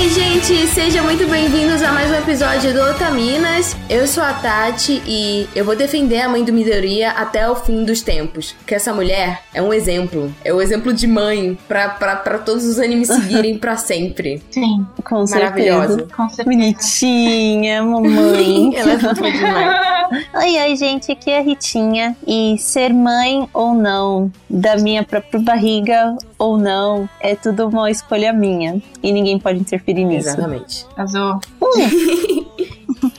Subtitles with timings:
[0.00, 3.76] Oi, gente, sejam muito bem-vindos a mais um episódio do Otaminas.
[3.90, 7.84] Eu sou a Tati e eu vou defender a mãe do Midoriya até o fim
[7.84, 8.52] dos tempos.
[8.52, 10.32] Porque essa mulher é um exemplo.
[10.44, 14.40] É o um exemplo de mãe pra, pra, pra todos os animes seguirem pra sempre.
[14.52, 15.96] Sim, com Maravilhosa.
[15.96, 16.28] certeza.
[16.28, 16.44] certeza.
[16.44, 18.70] Bonitinha, mamãe.
[18.78, 19.97] Ela é fofa demais.
[20.34, 22.16] Oi, oi, gente, aqui é a Ritinha.
[22.26, 28.32] E ser mãe ou não, da minha própria barriga ou não, é tudo uma escolha
[28.32, 28.80] minha.
[29.02, 30.28] E ninguém pode interferir nisso.
[30.28, 30.86] Exatamente.
[30.96, 31.40] Azul.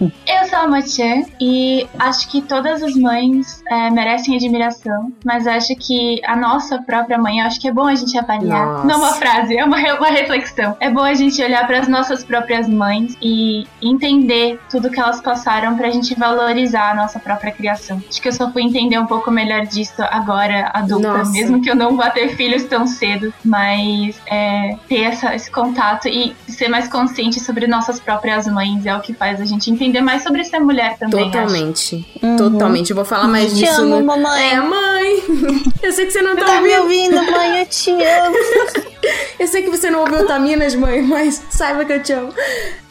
[0.02, 5.76] Eu sou a Mathieu e acho que todas as mães é, merecem admiração, mas acho
[5.76, 8.66] que a nossa própria mãe, acho que é bom a gente avaliar.
[8.68, 8.88] Nossa.
[8.88, 10.76] Não uma frase, é uma, re- uma reflexão.
[10.80, 15.20] É bom a gente olhar para as nossas próprias mães e entender tudo que elas
[15.22, 18.02] passaram pra gente valorizar a nossa própria criação.
[18.10, 21.32] Acho que eu só fui entender um pouco melhor disso agora, adulta, Nossa.
[21.32, 26.08] mesmo que eu não vá ter filhos tão cedo, mas é, ter essa- esse contato
[26.08, 29.89] e ser mais consciente sobre nossas próprias mães é o que faz a gente entender
[30.02, 31.26] mais sobre ser mulher também.
[31.26, 32.06] Totalmente.
[32.22, 32.36] Uhum.
[32.38, 32.90] Totalmente.
[32.92, 34.06] Eu vou falar mais Te disso amo, no...
[34.06, 34.52] mamãe.
[34.52, 35.24] É, mãe!
[35.82, 37.16] Eu sei que você não tá, Tá me ouvindo.
[37.18, 37.60] ouvindo, mãe?
[37.62, 38.36] Eu te amo.
[39.40, 42.34] Eu sei que você não ouviu Taminas, mãe, mas saiba que eu te amo.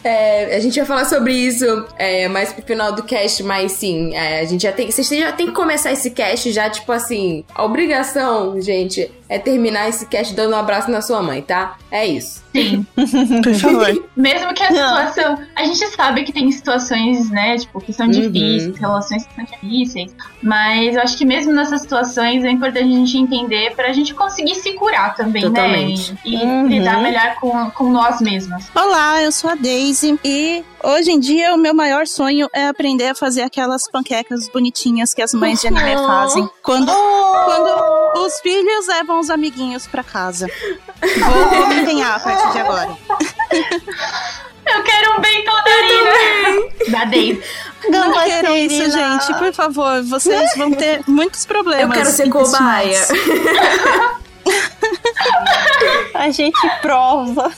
[0.04, 4.14] É, a gente vai falar sobre isso é, mais pro final do cast, mas sim,
[4.14, 4.90] é, a gente já tem.
[4.90, 7.44] Vocês já tem que começar esse cast já, tipo assim.
[7.54, 11.76] A obrigação, gente, é terminar esse cast dando um abraço na sua mãe, tá?
[11.90, 12.42] É isso.
[12.54, 12.86] Sim.
[13.42, 14.08] Por favor.
[14.16, 15.06] Mesmo que a Não.
[15.08, 15.38] situação.
[15.54, 17.56] A gente sabe que tem situações, né?
[17.58, 18.12] Tipo, que são Uhum.
[18.12, 20.14] difíceis, relações que são difíceis.
[20.42, 24.54] Mas eu acho que mesmo nessas situações é importante a gente entender pra gente conseguir
[24.54, 26.12] se curar também, Totalmente.
[26.12, 26.18] né?
[26.24, 26.66] E, e Uhum.
[26.68, 28.68] lidar melhor com, com nós mesmas.
[28.74, 29.54] Olá, eu sou a
[29.88, 34.46] Daisy e hoje em dia o meu maior sonho é aprender a fazer aquelas panquecas
[34.48, 36.06] bonitinhas que as mães de anime Oh.
[36.06, 37.44] fazem quando, Oh!
[37.46, 40.46] quando os filhos levam os amiguinhos pra casa.
[41.00, 42.90] Vou, vou me empenhar a partir de agora.
[44.70, 46.90] Eu quero um bem Darina!
[46.90, 47.42] Da Daisy.
[47.88, 49.34] Não Gamba quero isso, gente.
[49.38, 51.84] Por favor, vocês vão ter muitos problemas.
[51.84, 53.00] Eu quero ser cobaia.
[56.14, 57.52] A gente prova.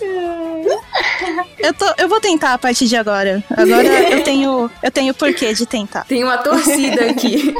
[1.58, 3.42] Eu, tô, eu vou tentar a partir de agora.
[3.50, 6.04] Agora eu tenho, eu tenho porquê de tentar.
[6.04, 7.54] Tem uma torcida aqui.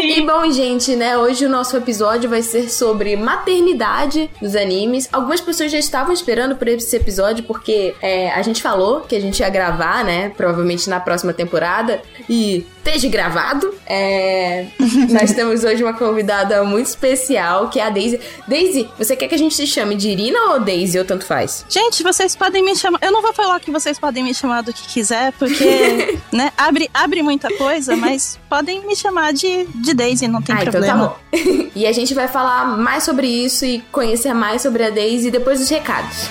[0.00, 1.18] E bom, gente, né?
[1.18, 5.08] Hoje o nosso episódio vai ser sobre maternidade nos animes.
[5.12, 9.20] Algumas pessoas já estavam esperando por esse episódio, porque é, a gente falou que a
[9.20, 10.30] gente ia gravar, né?
[10.36, 12.00] Provavelmente na próxima temporada.
[12.28, 13.74] E esteja gravado.
[13.86, 14.66] É,
[15.10, 18.20] nós temos hoje uma convidada muito especial, que é a Daisy.
[18.54, 21.66] Daisy, você quer que a gente se chame de Irina ou Daisy, ou tanto faz?
[21.68, 23.00] Gente, vocês podem me chamar.
[23.02, 26.88] Eu não vou falar que vocês podem me chamar do que quiser, porque, né, abre,
[26.94, 30.86] abre muita coisa, mas podem me chamar de, de Daisy, não tem ah, problema.
[30.86, 31.70] então tá bom.
[31.74, 35.58] e a gente vai falar mais sobre isso e conhecer mais sobre a Daisy depois
[35.58, 36.28] dos recados.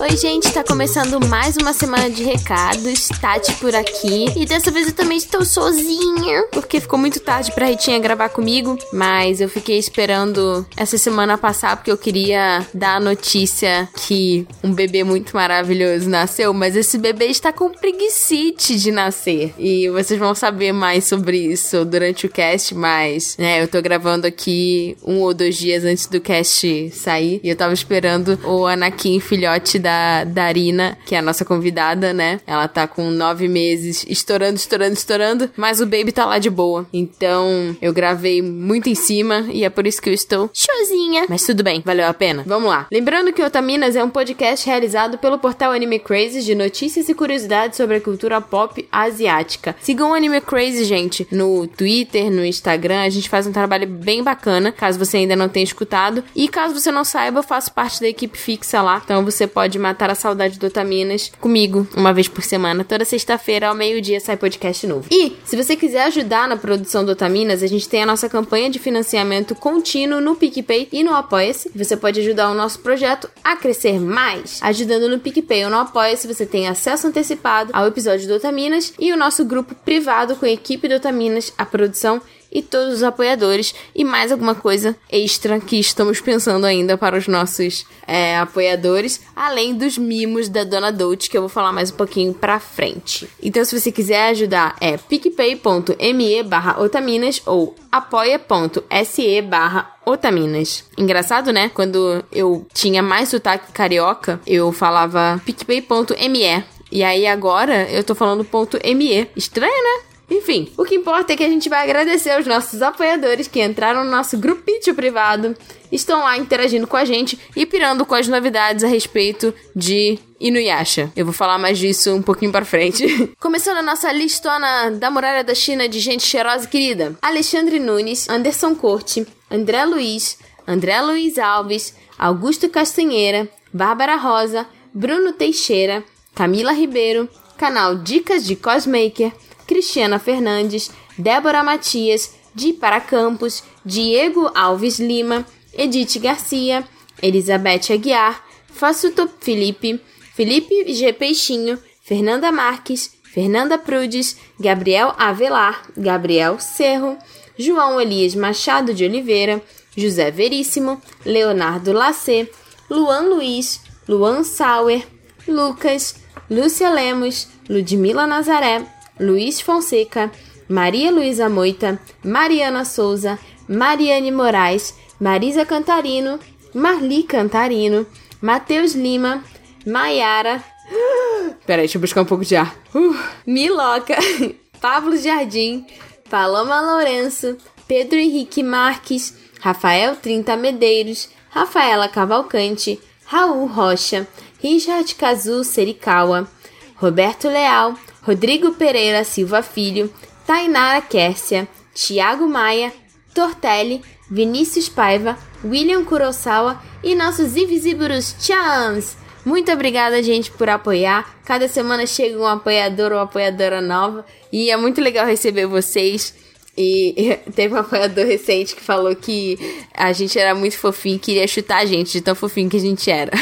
[0.00, 3.08] Oi, gente, tá começando mais uma semana de recados.
[3.20, 4.26] Tati por aqui.
[4.36, 8.78] E dessa vez eu também estou sozinha, porque ficou muito tarde pra Ritinha gravar comigo.
[8.92, 14.72] Mas eu fiquei esperando essa semana passar, porque eu queria dar a notícia que um
[14.72, 16.54] bebê muito maravilhoso nasceu.
[16.54, 19.52] Mas esse bebê está com preguicite de nascer.
[19.58, 22.72] E vocês vão saber mais sobre isso durante o cast.
[22.72, 27.40] Mas, né, eu tô gravando aqui um ou dois dias antes do cast sair.
[27.42, 29.88] E eu tava esperando o Anakin, filhote da
[30.26, 32.40] Darina, que é a nossa convidada, né?
[32.46, 35.50] Ela tá com nove meses, estourando, estourando, estourando.
[35.56, 36.86] Mas o baby tá lá de boa.
[36.92, 39.46] Então, eu gravei muito em cima.
[39.50, 41.26] E é por isso que eu estou sozinha.
[41.28, 42.42] Mas tudo bem, valeu a pena.
[42.46, 42.86] Vamos lá.
[42.90, 47.14] Lembrando que o Otaminas é um podcast realizado pelo portal Anime Crazy de notícias e
[47.14, 49.74] curiosidades sobre a cultura pop asiática.
[49.80, 53.02] Sigam o Anime Crazy, gente, no Twitter, no Instagram.
[53.02, 56.24] A gente faz um trabalho bem bacana, caso você ainda não tenha escutado.
[56.34, 59.00] E caso você não saiba, eu faço parte da equipe fixa lá.
[59.04, 62.84] Então você pode matar a saudade do Otaminas comigo uma vez por semana.
[62.84, 65.06] Toda sexta-feira, ao meio-dia, sai podcast novo.
[65.10, 68.70] E, se você quiser ajudar na produção do Otaminas, a gente tem a nossa campanha
[68.70, 71.70] de financiamento contínuo no PicPay e no Apoia-se.
[71.74, 74.58] Você pode ajudar o nosso projeto a crescer mais.
[74.62, 79.12] Ajudando no PicPay ou no Apoia-se, você tem acesso antecipado ao episódio do Otaminas e
[79.12, 83.74] o nosso grupo privado com a equipe do Otaminas, a produção e todos os apoiadores
[83.94, 89.74] e mais alguma coisa extra que estamos pensando ainda para os nossos é, apoiadores, além
[89.74, 93.28] dos mimos da Dona Dolce, que eu vou falar mais um pouquinho pra frente.
[93.42, 100.84] Então, se você quiser ajudar, é picpay.me barra otaminas ou apoia.se barra Otaminas.
[100.96, 101.70] Engraçado, né?
[101.74, 108.42] Quando eu tinha mais sotaque carioca, eu falava picpay.me E aí agora eu tô falando
[108.42, 109.28] ponto ME.
[109.36, 110.07] Estranho, né?
[110.30, 114.04] Enfim, o que importa é que a gente vai agradecer aos nossos apoiadores que entraram
[114.04, 115.56] no nosso grupinho privado,
[115.90, 121.10] estão lá interagindo com a gente e pirando com as novidades a respeito de Inuyasha.
[121.16, 123.32] Eu vou falar mais disso um pouquinho para frente.
[123.40, 127.16] Começando a nossa listona da muralha da China de gente cheirosa e querida.
[127.20, 136.04] Alexandre Nunes, Anderson Corte, André Luiz, André Luiz Alves, Augusto Castanheira, Bárbara Rosa, Bruno Teixeira,
[136.34, 139.32] Camila Ribeiro, canal Dicas de Cosmaker,
[139.68, 146.82] Cristiana Fernandes, Débora Matias, Di Para Campos, Diego Alves Lima, Edith Garcia,
[147.22, 150.00] Elizabeth Aguiar, Fassuto Felipe,
[150.34, 151.12] Felipe G.
[151.12, 157.18] Peixinho, Fernanda Marques, Fernanda Prudes, Gabriel Avelar, Gabriel Cerro,
[157.58, 159.60] João Elias Machado de Oliveira,
[159.96, 162.48] José Veríssimo, Leonardo Lacê,
[162.88, 165.06] Luan Luiz, Luan Sauer,
[165.46, 166.16] Lucas,
[166.48, 168.86] Lúcia Lemos, Ludmila Nazaré,
[169.20, 170.30] Luiz Fonseca,
[170.68, 173.38] Maria Luísa Moita, Mariana Souza,
[173.68, 176.38] Mariane Moraes, Marisa Cantarino,
[176.74, 178.06] Marli Cantarino,
[178.40, 179.42] Matheus Lima,
[179.86, 180.62] Maiara.
[181.66, 182.74] Peraí, deixa eu buscar um pouco de ar.
[182.94, 183.16] Uh,
[183.46, 184.16] Miloca,
[184.80, 185.86] Pablo Jardim,
[186.30, 187.56] Paloma Lourenço,
[187.86, 194.26] Pedro Henrique Marques, Rafael Trinta Medeiros, Rafaela Cavalcante, Raul Rocha,
[194.62, 196.48] Richard Kazu Serikawa,
[196.96, 197.94] Roberto Leal,
[198.28, 200.12] Rodrigo Pereira Silva Filho,
[200.46, 202.92] Tainara Kércia, Tiago Maia,
[203.34, 209.16] Tortelli, Vinícius Paiva, William Kurosawa e nossos invisíveis chans.
[209.46, 211.38] Muito obrigada, gente, por apoiar.
[211.42, 216.34] Cada semana chega um apoiador ou apoiadora nova e é muito legal receber vocês.
[216.76, 219.58] E teve um apoiador recente que falou que
[219.94, 222.80] a gente era muito fofinho e queria chutar a gente de tão fofinho que a
[222.80, 223.32] gente era.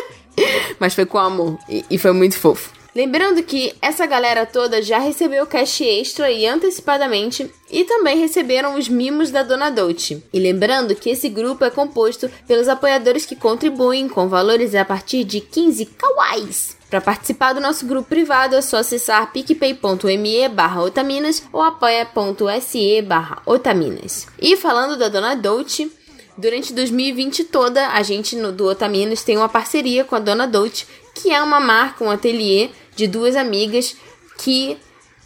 [0.80, 2.83] Mas foi com amor e, e foi muito fofo.
[2.94, 8.88] Lembrando que essa galera toda já recebeu cash extra e antecipadamente e também receberam os
[8.88, 10.22] mimos da Dona Dolce.
[10.32, 15.24] E lembrando que esse grupo é composto pelos apoiadores que contribuem com valores a partir
[15.24, 16.76] de 15 kawais.
[16.88, 23.42] Para participar do nosso grupo privado é só acessar picpay.me barra otaminas ou apoia.se barra
[23.44, 24.28] otaminas.
[24.40, 25.90] E falando da Dona Dolce,
[26.36, 30.84] Durante 2020 toda, a gente no, do Otaminas tem uma parceria com a Dona Dolce,
[31.14, 33.96] que é uma marca, um ateliê de duas amigas
[34.38, 34.76] que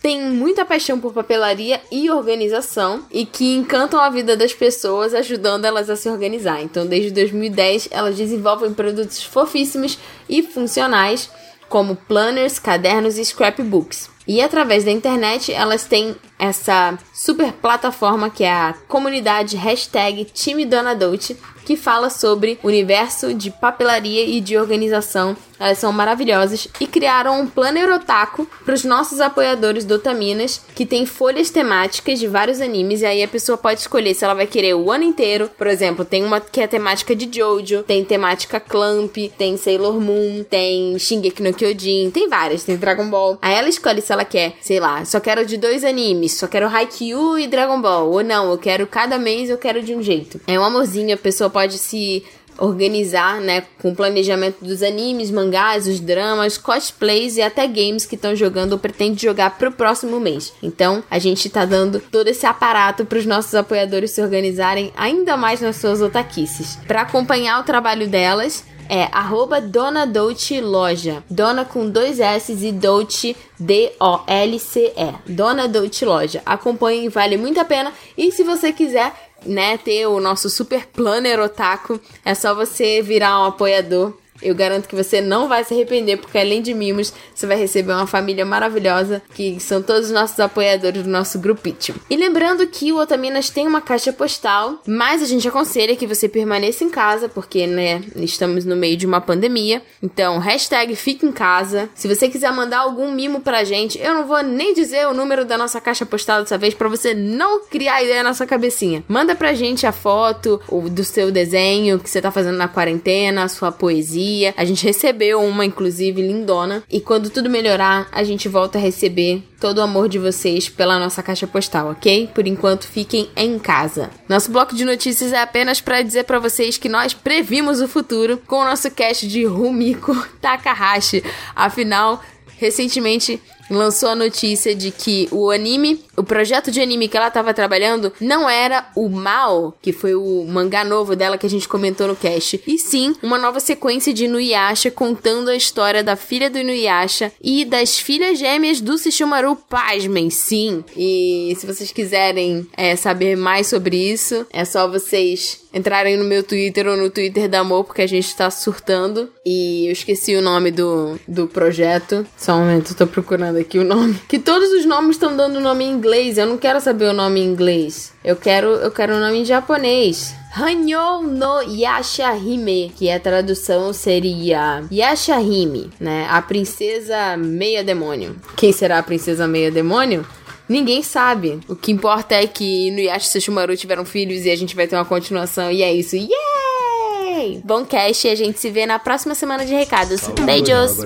[0.00, 5.64] têm muita paixão por papelaria e organização e que encantam a vida das pessoas ajudando
[5.64, 6.62] elas a se organizar.
[6.62, 9.98] Então, desde 2010, elas desenvolvem produtos fofíssimos
[10.28, 11.30] e funcionais
[11.68, 14.10] como planners, cadernos e scrapbooks.
[14.26, 20.66] E através da internet, elas têm essa super plataforma que é a comunidade hashtag Time
[20.66, 25.34] Dona Dolce, que fala sobre o universo de papelaria e de organização.
[25.58, 30.86] Elas são maravilhosas e criaram um planner otaku para os nossos apoiadores do Otaminas, que
[30.86, 34.46] tem folhas temáticas de vários animes, e aí a pessoa pode escolher se ela vai
[34.46, 35.50] querer o ano inteiro.
[35.56, 40.44] Por exemplo, tem uma que é temática de Jojo, tem temática Clamp, tem Sailor Moon,
[40.48, 43.38] tem Shingeki no Kyojin, tem várias, tem Dragon Ball.
[43.42, 46.68] Aí ela escolhe se ela quer, sei lá, só quero de dois animes, só quero
[46.68, 50.40] Haikyuu e Dragon Ball, ou não, eu quero cada mês eu quero de um jeito.
[50.46, 52.24] É um amorzinho, a pessoa pode se
[52.58, 58.16] organizar, né, com o planejamento dos animes, mangás, os dramas, cosplays e até games que
[58.16, 60.52] estão jogando ou pretende jogar pro próximo mês.
[60.62, 65.36] Então, a gente tá dando todo esse aparato para os nossos apoiadores se organizarem ainda
[65.36, 66.76] mais nas suas otaquices.
[66.86, 71.22] Para acompanhar o trabalho delas, é arroba Dona Dolce Loja.
[71.28, 75.14] Dona com dois S e Dolce D-O-L-C-E.
[75.26, 76.42] Dona Dolce Loja.
[76.46, 77.92] Acompanhem, vale muito a pena.
[78.16, 79.12] E se você quiser
[79.44, 84.88] né, ter o nosso super planner otaku, é só você virar um apoiador eu garanto
[84.88, 88.44] que você não vai se arrepender, porque além de mimos, você vai receber uma família
[88.44, 91.68] maravilhosa, que são todos os nossos apoiadores do nosso grupinho.
[92.08, 96.28] E lembrando que o Otaminas tem uma caixa postal, mas a gente aconselha que você
[96.28, 99.82] permaneça em casa, porque, né, estamos no meio de uma pandemia.
[100.02, 101.90] Então, hashtag fique em casa.
[101.94, 105.44] Se você quiser mandar algum mimo pra gente, eu não vou nem dizer o número
[105.44, 109.04] da nossa caixa postal dessa vez, pra você não criar ideia na sua cabecinha.
[109.08, 113.48] Manda pra gente a foto do seu desenho que você tá fazendo na quarentena, a
[113.48, 116.82] sua poesia a gente recebeu uma, inclusive, lindona.
[116.90, 120.98] E quando tudo melhorar, a gente volta a receber todo o amor de vocês pela
[120.98, 122.30] nossa caixa postal, ok?
[122.34, 124.10] Por enquanto, fiquem em casa.
[124.28, 128.40] Nosso bloco de notícias é apenas para dizer para vocês que nós previmos o futuro
[128.46, 131.22] com o nosso cast de Rumiko Takahashi.
[131.54, 132.22] Afinal,
[132.58, 133.40] recentemente
[133.70, 138.12] lançou a notícia de que o anime, o projeto de anime que ela tava trabalhando,
[138.20, 142.16] não era o Mal, que foi o mangá novo dela que a gente comentou no
[142.16, 147.32] cast, e sim uma nova sequência de Inuyasha contando a história da filha do Inuyasha
[147.42, 150.84] e das filhas gêmeas do Sesshomaru, pasmem, sim.
[150.96, 156.42] E se vocês quiserem é, saber mais sobre isso, é só vocês entrarem no meu
[156.42, 159.30] Twitter ou no Twitter da Amor, porque a gente tá surtando.
[159.44, 162.26] E eu esqueci o nome do, do projeto.
[162.36, 164.20] Só um momento, eu tô procurando aqui o nome.
[164.28, 166.38] Que todos os nomes estão dando nome em inglês.
[166.38, 168.12] Eu não quero saber o nome em inglês.
[168.24, 170.34] Eu quero, eu quero o nome em japonês.
[170.56, 176.26] Hanyo no Yashahime, que a tradução seria Yashahime, né?
[176.30, 178.34] A princesa meia demônio.
[178.56, 180.26] Quem será a princesa meia demônio?
[180.68, 181.60] Ninguém sabe.
[181.68, 184.96] O que importa é que Inuyasha e Sesshomaru tiveram filhos e a gente vai ter
[184.96, 185.70] uma continuação.
[185.70, 186.16] E é isso.
[186.16, 187.62] Yay!
[187.64, 190.28] Bom cast e a gente se vê na próxima semana de recados.
[190.44, 190.98] Beijos!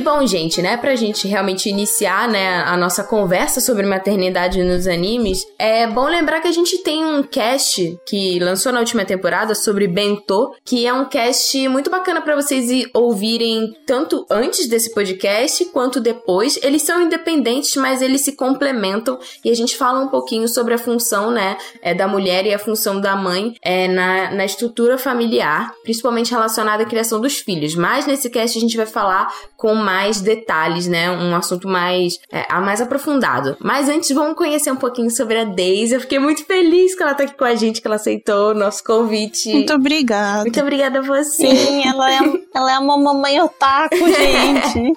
[0.00, 4.86] E bom, gente, né, pra gente realmente iniciar, né, a nossa conversa sobre maternidade nos
[4.86, 9.54] animes, é bom lembrar que a gente tem um cast que lançou na última temporada
[9.54, 14.94] sobre Bento, que é um cast muito bacana pra vocês ir ouvirem tanto antes desse
[14.94, 16.58] podcast quanto depois.
[16.62, 20.78] Eles são independentes, mas eles se complementam e a gente fala um pouquinho sobre a
[20.78, 25.74] função, né, é, da mulher e a função da mãe é, na, na estrutura familiar,
[25.82, 27.74] principalmente relacionada à criação dos filhos.
[27.74, 29.28] Mas nesse cast a gente vai falar
[29.58, 31.10] com mais detalhes, né?
[31.10, 33.56] Um assunto mais, é, mais aprofundado.
[33.58, 35.94] Mas antes, vamos conhecer um pouquinho sobre a Daisy.
[35.94, 38.54] Eu fiquei muito feliz que ela tá aqui com a gente, que ela aceitou o
[38.54, 39.52] nosso convite.
[39.52, 40.42] Muito obrigada.
[40.42, 41.48] Muito obrigada a você.
[41.48, 42.18] Sim, ela é,
[42.54, 44.92] ela é uma mamãe otaku, gente.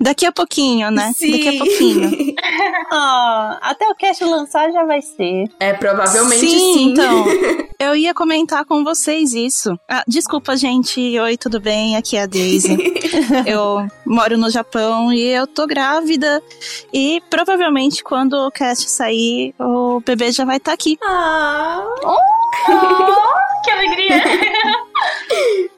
[0.00, 1.12] Daqui a pouquinho, né?
[1.16, 1.30] Sim.
[1.30, 2.36] Daqui a pouquinho.
[2.88, 5.50] Ah, até o cast lançar já vai ser.
[5.58, 6.58] É, provavelmente sim.
[6.58, 7.24] sim, então.
[7.78, 9.78] Eu ia comentar com vocês isso.
[9.88, 11.18] Ah, desculpa, gente.
[11.18, 11.94] Oi, tudo bem?
[11.94, 12.74] Aqui é a Daisy.
[13.44, 16.42] eu moro no Japão e eu tô grávida.
[16.92, 20.98] E provavelmente quando o cast sair, o bebê já vai estar aqui.
[21.04, 22.18] Ah, Oh,
[23.64, 24.22] que alegria!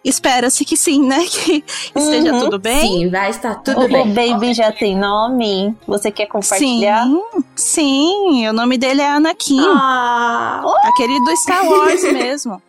[0.05, 1.25] Espera-se que sim, né?
[1.29, 2.41] Que esteja Uhum.
[2.41, 2.81] tudo bem.
[2.81, 4.13] sim, vai estar tudo o bem.
[4.15, 5.77] baby já tem nome?
[5.87, 7.05] Você quer compartilhar?
[7.05, 7.21] Sim,
[7.57, 8.49] sim.
[8.49, 9.61] O nome dele é Anakin.
[9.61, 10.63] Ah.
[10.85, 12.63] Aquele do Star Wars mesmo.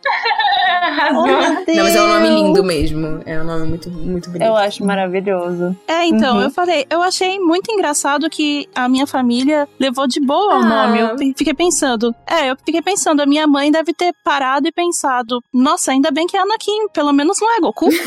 [1.12, 3.22] Oh, Não, mas é um nome lindo mesmo.
[3.26, 4.46] É um nome muito, muito bonito.
[4.46, 5.76] Eu acho maravilhoso.
[5.86, 6.42] É, então, Uhum.
[6.42, 10.86] eu falei, eu achei muito engraçado que a minha família levou de boa o Ah.
[10.86, 11.00] nome.
[11.00, 14.72] Eu fi- fiquei pensando, é, eu fiquei pensando, a minha mãe deve ter parado e
[14.72, 17.88] pensado, nossa, ainda bem que Anakin, pelo menos não é Goku.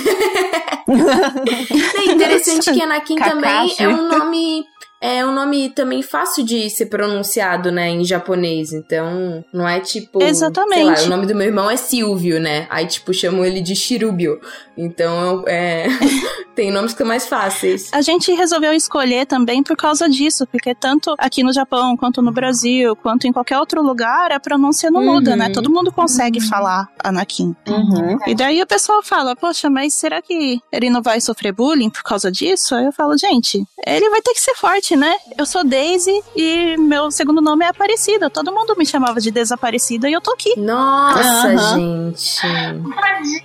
[0.85, 3.83] É interessante que Anakin também Kakashi.
[3.83, 4.67] é um nome.
[5.05, 8.71] É um nome também fácil de ser pronunciado, né, em japonês.
[8.71, 10.23] Então, não é tipo.
[10.23, 11.01] Exatamente.
[11.01, 12.67] Lá, o nome do meu irmão é Silvio, né?
[12.69, 14.39] Aí, tipo, chamam ele de Shirubio.
[14.77, 15.87] Então, é.
[16.55, 17.89] tem nomes que são mais fáceis.
[17.91, 22.31] A gente resolveu escolher também por causa disso, porque tanto aqui no Japão, quanto no
[22.31, 25.37] Brasil, quanto em qualquer outro lugar, a pronúncia não muda, Uhum.
[25.37, 25.49] né?
[25.49, 27.55] Todo mundo consegue falar Anakin.
[27.67, 28.17] Uhum.
[28.25, 32.03] E daí o pessoal fala, poxa, mas será que ele não vai sofrer bullying por
[32.03, 32.73] causa disso?
[32.75, 35.15] Aí eu falo, gente, ele vai ter que ser forte, né?
[35.37, 38.29] Eu sou Daisy e meu segundo nome é Aparecida.
[38.29, 40.57] Todo mundo me chamava de Desaparecida e eu tô aqui.
[40.59, 41.75] Nossa, Aham.
[41.75, 42.41] gente.
[42.41, 43.43] Tadinha.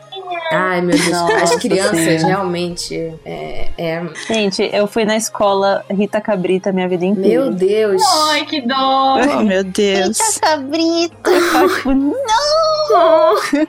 [0.52, 1.12] Ai, meu Deus.
[1.12, 2.26] As Nossa crianças Senhora.
[2.26, 3.14] realmente.
[3.24, 7.44] É, é- Gente, eu fui na escola Rita Cabrita minha vida inteira.
[7.44, 8.02] Meu Deus.
[8.30, 9.16] Ai, que dó.
[9.16, 10.18] Oh, meu Deus.
[10.18, 11.30] Rita Cabrita.
[11.76, 12.16] Tipo, não.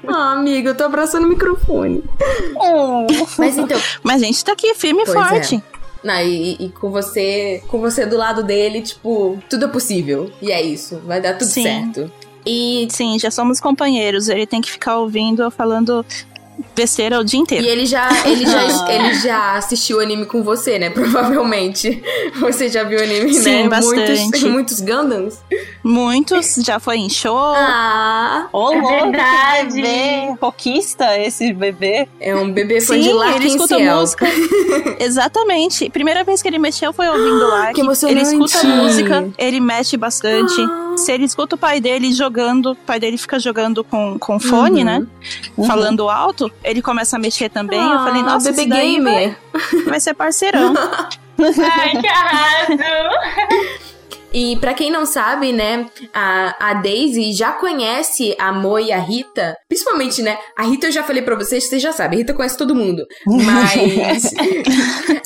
[0.07, 2.03] Ah, amiga, eu tô abraçando o microfone.
[3.38, 5.62] Mas então, Mas a gente tá aqui firme e Pois é.
[6.03, 10.31] Não, e, e com você, com você do lado dele, tipo, tudo é possível.
[10.41, 11.63] E é isso, vai dar tudo Sim.
[11.63, 12.11] certo.
[12.45, 14.29] E, Sim, já somos companheiros.
[14.29, 16.05] Ele tem que ficar ouvindo eu falando
[16.75, 17.65] besteira o dia e inteiro.
[17.65, 20.89] ele já, ele já, ele já assistiu o anime com você, né?
[20.89, 22.01] Provavelmente.
[22.39, 23.69] Você já viu o anime, Sim, né?
[23.69, 24.11] bastante.
[24.21, 25.39] Muitos, muitos Gundams.
[25.83, 27.37] Muitos, já foi em show.
[27.37, 29.81] Ah, Ô, É louco, que verdade.
[29.81, 30.35] bebê.
[30.41, 32.07] Roquista esse bebê.
[32.19, 33.95] é um bebê fã Sim, de ele Larkin escuta Ciel.
[33.95, 34.25] música.
[34.99, 35.89] Exatamente.
[35.89, 37.73] Primeira vez que ele mexeu foi ouvindo Lark.
[37.75, 38.19] que emocionante.
[38.19, 40.53] Ele escuta música, ele mexe bastante.
[40.61, 40.88] Ah.
[40.99, 44.79] Se ele escuta o pai dele jogando, o pai dele fica jogando com, com fone,
[44.79, 44.85] Uhum.
[44.85, 45.07] né?
[45.57, 45.65] Uhum.
[45.65, 47.79] Falando alto, ele começa a mexer também.
[47.81, 49.37] eu Ah, falei, nossa, bebê daí vai, gamer.
[49.87, 50.73] vai ser parceirão.
[51.39, 52.73] Ai, que arraso.
[54.31, 58.99] E pra quem não sabe, né, a, a Daisy já conhece a Mo e a
[58.99, 59.55] Rita.
[59.67, 62.55] Principalmente, né, a Rita eu já falei pra vocês, vocês já sabem, a Rita conhece
[62.55, 63.03] todo mundo.
[63.25, 64.31] Mas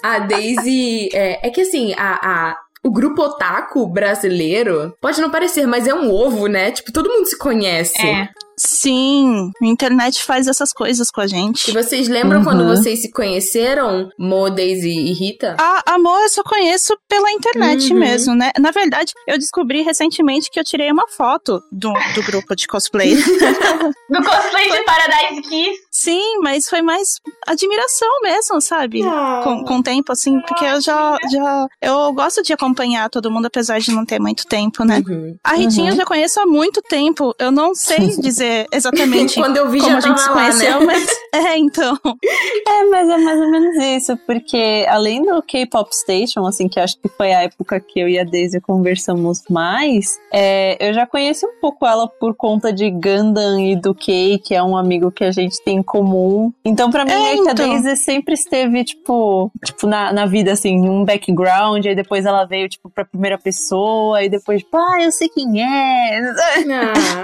[0.02, 1.10] a Daisy.
[1.12, 5.94] É, é que assim, a, a, o grupo otaku brasileiro pode não parecer, mas é
[5.94, 6.72] um ovo, né?
[6.72, 8.06] Tipo, todo mundo se conhece.
[8.06, 8.30] É.
[8.58, 11.70] Sim, a internet faz essas coisas com a gente.
[11.70, 12.44] E vocês lembram Uhum.
[12.46, 15.56] quando vocês se conheceram, Mo, Daisy e Rita?
[15.60, 18.00] A Amor eu só conheço pela internet Uhum.
[18.00, 18.52] mesmo, né?
[18.60, 23.14] Na verdade, eu descobri recentemente que eu tirei uma foto do, do grupo de cosplay.
[24.10, 25.80] No cosplay de Paradise Kiss.
[25.92, 27.16] Sim, mas foi mais
[27.48, 29.02] admiração mesmo, sabe?
[29.44, 31.68] Com, com o tempo, assim, porque eu já, já.
[31.82, 35.02] Eu gosto de acompanhar todo mundo, apesar de não ter muito tempo, né?
[35.08, 35.36] Uhum.
[35.44, 37.34] A Ritinha eu já conheço há muito tempo.
[37.40, 40.46] Eu não sei dizer exatamente Quando eu vi, como já a gente se tava lá,
[40.48, 40.86] conheceu, né?
[40.86, 41.24] mas.
[41.34, 41.98] É, então.
[42.06, 46.96] É, mas é mais ou menos isso, porque além do K-Pop Station, assim, que acho
[47.00, 51.44] que foi a época que eu e a Daisy conversamos mais, é, eu já conheci
[51.44, 55.24] um pouco ela por conta de Gundam e do Kei, que é um amigo que
[55.24, 56.54] a gente tem em comum.
[56.64, 57.68] Então, pra mim, É, que a então.
[57.68, 62.70] Daisy sempre esteve, tipo, tipo na, na vida, assim, um background, aí depois ela veio,
[62.70, 66.22] tipo, pra primeira pessoa, e depois, tipo, ah, eu sei quem é.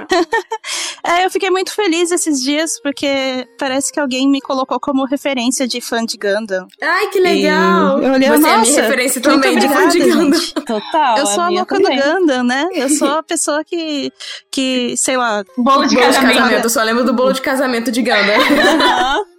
[1.09, 5.67] É, eu fiquei muito feliz esses dias, porque parece que alguém me colocou como referência
[5.67, 6.67] de fã de Gundam.
[6.81, 8.01] Ai, que legal!
[8.01, 10.39] E eu olhei, Você é a minha nossa, referência também de fã obrigada, de Gundam.
[10.39, 10.53] gente.
[10.65, 11.17] Total.
[11.17, 11.97] Eu sou a minha louca também.
[11.99, 12.67] do Gundam, né?
[12.73, 14.11] Eu sou a pessoa que,
[14.51, 16.37] que sei lá, Bolo de Bolo de casamento.
[16.37, 18.35] casamento, eu só lembro do bolo de casamento de Gundam.
[18.81, 19.23] Aham.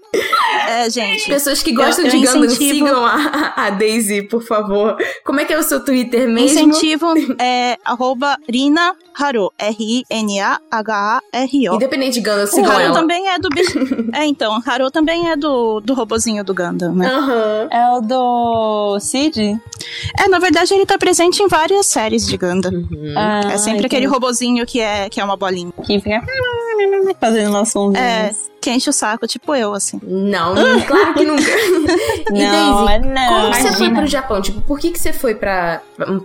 [0.68, 1.26] é, gente.
[1.28, 4.96] Pessoas que gostam Eu- de Gundam, incentivo- sigam a, a Daisy, por favor.
[5.24, 6.68] Como é que é o seu Twitter mesmo?
[6.68, 7.06] Incentivo
[7.40, 9.52] é arroba Rina Haru.
[10.50, 11.74] R-I-N-A-H-A-R-O.
[11.74, 12.94] Independente de Gundam, O sigam Haru ela.
[12.94, 13.78] também é do bicho.
[14.14, 17.06] é, então, Haru também é do, do robozinho do Gundam, né?
[17.08, 17.68] Aham.
[17.70, 19.60] É o do Cid?
[20.18, 22.72] É, na verdade, ele tá presente em várias séries de Gundam.
[22.72, 23.14] Uhum.
[23.16, 25.72] Ah, É sempre aquele robozinho que é, que é uma bolinha.
[25.84, 26.22] que fica
[27.20, 28.02] fazendo nosso somzinho.
[28.02, 30.00] É, que enche o saco, tipo eu, assim.
[30.02, 30.54] Não,
[30.86, 31.42] claro que nunca.
[31.42, 33.28] e Não, Daisy, é não.
[33.28, 34.40] como você foi pro Japão?
[34.42, 35.80] Tipo, por que, que você foi pra,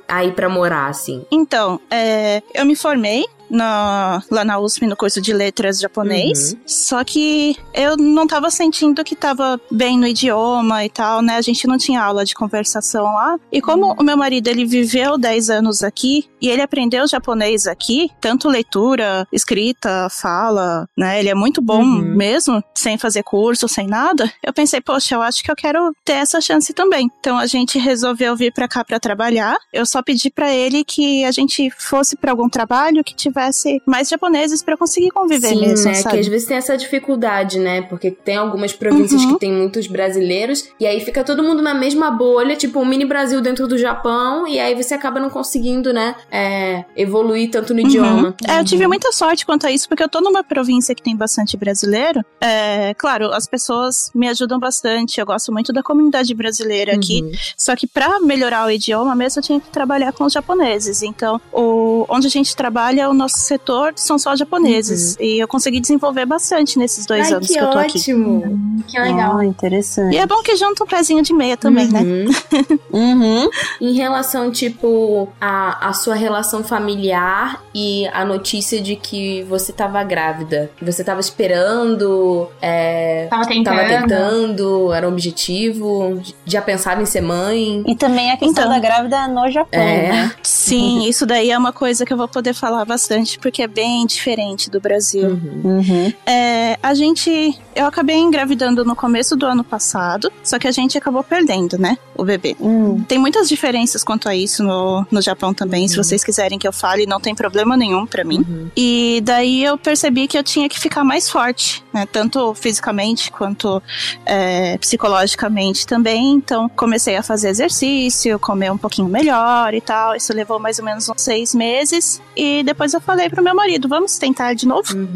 [0.08, 1.26] aí pra morar, assim?
[1.32, 3.26] Então, é, eu me formei
[3.56, 6.60] na- lá na USP no curso de letras japonês, Uhum.
[6.66, 11.36] só que eu não tava sentindo que tava bem no idioma e tal, né?
[11.38, 13.38] A gente não tinha aula de conversação lá.
[13.52, 13.96] E como Uhum.
[14.00, 19.28] o meu marido, ele viveu 10 anos aqui e ele aprendeu japonês aqui, tanto leitura,
[19.32, 21.20] escrita, fala, né?
[21.20, 22.02] Ele é muito bom Uhum.
[22.16, 24.32] mesmo, sem fazer curso, sem nada.
[24.44, 27.10] Eu pensei, poxa, eu acho que eu quero ter essa chance também.
[27.20, 29.56] Então a gente resolveu vir pra cá pra trabalhar.
[29.72, 33.45] Eu só pedi pra ele que a gente fosse pra algum trabalho que tivesse
[33.86, 35.94] mais japoneses eu conseguir conviver Sim, mesmo, né?
[35.94, 36.16] sabe?
[36.16, 37.84] Que às vezes tem essa dificuldade, né?
[37.84, 39.34] Porque tem algumas províncias Uhum.
[39.34, 43.06] que tem muitos brasileiros, e aí fica todo mundo na mesma bolha, tipo um mini
[43.06, 46.16] Brasil dentro do Japão, e aí você acaba não conseguindo, né?
[46.32, 48.36] é, evoluir tanto no idioma.
[48.48, 51.16] É, eu tive muita sorte quanto a isso, porque eu tô numa província que tem
[51.16, 52.22] bastante brasileiro.
[52.42, 57.22] É, claro, as pessoas me ajudam bastante, eu gosto muito da comunidade brasileira aqui.
[57.22, 57.32] Uhum.
[57.58, 61.04] Só que pra melhorar o idioma mesmo, eu tinha que trabalhar com os japoneses.
[61.04, 65.16] Então, o, onde a gente trabalha, o nosso setor são só japoneses.
[65.20, 67.26] E eu consegui desenvolver bastante nesses dois Uhum.
[67.28, 67.98] Ai, anos que, que, eu tô aqui.
[67.98, 68.84] ótimo!
[68.88, 69.38] Que legal.
[69.40, 70.14] Ah, interessante.
[70.14, 72.02] E é bom que junta um pezinho de meia também, né?
[72.02, 72.26] Uhum.
[72.96, 73.50] Uhum.
[73.82, 80.02] Em relação, tipo, a, a sua relação familiar e a notícia de que você tava
[80.04, 80.72] grávida.
[80.82, 83.76] Você tava esperando, é, Tava tentando.
[83.76, 87.84] tava tentando, era um objetivo, já pensava em ser mãe.
[87.86, 88.70] E também a questão Então.
[88.70, 90.10] da grávida no Japão, É.
[90.12, 90.32] né?
[90.42, 94.06] Sim, isso daí é uma coisa que eu vou poder falar bastante, porque é bem
[94.06, 95.30] diferente do Brasil.
[95.30, 95.62] Uhum.
[95.64, 96.14] Uhum.
[96.26, 97.58] É, a gente.
[97.76, 101.98] Eu acabei engravidando no começo do ano passado, só que a gente acabou perdendo, né?
[102.16, 102.56] O bebê.
[102.60, 103.04] Hum.
[103.08, 105.88] Tem muitas diferenças quanto a isso no, no Japão também.
[105.88, 108.38] Se vocês quiserem que eu fale, não tem problema nenhum pra mim.
[108.38, 108.70] Uhum.
[108.76, 112.06] E daí eu percebi que eu tinha que ficar mais forte, né?
[112.06, 113.82] Tanto fisicamente quanto
[114.26, 116.34] é, psicologicamente também.
[116.34, 120.16] Então comecei a fazer exercício, comer um pouquinho melhor e tal.
[120.16, 122.22] Isso levou mais ou menos uns seis meses.
[122.36, 124.94] E depois eu falei pro meu marido: vamos tentar de novo?
[124.96, 125.14] Uhum.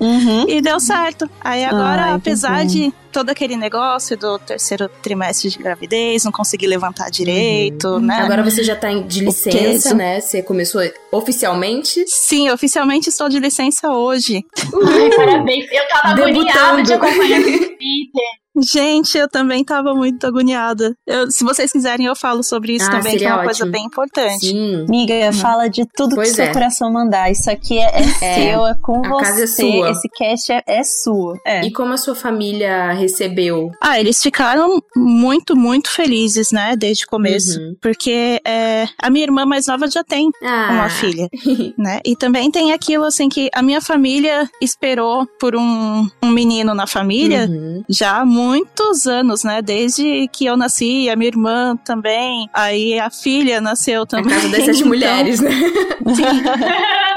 [0.00, 0.48] Uhum.
[0.48, 1.28] E deu certo.
[1.40, 6.66] Aí agora, Ai, apesar de todo aquele negócio do terceiro trimestre de gravidez, não conseguir
[6.66, 8.20] levantar direito, né?
[8.22, 10.20] Agora você já tá de licença, né?
[10.20, 10.80] Você começou
[11.12, 12.04] oficialmente.
[12.06, 14.44] Sim, oficialmente estou de licença hoje.
[14.58, 15.66] Ai, parabéns.
[15.70, 16.40] Eu tava Debutando.
[16.40, 18.39] agoniada de acompanhar no Twitter.
[18.60, 20.94] Gente, eu também tava muito agoniada.
[21.06, 23.72] Eu- se vocês quiserem, eu falo sobre isso Ah, também, que é uma coisa ótimo.
[23.72, 24.46] bem importante.
[24.46, 24.84] Sim.
[24.86, 26.52] Amiga, fala de tudo Pois que seu é.
[26.52, 27.30] coração mandar.
[27.30, 28.02] Isso aqui é, é
[28.52, 29.24] seu, é com A você.
[29.24, 29.90] casa é sua.
[29.90, 31.38] Esse cast é, é sua.
[31.46, 31.64] É.
[31.64, 33.70] E como a sua família recebeu?
[33.80, 37.58] Ah, eles ficaram muito, muito felizes, né, desde o começo.
[37.58, 37.74] Uhum.
[37.80, 41.28] Porque é, a minha irmã mais nova já tem Ah, uma filha,
[41.78, 42.00] né?
[42.04, 46.86] E também tem aquilo, assim, que a minha família esperou por um, um menino na
[46.86, 47.82] família Uhum.
[47.88, 49.62] já há muitos anos, né?
[49.62, 54.34] Desde que eu nasci, a minha irmã também, aí a filha nasceu A também.
[54.34, 55.50] casa das sete Então, mulheres, né?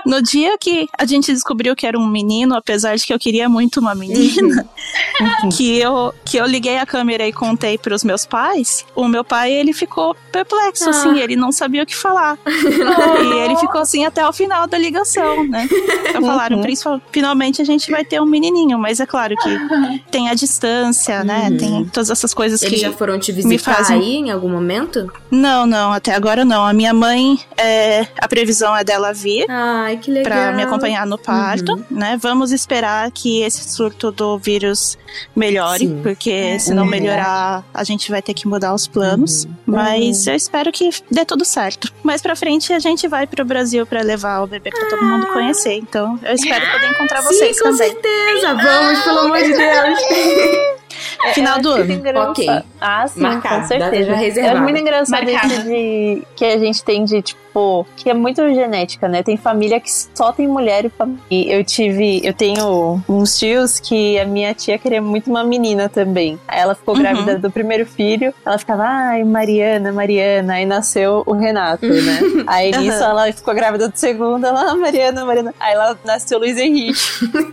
[0.06, 3.48] No dia que a gente descobriu que era um menino, apesar de que eu queria
[3.48, 4.68] muito uma menina,
[5.56, 9.52] que eu que eu liguei a câmera e contei pros meus pais, o meu pai
[9.54, 10.90] ele ficou perplexo Ah.
[10.90, 12.38] assim, ele não sabia o que falar.
[12.46, 15.68] e ele ficou assim até o final da ligação, né?
[16.10, 16.64] Então falaram, Uhum.
[16.64, 21.13] principal, finalmente a gente vai ter um menininho, mas é claro que tem a distância,
[21.22, 21.50] né?
[21.52, 21.58] Uhum.
[21.58, 25.12] Tem todas essas coisas Eles que já foram te visitar fazem- aí em algum momento?
[25.30, 26.66] Não, não, até agora não.
[26.66, 30.32] A minha mãe, é, a previsão é dela vir Ai, que legal.
[30.32, 31.84] pra me acompanhar no parto, Uhum.
[31.92, 32.18] né?
[32.22, 34.98] Vamos esperar que esse surto do vírus
[35.36, 36.00] melhore, Sim.
[36.02, 36.90] porque se não Uhum.
[36.90, 39.46] melhorar, a gente vai ter que mudar os planos.
[39.66, 41.92] Mas eu espero que dê tudo certo.
[42.04, 45.26] Mais pra frente a gente vai pro Brasil pra levar o bebê pra todo mundo
[45.28, 45.74] conhecer.
[45.74, 47.90] Então eu espero poder encontrar vocês Sim, com também.
[47.92, 48.54] certeza.
[48.54, 50.00] Vamos, pelo amor de Deus.
[51.34, 52.30] Final do ano.
[52.32, 52.48] Ok.
[52.82, 54.06] Ah, sim, Marcado, com certeza.
[54.06, 54.58] já reservada.
[54.58, 59.08] É muito engraçado isso de que a gente tem de, tipo, que é muito genética,
[59.08, 59.22] né?
[59.24, 61.22] Tem família que só tem mulher e família.
[61.30, 65.88] E eu tive, eu tenho uns tios que a minha tia queria muito uma menina
[65.88, 66.40] também.
[66.48, 67.02] Aí ela ficou Uhum.
[67.02, 70.54] grávida do primeiro filho, ela ficava, ai, Mariana, Mariana.
[70.56, 72.20] Aí nasceu o Renato, né?
[72.48, 72.82] Aí Uhum.
[72.82, 75.54] nisso ela ficou grávida do segundo, ela, ah, Mariana, Mariana.
[75.60, 77.00] Aí ela nasceu o Luiz Henrique.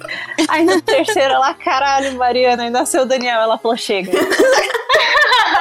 [0.48, 2.62] Aí na terceira, ela, caralho, Mariana.
[2.64, 3.39] Aí nasceu o Daniel.
[3.42, 4.11] Ela falou, chega.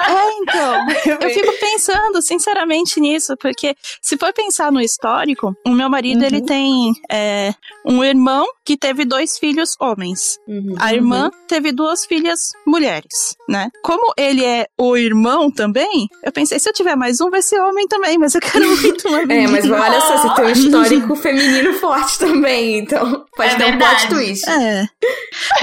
[0.10, 0.88] É, então.
[1.22, 6.26] Eu fico pensando, sinceramente, nisso, porque se for pensar no histórico, o meu marido, Uhum.
[6.26, 7.54] ele tem é,
[7.90, 10.38] um irmão que teve dois filhos homens.
[10.48, 11.48] Uhum, a irmã uhum.
[11.48, 13.70] teve duas filhas mulheres, né?
[13.84, 17.60] Como ele é o irmão também, eu pensei, se eu tiver mais um, vai ser
[17.60, 19.22] homem também, mas eu quero muito uma.
[19.22, 23.66] É, mas olha só, você tem um histórico feminino forte também, então pode é dar
[23.66, 24.06] verdade.
[24.06, 24.50] um plot twist.
[24.50, 24.88] É.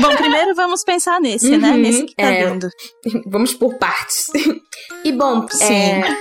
[0.00, 1.68] Bom, primeiro vamos pensar nesse, né?
[1.68, 1.78] uhum, né?
[1.78, 2.68] Nesse que tá é, dando.
[3.26, 4.30] Vamos por partes.
[5.04, 5.72] E bom, Sim.
[5.72, 6.16] É,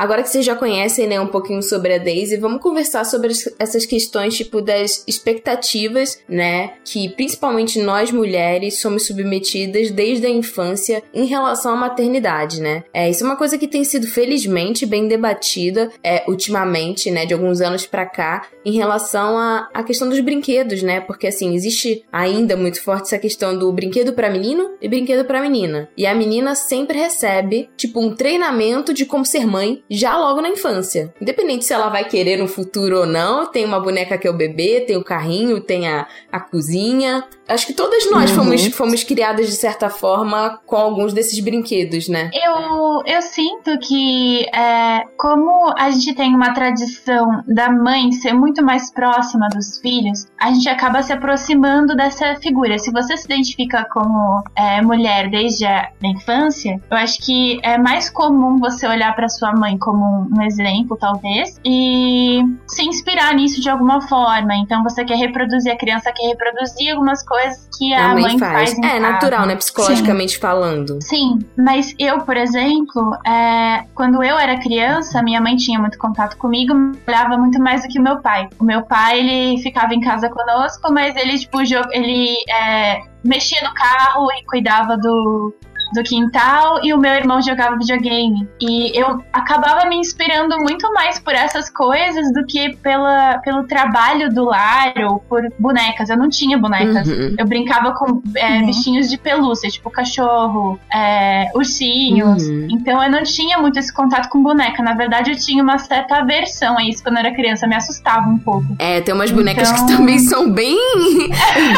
[0.00, 3.54] Agora que vocês já conhecem, né, um pouquinho sobre a Daisy, vamos conversar sobre as-
[3.58, 11.02] essas questões, tipo, das expectativas, né, que principalmente nós mulheres somos submetidas desde a infância
[11.12, 12.82] em relação à maternidade, né?
[12.94, 17.34] É, isso é uma coisa que tem sido, felizmente, bem debatida, é, ultimamente, né, de
[17.34, 21.00] alguns anos pra cá, em relação à, à questão dos brinquedos, né?
[21.00, 25.42] Porque, assim, existe ainda muito forte essa questão do brinquedo pra menino e brinquedo pra
[25.42, 25.90] menina.
[25.94, 30.48] E a menina sempre recebe, tipo, um treinamento de como ser mãe já logo na
[30.48, 31.12] infância.
[31.20, 34.36] Independente se ela vai querer no futuro ou não, tem uma boneca que é o
[34.36, 37.24] bebê, tem o carrinho, tem a, a cozinha.
[37.48, 38.36] Acho que todas nós Uhum.
[38.36, 42.30] fomos, fomos criadas de certa forma com alguns desses brinquedos, né?
[42.32, 48.64] Eu, eu sinto que, é, como a gente tem uma tradição da mãe ser muito
[48.64, 52.78] mais próxima dos filhos, a gente acaba se aproximando dessa figura.
[52.78, 58.08] Se você se identifica como é, mulher desde a infância, eu acho que é mais
[58.08, 63.68] comum você olhar para sua mãe como um, exemplo, talvez, e se inspirar nisso de
[63.68, 64.54] alguma forma.
[64.56, 68.72] Então, você quer reproduzir, a criança quer reproduzir algumas coisas que a, mãe, faz.
[68.78, 69.00] em É casa.
[69.00, 69.56] natural, né?
[69.56, 70.98] Psicologicamente falando.
[71.02, 76.36] Sim, mas eu, por exemplo, é, quando eu era criança, minha mãe tinha muito contato
[76.36, 76.74] comigo,
[77.06, 78.48] olhava muito mais do que o meu pai.
[78.58, 81.60] O meu pai, ele ficava em casa conosco, mas ele, tipo,
[81.92, 85.54] ele é, mexia no carro e cuidava do,
[85.92, 88.48] do quintal, e o meu irmão jogava videogame.
[88.60, 94.32] E eu acabava me inspirando muito mais por essas coisas do que pela, pelo trabalho
[94.32, 96.08] do lar ou por bonecas.
[96.10, 97.08] Eu não tinha bonecas.
[97.08, 97.34] Uhum.
[97.38, 98.66] Eu brincava com é, Uhum.
[98.66, 102.42] bichinhos de pelúcia, tipo cachorro, é, ursinhos.
[102.44, 102.68] Uhum.
[102.70, 104.82] Então eu não tinha muito esse contato com boneca.
[104.82, 107.66] Na verdade, eu tinha uma certa aversão a isso quando eu era criança.
[107.66, 108.66] Me assustava um pouco.
[108.78, 110.76] É, tem umas bonecas Então- que também são bem,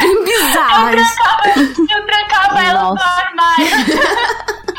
[0.01, 1.07] bem bizarras.
[1.90, 4.02] Eu trancava elas no armário.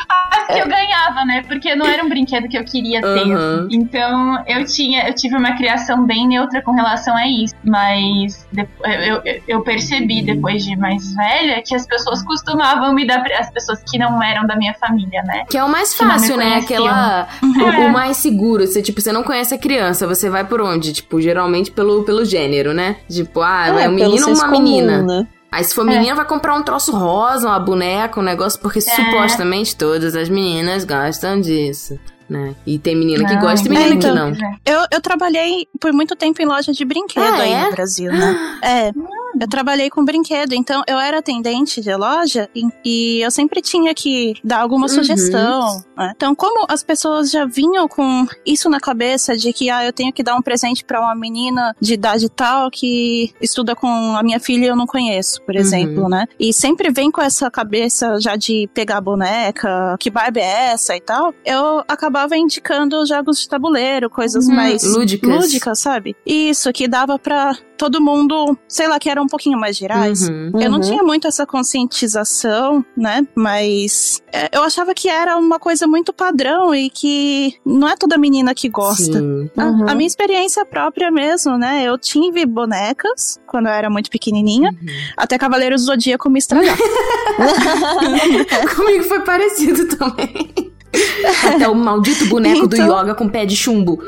[0.08, 1.42] As que eu ganhava, né?
[1.46, 3.36] Porque não era um brinquedo que eu queria ter.
[3.36, 3.68] Uhum.
[3.70, 7.54] Então eu tinha, eu tive uma criação bem neutra com relação a isso.
[7.64, 13.24] Mas eu, eu, eu percebi depois de mais velha que as pessoas costumavam me dar
[13.38, 15.44] as pessoas que não eram da minha família, né?
[15.48, 16.56] Que é o mais fácil, né?
[16.56, 17.28] Aquela.
[17.64, 18.66] O, o mais seguro.
[18.66, 20.92] Você, tipo, você não conhece a criança, você vai por onde?
[20.92, 22.96] Tipo, geralmente pelo, pelo gênero, né?
[23.08, 25.02] Tipo, ah, é, um pelo menino ou uma comum, menina?
[25.02, 25.26] né?
[25.54, 29.76] Aí se for menina, vai comprar um troço rosa, uma boneca, um negócio, porque supostamente
[29.76, 31.96] todas as meninas gostam disso.
[32.28, 32.54] Né?
[32.66, 34.14] E tem menina que Não, gosta e menina que então.
[34.14, 34.32] não.
[34.64, 37.64] Eu, eu trabalhei por muito tempo em loja de brinquedo Ah, aí é?
[37.66, 38.58] no Brasil, né?
[38.64, 38.92] É.
[39.38, 43.92] Eu trabalhei com brinquedo, então eu era atendente de loja e, e eu sempre tinha
[43.92, 44.88] que dar alguma Uhum.
[44.88, 45.84] sugestão.
[45.96, 46.12] né?
[46.14, 50.12] Então, como as pessoas já vinham com isso na cabeça de que ah, eu tenho
[50.12, 54.38] que dar um presente pra uma menina de idade tal que estuda com a minha
[54.38, 56.26] filha e eu não conheço, por exemplo, né?
[56.38, 61.00] E sempre vem com essa cabeça já de pegar boneca, que Barbie é essa e
[61.00, 61.34] tal.
[61.44, 61.82] Eu
[62.14, 64.54] acabava indicando jogos de tabuleiro, coisas Uhum.
[64.54, 65.28] mais Lúdicas.
[65.28, 66.14] lúdicas, sabe?
[66.24, 70.28] Isso, que dava pra todo mundo, sei lá, que era um pouquinho mais gerais.
[70.28, 70.52] Uhum.
[70.60, 70.80] Eu não Uhum.
[70.80, 73.26] tinha muito essa conscientização, né?
[73.34, 78.16] Mas é, eu achava que era uma coisa muito padrão e que não é toda
[78.16, 79.18] menina que gosta.
[79.18, 79.50] Sim.
[79.56, 79.88] A, Uhum.
[79.88, 81.82] a minha experiência própria mesmo, né?
[81.84, 84.86] Eu tive bonecas quando eu era muito pequenininha, Uhum.
[85.16, 86.76] até Cavaleiros do Zodíaco me estragar.
[88.76, 90.73] Comigo foi parecido também.
[91.54, 93.98] Até o maldito boneco do Então- yoga com pé de chumbo.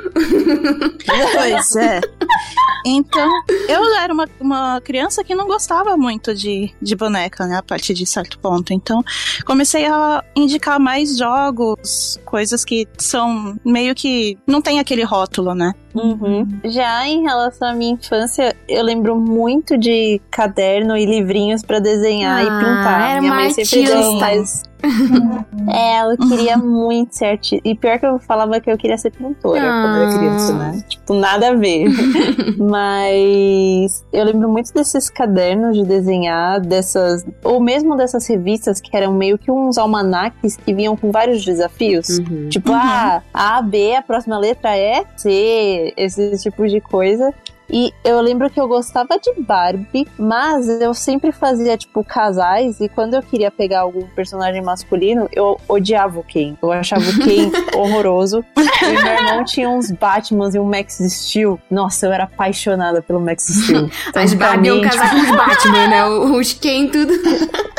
[1.07, 2.01] pois é.
[2.89, 3.29] Então,
[3.69, 7.57] eu era uma, uma criança que não gostava muito de, de boneca, né?
[7.57, 8.73] A partir de certo ponto.
[8.73, 9.03] Então,
[9.45, 14.39] comecei a indicar mais jogos, coisas que são meio que.
[14.47, 15.73] não tem aquele rótulo, né?
[15.95, 16.47] Uhum.
[16.67, 22.45] Já em relação à minha infância, eu lembro muito de caderno e livrinhos pra desenhar
[22.45, 23.11] e Ah, pintar.
[23.11, 24.63] era minha mãe mais sempre deu tais.
[25.69, 27.69] É, ela queria muito ser artista.
[27.69, 30.85] E pior que eu falava que eu queria ser pintora quando eu era criança, né?
[30.89, 31.87] Tipo, nada a ver.
[32.59, 37.27] Mas eu lembro muito desses cadernos de desenhar, dessas.
[37.45, 42.19] Ou mesmo dessas revistas que eram meio que uns almanaques que vinham com vários desafios.
[42.19, 42.49] Uhum.
[42.49, 42.79] Tipo, Uhum.
[42.79, 47.33] ah, A, B, a próxima letra é C, esse tipo de coisa.
[47.69, 52.89] E eu lembro que eu gostava de Barbie, mas eu sempre fazia, tipo, casais, e
[52.89, 56.57] quando eu queria pegar algum personagem masculino, eu odiava o Ken.
[56.63, 58.45] Eu achava o Ken horroroso.
[58.57, 61.61] E meu irmão tinha uns Batmans e um Max Steel.
[61.71, 63.91] Nossa, eu era apaixonada pelo Max Steel.
[64.15, 66.07] As Então, pra Barbie iam mim, casar com os Batman, né?
[66.37, 67.13] Os Ken, tudo.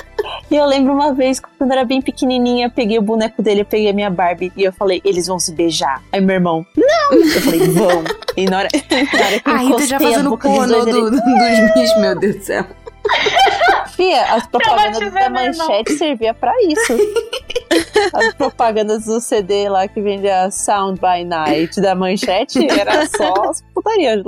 [0.49, 3.61] E eu lembro uma vez, quando eu era bem pequenininha, eu peguei o boneco dele,
[3.61, 6.01] eu peguei a minha Barbie e eu falei, eles vão se beijar.
[6.11, 7.13] Aí meu irmão, não!
[7.19, 8.03] Eu falei, vão.
[8.37, 8.69] E na hora,
[9.13, 11.73] na hora que eu A Rita já fazendo boca dos pornô dois, do, ele, dos
[11.73, 12.65] bichos, meu Deus do céu.
[13.95, 16.97] Fia, as propagandas da manchete servia pra isso.
[18.13, 23.61] As propagandas do CD lá que vendia Sound by Night da manchete era só as
[23.73, 24.23] putarias.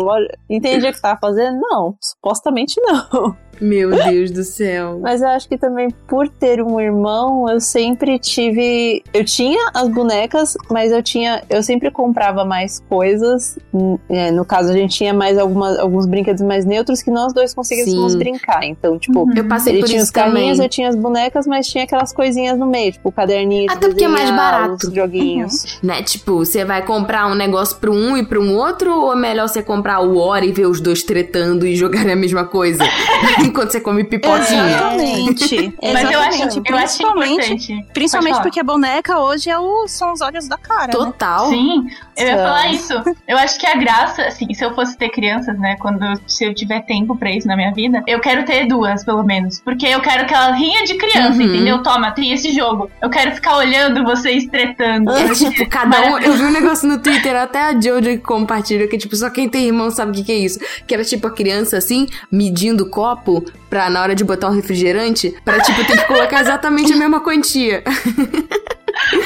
[0.50, 1.60] Entendia o que tava fazendo?
[1.60, 3.36] Não, supostamente não.
[3.62, 5.00] Meu Deus do céu.
[5.02, 9.04] Mas eu acho que também por ter um irmão, eu sempre tive.
[9.14, 11.44] Eu tinha as bonecas, mas eu tinha.
[11.50, 13.60] Eu sempre comprava mais coisas.
[13.74, 17.34] Hum, é, no caso, a gente tinha mais algumas, alguns brinquedos mais neutros que nós
[17.34, 18.18] dois conseguíssemos Sim.
[18.20, 18.64] brincar.
[18.64, 19.34] Então, tipo, Uhum.
[19.36, 20.66] Eu passei ele por tinha os carrinhos, também.
[20.66, 23.88] eu tinha as bonecas, mas tinha aquelas coisinhas no meio, tipo o caderninho de Até
[23.88, 24.88] porque é mais desenhar, barato.
[24.88, 25.80] os joguinhos.
[25.84, 26.02] Né?
[26.04, 29.48] Tipo, você vai comprar um negócio pra um e pra um outro, ou é melhor
[29.48, 32.84] você comprar o Hora e ver os dois tretando e jogarem a mesma coisa?
[33.44, 34.66] Enquanto você come pipoquinha.
[34.66, 35.74] Exatamente.
[35.82, 37.86] Mas eu acho, eu acho Principalmente, importante.
[37.94, 40.88] principalmente porque a boneca hoje é o, são os olhos da cara.
[40.88, 40.94] né?
[40.94, 41.50] Total.
[41.50, 41.86] Sim,
[42.18, 42.94] eu ia falar isso.
[43.28, 46.54] Eu acho que a graça, assim, se eu fosse ter crianças, né, quando se eu
[46.54, 49.60] tiver tempo pra isso na minha vida, eu quero ter duas, pelo menos.
[49.60, 51.42] Porque eu quero que ela rinha de criança, Uhum.
[51.44, 51.84] entendeu?
[51.84, 52.90] Toma, tem esse jogo.
[53.02, 55.12] Eu quero ficar olhando vocês tretando.
[55.12, 56.18] É tipo, cada um.
[56.20, 59.48] Eu vi um negócio no Twitter, até a Jojo que compartilhou, que tipo, só quem
[59.48, 60.60] tem irmão sabe o que, que é isso.
[60.88, 64.56] Que era tipo a criança assim, medindo o copo pra na hora de botar um
[64.56, 67.84] refrigerante, pra tipo ter que colocar exatamente a mesma quantia.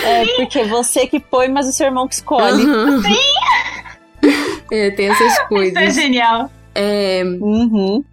[0.04, 2.64] É, porque você que põe, mas o seu irmão que escolhe.
[2.64, 3.02] Uhum.
[4.72, 5.96] É, tem essas Isso é coisas.
[5.96, 6.52] genial.
[6.76, 8.04] É, Uhum.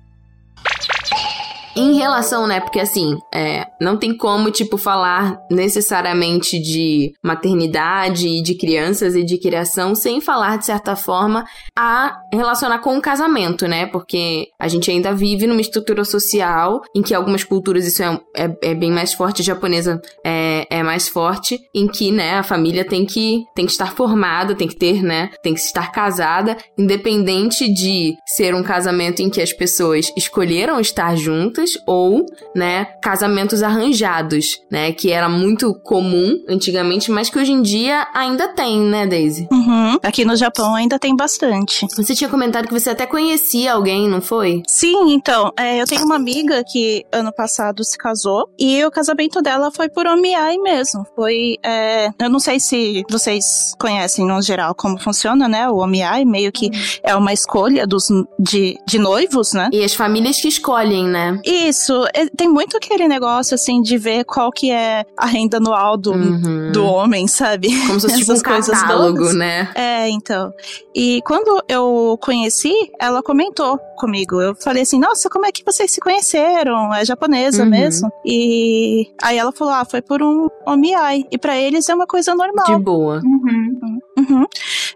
[1.77, 2.61] Em relação, né?
[2.61, 9.23] Porque assim, é, não tem como, tipo, falar necessariamente de maternidade e de crianças e
[9.23, 11.45] de criação sem falar, de certa forma,
[11.79, 13.87] a relacionar com o casamento, né?
[13.87, 18.71] Porque a gente ainda vive numa estrutura social em que algumas culturas isso é, é,
[18.71, 22.85] é bem mais forte, a japonesa é, é mais forte, em que, né, a família
[22.85, 27.73] tem que, tem que estar formada, tem que ter, né, tem que estar casada, independente
[27.73, 34.61] de ser um casamento em que as pessoas escolheram estar juntas ou, né, casamentos arranjados,
[34.71, 39.49] né, que era muito comum antigamente, mas que hoje em dia ainda tem, né, Daisy?
[39.51, 39.99] Uhum.
[40.03, 41.87] Aqui no Japão ainda tem bastante.
[41.97, 44.63] Você tinha comentado que você até conhecia alguém, não foi?
[44.67, 49.43] Sim, então, é, eu tenho uma amiga que ano passado se casou e o casamento
[49.43, 51.05] dela foi por omiai mesmo.
[51.15, 55.69] Foi, é, eu não sei se vocês conhecem no geral como funciona, né?
[55.69, 56.71] O omiai meio que
[57.03, 59.69] é uma escolha dos, de, de noivos, né?
[59.73, 61.41] E as famílias que escolhem, né?
[61.51, 65.97] Isso, é, tem muito aquele negócio, assim, de ver qual que é a renda anual
[65.97, 66.71] do, Uhum.
[66.73, 67.69] do homem, sabe?
[67.87, 69.35] Como se fosse tipo um Essas coisas catálogo, todas.
[69.37, 69.71] né?
[69.75, 70.53] É, então.
[70.95, 74.41] E quando eu conheci, ela comentou comigo.
[74.41, 76.93] Eu falei assim: Nossa, como é que vocês se conheceram?
[76.95, 77.71] É japonesa Uhum.
[77.71, 78.11] mesmo?
[78.25, 81.25] E aí ela falou: Ah, foi por um omiai.
[81.31, 82.67] E pra eles é uma coisa normal.
[82.67, 83.21] De boa.
[83.25, 83.99] Uhum.
[84.29, 84.45] Uhum.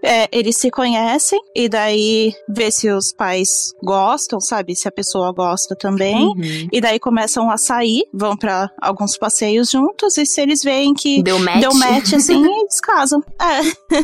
[0.03, 4.75] É, eles se conhecem e daí vê se os pais gostam, sabe?
[4.77, 6.27] Se a pessoa gosta também.
[6.27, 6.69] Uhum.
[6.73, 10.17] E daí começam a sair, vão pra alguns passeios juntos.
[10.19, 11.61] E se eles veem que Deu match.
[11.61, 13.23] deu match assim, eles casam.
[13.41, 13.95] É.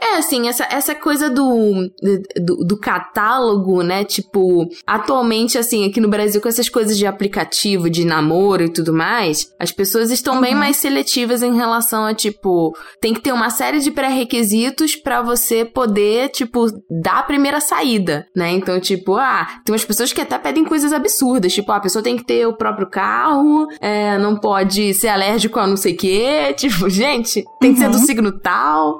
[0.00, 1.90] É, assim, essa, essa coisa do,
[2.36, 4.04] do, do catálogo, né?
[4.04, 8.92] Tipo, atualmente, assim, aqui no Brasil, com essas coisas de aplicativo, de namoro e tudo
[8.92, 10.60] mais, as pessoas estão bem Uhum.
[10.60, 14.53] mais seletivas em relação a, tipo, tem que ter uma série de pré-requisitos
[15.02, 16.66] pra você poder, tipo,
[17.02, 18.50] dar a primeira saída, né?
[18.52, 22.02] Então, tipo, ah, tem umas pessoas que até pedem coisas absurdas, tipo, ah, a pessoa
[22.02, 25.96] tem que ter o próprio carro, é, não pode ser alérgico a não sei o
[25.96, 28.04] quê, tipo, gente, tem que ser do Uhum.
[28.06, 28.98] signo tal,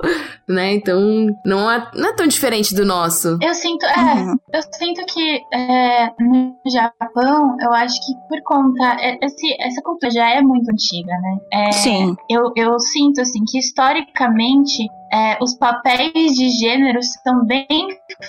[0.49, 0.75] né?
[0.75, 1.01] Então,
[1.45, 3.39] não é, não é tão diferente do nosso.
[3.41, 4.37] Eu sinto, é, Uhum.
[4.53, 8.97] eu sinto que é, no Japão, eu acho que por conta.
[9.01, 11.39] é, Esse, essa cultura já é muito antiga, né?
[11.53, 12.17] É, Sim.
[12.29, 17.67] eu, eu sinto assim que historicamente é, os papéis de gênero são bem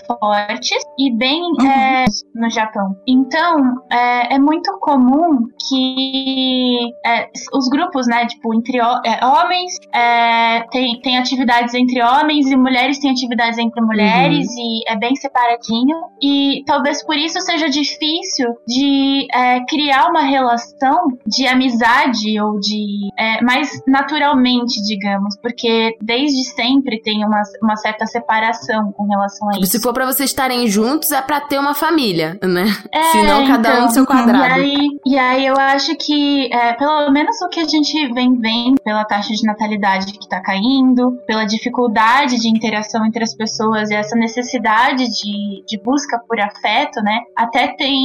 [0.07, 1.67] fortes e bem Uhum.
[1.67, 2.95] é, no Japão.
[3.07, 10.61] Então é, é muito comum que é, os grupos, né, tipo entre é, homens é,
[10.71, 15.97] tem, tem atividades entre homens e mulheres têm atividades entre mulheres e é bem separadinho
[16.21, 23.09] e talvez por isso seja difícil de é, criar uma relação de amizade ou de
[23.41, 29.74] mais naturalmente, digamos, porque desde sempre tem uma, uma certa separação com relação a isso.
[29.75, 32.65] Se for pra vocês estarem juntos, é pra ter uma família, né?
[32.93, 34.53] É, Senão cada um então, no seu E quadrado.
[34.53, 38.75] aí, e aí eu acho que, é, pelo menos o que a gente vem vendo
[38.83, 43.95] pela taxa de natalidade que tá caindo, pela dificuldade de interação entre as pessoas e
[43.95, 47.19] essa necessidade de, de busca por afeto, né?
[47.35, 47.97] Até tem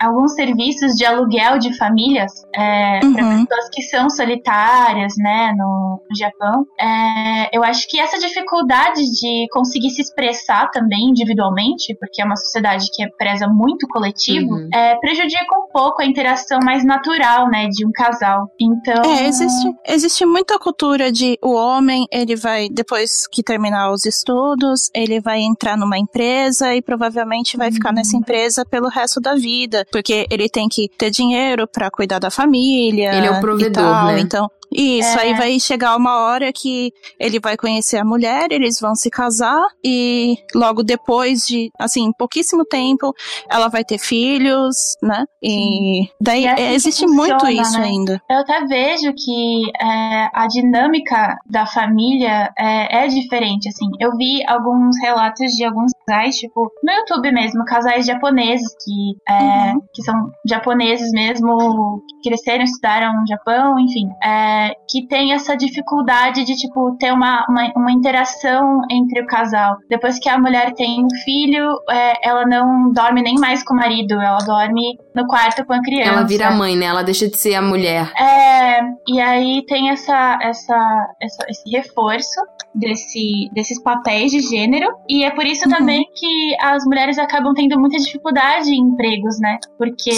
[0.00, 3.44] alguns serviços de aluguel de famílias é, para Uhum.
[3.46, 6.64] pessoas que são solitárias, né, no, no Japão.
[6.80, 12.36] É, eu acho que essa dificuldade de conseguir se expressar também individualmente, porque é uma
[12.36, 14.68] sociedade que preza muito coletivo, Uhum.
[14.72, 18.48] é, prejudica um pouco a interação mais natural, né, de um casal.
[18.60, 24.04] Então, É, existe, existe muita cultura de o homem, ele vai, depois que terminar os
[24.06, 29.34] estudos, ele vai entrar numa empresa e provavelmente vai ficar nessa empresa pelo resto da
[29.34, 33.14] vida, porque ele tem que ter dinheiro pra cuidar da família.
[33.14, 34.20] Ele é o e provedor, tal, né?
[34.20, 35.22] Então, isso, É.
[35.22, 39.62] aí vai chegar uma hora que ele vai conhecer a mulher, eles vão se casar
[39.84, 43.12] e logo depois de, assim, pouquíssimo tempo,
[43.50, 45.24] ela vai ter filhos, né?
[45.42, 47.86] E daí E é assim existe funciona, muito isso né?
[47.86, 48.22] ainda.
[48.30, 53.86] Eu até vejo que é, a dinâmica da família é, é diferente, assim.
[54.00, 59.72] Eu vi alguns relatos de alguns casais, tipo, no YouTube mesmo, casais japoneses que, é,
[59.72, 59.80] Uhum.
[59.94, 60.14] que são
[60.46, 64.57] japoneses mesmo, que cresceram, estudaram no Japão, enfim, é,
[64.88, 69.76] que tem essa dificuldade de, tipo, ter uma, uma, uma interação entre o casal.
[69.88, 73.76] Depois que a mulher tem um filho, é, ela não dorme nem mais com o
[73.76, 76.10] marido, ela dorme no quarto com a criança.
[76.10, 76.86] Ela vira mãe, né?
[76.86, 78.10] Ela deixa de ser a mulher.
[78.18, 82.40] É, e aí tem essa, essa, essa- esse reforço
[82.74, 84.88] desse, desses papéis de gênero.
[85.08, 85.74] E é por isso Uhum.
[85.76, 89.58] também que as mulheres acabam tendo muita dificuldade em empregos, né?
[89.76, 90.10] Porque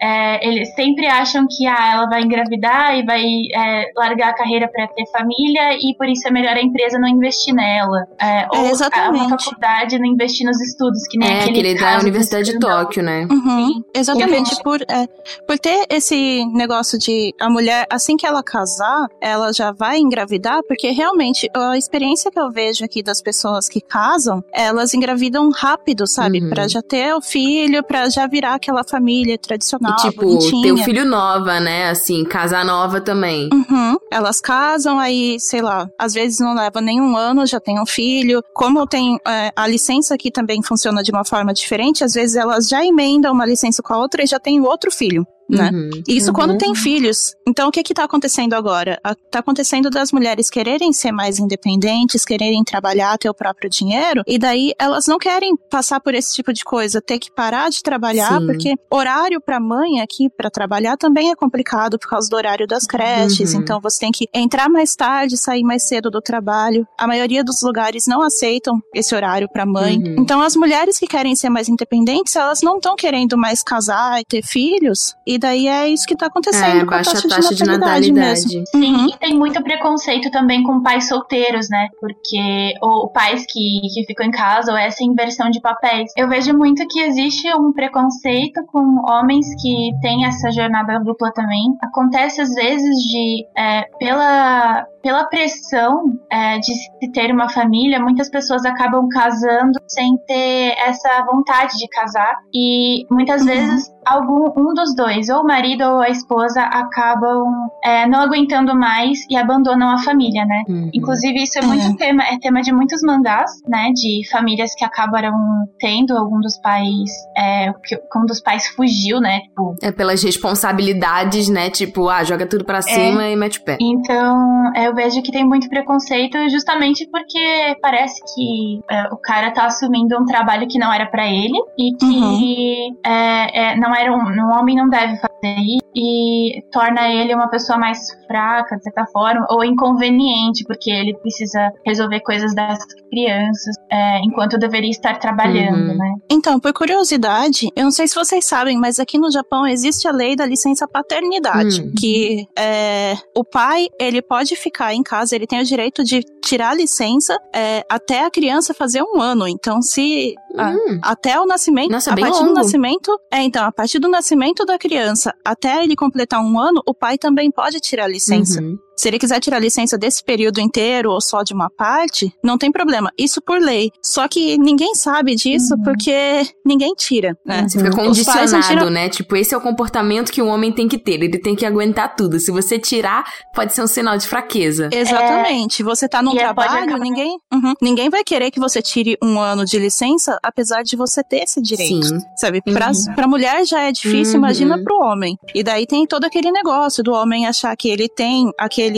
[0.00, 3.22] é, eles sempre acham que ah, ela vai engravidar e vai
[3.60, 7.08] é, largar a carreira para ter família e por isso é melhor a empresa não
[7.08, 8.06] investir nela.
[8.20, 9.26] É, ou a- exatamente.
[9.26, 12.58] uma faculdade não investir nos estudos, que nem É, aquele aquele da Universidade de.
[12.58, 13.26] Tóquio, né?
[13.30, 15.06] Uhum, exatamente, por, é,
[15.46, 20.60] por ter esse negócio de a mulher, assim que ela casar, ela já vai engravidar,
[20.68, 26.06] porque realmente a experiência que eu vejo aqui das pessoas que casam, elas engravidam rápido,
[26.06, 26.40] sabe?
[26.42, 26.48] Uhum.
[26.50, 30.62] Pra já ter o filho, pra já virar aquela família tradicional, E, tipo, bonitinha.
[30.62, 31.90] ter o filho nova, né?
[31.90, 33.48] Assim, casar nova também.
[33.52, 33.96] Uhum.
[34.10, 38.42] Elas casam, aí, sei lá, às vezes não leva nenhum ano, já tem um filho.
[38.54, 42.68] Como tem é, a licença aqui também funciona de uma forma diferente, às vezes elas
[42.68, 45.26] já emendam uma licença com a outra e já tem outro filho.
[45.56, 45.70] Né?
[45.72, 45.90] Uhum.
[46.08, 46.58] Isso quando Uhum.
[46.58, 47.34] tem filhos.
[47.46, 48.98] Então, o que que tá acontecendo agora?
[49.04, 54.22] A- Tá acontecendo das mulheres quererem ser mais independentes, quererem trabalhar, ter o próprio dinheiro,
[54.26, 57.80] e daí elas não querem passar por esse tipo de coisa, ter que parar de
[57.82, 58.46] trabalhar, Sim.
[58.46, 62.86] porque horário pra mãe aqui pra trabalhar também é complicado por causa do horário das
[62.86, 63.60] creches, Uhum.
[63.60, 66.86] então você tem que entrar mais tarde, sair mais cedo do trabalho.
[66.98, 69.96] A maioria dos lugares não aceitam esse horário pra mãe.
[69.96, 70.16] Uhum.
[70.18, 74.24] Então, as mulheres que querem ser mais independentes, elas não estão querendo mais casar e
[74.24, 77.64] ter filhos, e daí é isso que tá acontecendo É, com a taxa, taxa de
[77.64, 78.56] natalidade, natalidade.
[78.56, 78.64] mesmo.
[78.68, 79.06] Sim, Uhum.
[79.08, 81.88] e tem muito preconceito também com pais solteiros, né?
[82.00, 86.12] Porque, ou pais que, que ficam em casa, ou essa inversão de papéis.
[86.16, 91.74] Eu vejo muito que existe um preconceito com homens que têm essa jornada dupla também.
[91.82, 98.28] Acontece às vezes de, é, pela, pela pressão é, de se ter uma família, muitas
[98.30, 102.36] pessoas acabam casando sem ter essa vontade de casar.
[102.54, 103.46] E muitas Uhum.
[103.46, 108.74] vezes algum um dos dois, ou o marido ou a esposa, acabam é, não aguentando
[108.74, 110.62] mais e abandonam a família, né?
[110.68, 110.90] Uhum.
[110.92, 113.90] Inclusive, isso é muito tema, é tema de muitos mangás, né?
[113.94, 115.32] De famílias que acabaram
[115.78, 119.40] tendo algum dos pais, é, que um dos pais fugiu, né?
[119.40, 121.70] Tipo, É pelas responsabilidades, né?
[121.70, 123.78] Tipo, ah, joga tudo pra cima e mete o pé.
[123.80, 129.66] Então, eu vejo que tem muito preconceito justamente porque parece que é, o cara tá
[129.66, 134.58] assumindo um trabalho que não era pra ele e que é, é, era um, um
[134.58, 139.46] homem não deve fazer isso e torna ele uma pessoa mais fraca, de certa forma,
[139.50, 142.78] ou inconveniente, porque ele precisa resolver coisas das
[143.10, 145.96] crianças é, enquanto deveria estar trabalhando, Uhum.
[145.98, 146.14] né?
[146.30, 150.12] Então, por curiosidade, eu não sei se vocês sabem, mas aqui no Japão existe a
[150.12, 151.92] lei da licença paternidade, Hum.
[151.98, 156.70] que é, o pai ele pode ficar em casa, ele tem o direito de tirar
[156.70, 159.46] a licença é, até a criança fazer um ano.
[159.48, 161.00] Então, se a- Hum.
[161.02, 162.54] até o nascimento, Nossa, a bem partir do longo.
[162.58, 166.92] nascimento, é então a partir do nascimento da criança até ele completar um ano, o
[166.92, 168.60] pai também pode tirar a licença.
[168.60, 168.78] Uhum.
[169.00, 172.70] Se ele quiser tirar licença desse período inteiro ou só de uma parte, não tem
[172.70, 173.10] problema.
[173.18, 173.90] Isso por lei.
[174.02, 175.82] Só que ninguém sabe disso Uhum.
[175.82, 177.66] porque ninguém tira, né?
[177.66, 179.08] Você fica condicionado, tiram- né?
[179.08, 181.12] Tipo, esse é o comportamento que o homem tem que ter.
[181.22, 182.38] Ele tem que aguentar tudo.
[182.38, 183.24] Se você tirar,
[183.54, 184.90] pode ser um sinal de fraqueza.
[184.92, 185.82] Exatamente.
[185.82, 187.72] Você tá num E pode trabalho, ninguém, Uhum.
[187.80, 191.60] ninguém vai querer que você tire um ano de licença, apesar de você ter esse
[191.62, 192.04] direito.
[192.06, 192.18] Sim.
[192.36, 192.60] Sabe?
[192.62, 194.40] Pra, pra mulher já é difícil, Uhum.
[194.40, 195.36] imagina pro homem.
[195.54, 198.89] E daí tem todo aquele negócio do homem achar que ele tem aquele,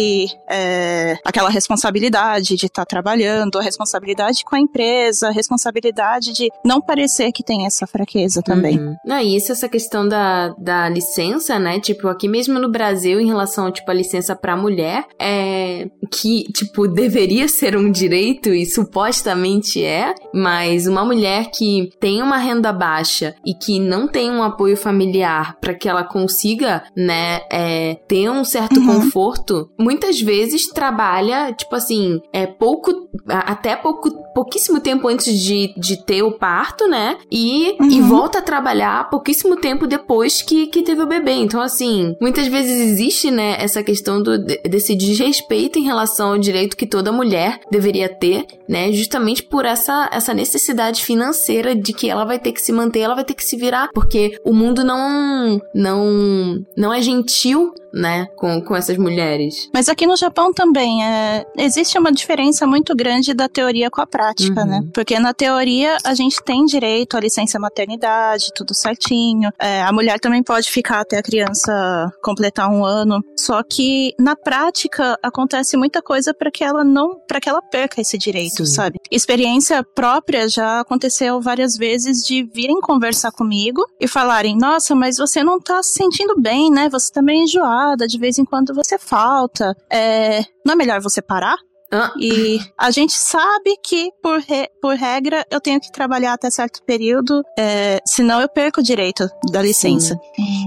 [0.49, 6.81] é, aquela responsabilidade de estar trabalhando, a responsabilidade com a empresa, a responsabilidade de não
[6.81, 8.79] parecer que tem essa fraqueza também.
[8.79, 8.95] Uhum.
[9.05, 11.81] Não, e isso, essa questão da, da licença, né?
[11.81, 16.87] Tipo, aqui mesmo no Brasil, em relação, tipo, a licença pra mulher, é que, tipo,
[16.89, 23.35] deveria ser um direito e supostamente é, mas uma mulher que tem uma renda baixa
[23.45, 28.45] e que não tem um apoio familiar pra que ela consiga, né, é, ter um
[28.45, 28.87] certo Uhum.
[28.87, 32.93] conforto, muitas vezes trabalha, tipo assim, é pouco,
[33.29, 37.17] até pouco, pouquíssimo tempo antes de, de ter o parto, né?
[37.31, 38.09] E, e Uhum.
[38.09, 41.33] volta a trabalhar pouquíssimo tempo depois que, que teve o bebê.
[41.33, 46.39] Então, assim, muitas vezes existe, né, essa questão do, de- desse desrespeito em relação ao
[46.39, 48.93] direito que toda mulher deveria ter, né?
[48.93, 53.15] Justamente por essa, essa necessidade financeira de que ela vai ter que se manter, ela
[53.15, 58.61] vai ter que se virar, porque o mundo não, não, não é gentil, né, com,
[58.63, 59.69] com essas mulheres.
[59.73, 64.07] Mas aqui no Japão também é, existe uma diferença muito grande da teoria com a
[64.07, 64.67] prática, Uhum.
[64.67, 64.81] né?
[64.93, 69.51] Porque na teoria a gente tem direito à licença maternidade, tudo certinho.
[69.59, 73.21] É, a mulher também pode ficar até a criança completar um ano.
[73.39, 78.01] Só que na prática acontece muita coisa para que ela não, para que ela perca
[78.01, 78.75] esse direito, Sim.
[78.75, 78.99] sabe?
[79.11, 85.43] Experiência própria já aconteceu várias vezes de virem conversar comigo e falarem: "Nossa, mas você
[85.43, 86.89] não tá se sentindo bem, né?
[86.91, 89.52] Você tá meio enjoada, de vez em quando você falta.
[89.91, 91.57] É, não é melhor você parar?"
[91.95, 96.51] Ah, E a gente sabe que, por, re- por regra, eu tenho que trabalhar até
[96.51, 100.19] certo período, é, senão eu perco o direito da licença.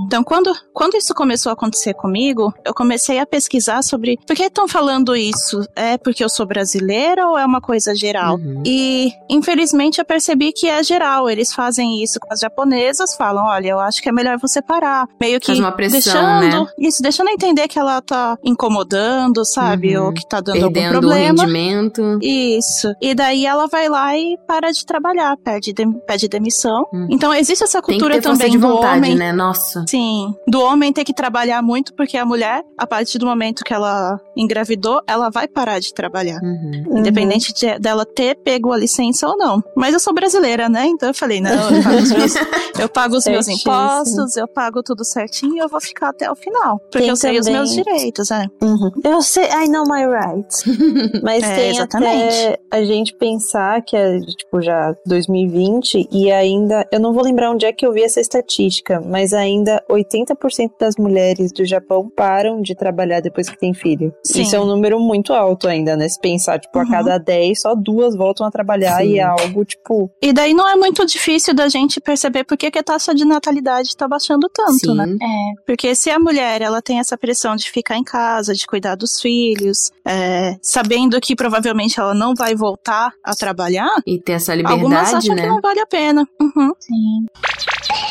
[0.06, 4.44] Então, quando, quando isso começou a acontecer comigo, eu comecei a pesquisar sobre por que
[4.44, 5.66] estão falando isso?
[5.76, 8.36] É porque eu sou brasileira ou é uma coisa geral?
[8.36, 8.64] uhum.
[8.66, 11.30] E, infelizmente, eu percebi que é geral.
[11.30, 15.08] Eles fazem isso com as japonesas, falam: olha, eu acho que é melhor você parar.
[15.20, 16.66] Meio que Faz uma pressão, deixando.
[16.66, 16.72] né?
[16.80, 19.98] Isso, deixando a entender que ela tá incomodando, sabe?
[19.98, 20.08] Uhum.
[20.08, 21.44] Ou que tá dando algum Perdendo o problema.
[21.44, 22.20] rendimento.
[22.22, 22.94] Isso.
[23.02, 26.86] E daí ela vai lá e para de trabalhar, pede, dem- pede demissão.
[26.94, 27.08] Hum.
[27.10, 29.16] Então existe essa Tem que cultura também de do vontade, homem.
[29.16, 29.32] né?
[29.32, 29.84] Nossa.
[29.96, 33.74] Assim, do homem ter que trabalhar muito, porque a mulher, a partir do momento que
[33.74, 36.40] ela engravidou, ela vai parar de trabalhar.
[36.42, 36.98] Uhum.
[37.00, 39.64] Independente de- dela ter pego a licença ou não.
[39.76, 40.86] Mas eu sou brasileira, né?
[40.88, 42.34] Então eu falei, não, eu pago os meus,
[42.80, 46.36] eu pago os meus impostos, eu pago tudo certinho e eu vou ficar até o
[46.36, 46.78] final.
[46.80, 48.48] Porque Tem eu sei os meus direitos, né?
[48.62, 48.92] Uhum.
[49.04, 50.64] Eu sei, I know my rights.
[51.24, 52.36] Mas É, tem exatamente.
[52.36, 57.52] até a gente pensar que é, tipo, já 2020 e ainda, eu não vou lembrar
[57.52, 62.62] onde é que eu vi essa estatística, mas ainda 80% das mulheres do Japão param
[62.62, 64.14] de trabalhar depois que tem filho.
[64.24, 64.42] Sim.
[64.42, 66.08] Isso é um número muito alto ainda, né?
[66.10, 66.90] Se pensar, tipo, a Uhum.
[66.92, 69.14] cada 10, só duas voltam a trabalhar Sim.
[69.14, 72.70] e é algo, tipo, E daí não é muito difícil da gente perceber por que,
[72.72, 74.96] que a taxa de natalidade tá baixando tanto, Sim.
[74.96, 75.06] né?
[75.22, 78.96] É, Porque se a mulher ela tem essa pressão de ficar em casa, de cuidar
[78.96, 84.54] dos filhos, é, sabendo que provavelmente ela não vai voltar a trabalhar, E ter essa
[84.54, 85.42] algumas liberdade, acham né?
[85.44, 86.28] que não vale a pena.
[86.42, 86.72] Uhum.
[86.80, 87.26] sim.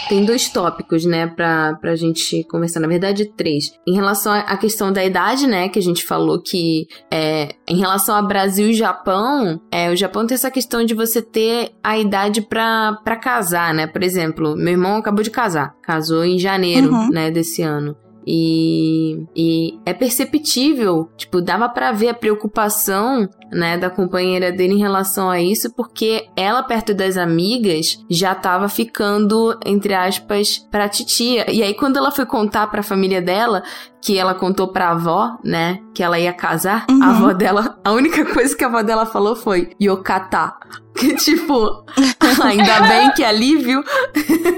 [0.08, 2.80] Tem dois tópicos, né, pra, pra gente conversar.
[2.80, 3.72] Na verdade, três.
[3.86, 7.76] Em relação à à questão da idade, né, que a gente falou que é, em
[7.78, 11.98] relação a Brasil e Japão, é, o Japão tem essa questão de você ter a
[11.98, 13.86] idade pra, pra casar, né?
[13.86, 15.74] Por exemplo, meu irmão acabou de casar.
[15.82, 17.08] Casou em janeiro, Uhum.
[17.10, 17.96] né, desse ano.
[18.26, 24.78] E, e é perceptível, tipo, dava pra ver a preocupação, né, da companheira dele em
[24.78, 31.50] relação a isso, porque ela, perto das amigas, já tava ficando, entre aspas, pra titia.
[31.50, 33.62] E aí, quando ela foi contar pra família dela,
[34.02, 37.02] que ela contou pra avó, né, que ela ia casar, Uhum.
[37.02, 40.54] a avó dela, a única coisa que a avó dela falou foi Yokata.
[40.96, 41.84] Que tipo,
[42.40, 43.82] ainda bem que alívio.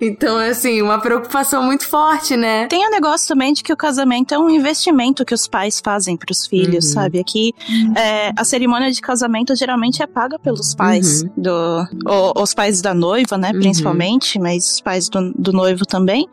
[0.00, 2.66] então, assim, uma preocupação muito forte, né?
[2.66, 6.16] Tem o negócio também de que o casamento é um investimento que os pais fazem
[6.16, 6.92] pros filhos, Uhum.
[6.92, 7.18] sabe?
[7.20, 7.52] Aqui,
[7.96, 11.30] é, a cerimônia de casamento geralmente é paga pelos pais, Uhum.
[11.36, 13.60] do, o- os pais da noiva, né, Uhum.
[13.60, 16.28] principalmente, mas os pais do, do noivo também.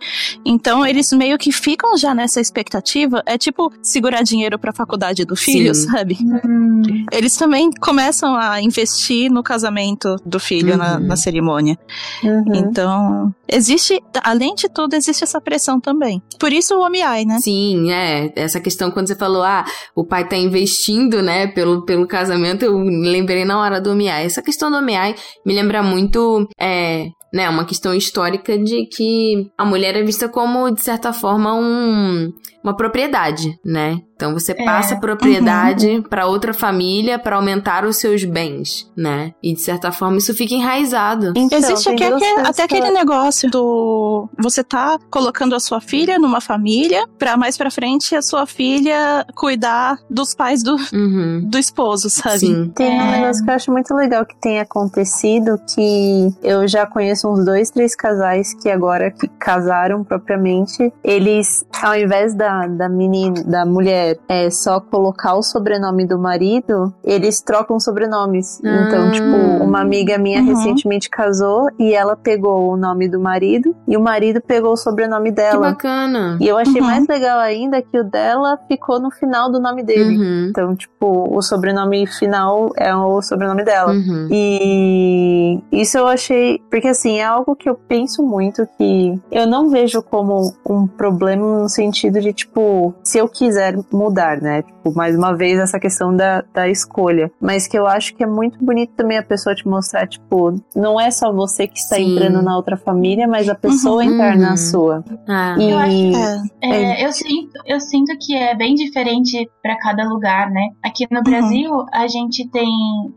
[0.45, 3.21] Então, eles meio que ficam já nessa expectativa.
[3.25, 5.89] É tipo segurar dinheiro pra faculdade do filho, Sim.
[5.89, 6.17] sabe?
[6.45, 6.81] Hum,
[7.11, 11.07] Eles também começam a investir no casamento do filho na, Uhum.
[11.07, 11.77] na cerimônia.
[12.23, 12.43] uhum.
[12.55, 16.21] Então, existe, além de tudo, existe essa pressão também.
[16.39, 17.37] Por isso o OMI, né?
[17.39, 18.31] Sim, é.
[18.35, 22.77] Essa questão quando você falou, ah, o pai tá investindo, né, pelo, pelo casamento, eu
[22.77, 24.07] lembrei na hora do OMI.
[24.07, 29.65] Essa questão do OMI me lembra muito, é, né, uma questão histórica de que a
[29.65, 32.31] mulher é vista como, de certa forma, um,
[32.63, 33.99] uma propriedade, né?
[34.15, 39.33] Então você É, passa a propriedade pra outra família pra aumentar os seus bens, né?
[39.41, 41.33] E de certa forma isso fica enraizado.
[41.35, 46.39] Então, Existe aqui, até que aquele negócio do você tá colocando a sua filha numa
[46.39, 51.41] família pra mais pra frente a sua filha cuidar dos pais do, Uhum.
[51.49, 52.39] do esposo, sabe?
[52.39, 52.71] Sim.
[52.75, 53.19] Tem um É.
[53.21, 57.71] negócio que eu acho muito legal que tem acontecido, que eu já conheço uns dois,
[57.71, 64.17] três casais que agora que casaram propriamente, eles, ao invés da, da menina, da mulher,
[64.27, 68.61] é só colocar o sobrenome do marido, eles trocam sobrenomes.
[68.63, 68.85] Ah.
[68.87, 70.47] Então, tipo, uma amiga minha Uhum.
[70.47, 75.29] recentemente casou e ela pegou o nome do marido e o marido pegou o sobrenome
[75.29, 75.69] Que dela.
[75.71, 76.37] bacana.
[76.39, 76.87] E eu achei Uhum.
[76.87, 80.17] mais legal ainda que o dela ficou no final do nome dele.
[80.17, 80.47] Uhum.
[80.49, 83.91] Então, tipo, o sobrenome final é o sobrenome dela.
[83.93, 84.27] Uhum.
[84.31, 86.61] E isso eu achei.
[86.69, 91.61] Porque assim, é algo que eu penso muito que eu não vejo como um problema
[91.61, 94.61] no sentido de, tipo, se eu quiser mudar, né?
[94.63, 97.31] Tipo, mais uma vez, essa questão da, da escolha.
[97.39, 100.99] Mas que eu acho que é muito bonito também a pessoa te mostrar, tipo, não
[100.99, 102.13] é só você que está Sim.
[102.13, 104.11] entrando na outra família, mas a pessoa Uhum.
[104.13, 104.57] entrar na Uhum.
[104.57, 105.03] sua.
[105.27, 105.55] Ah.
[105.57, 107.01] E Eu acho É.
[107.01, 110.69] É, eu, sinto, eu sinto que é bem diferente para cada lugar, né?
[110.83, 112.67] Aqui no Brasil, a gente tem.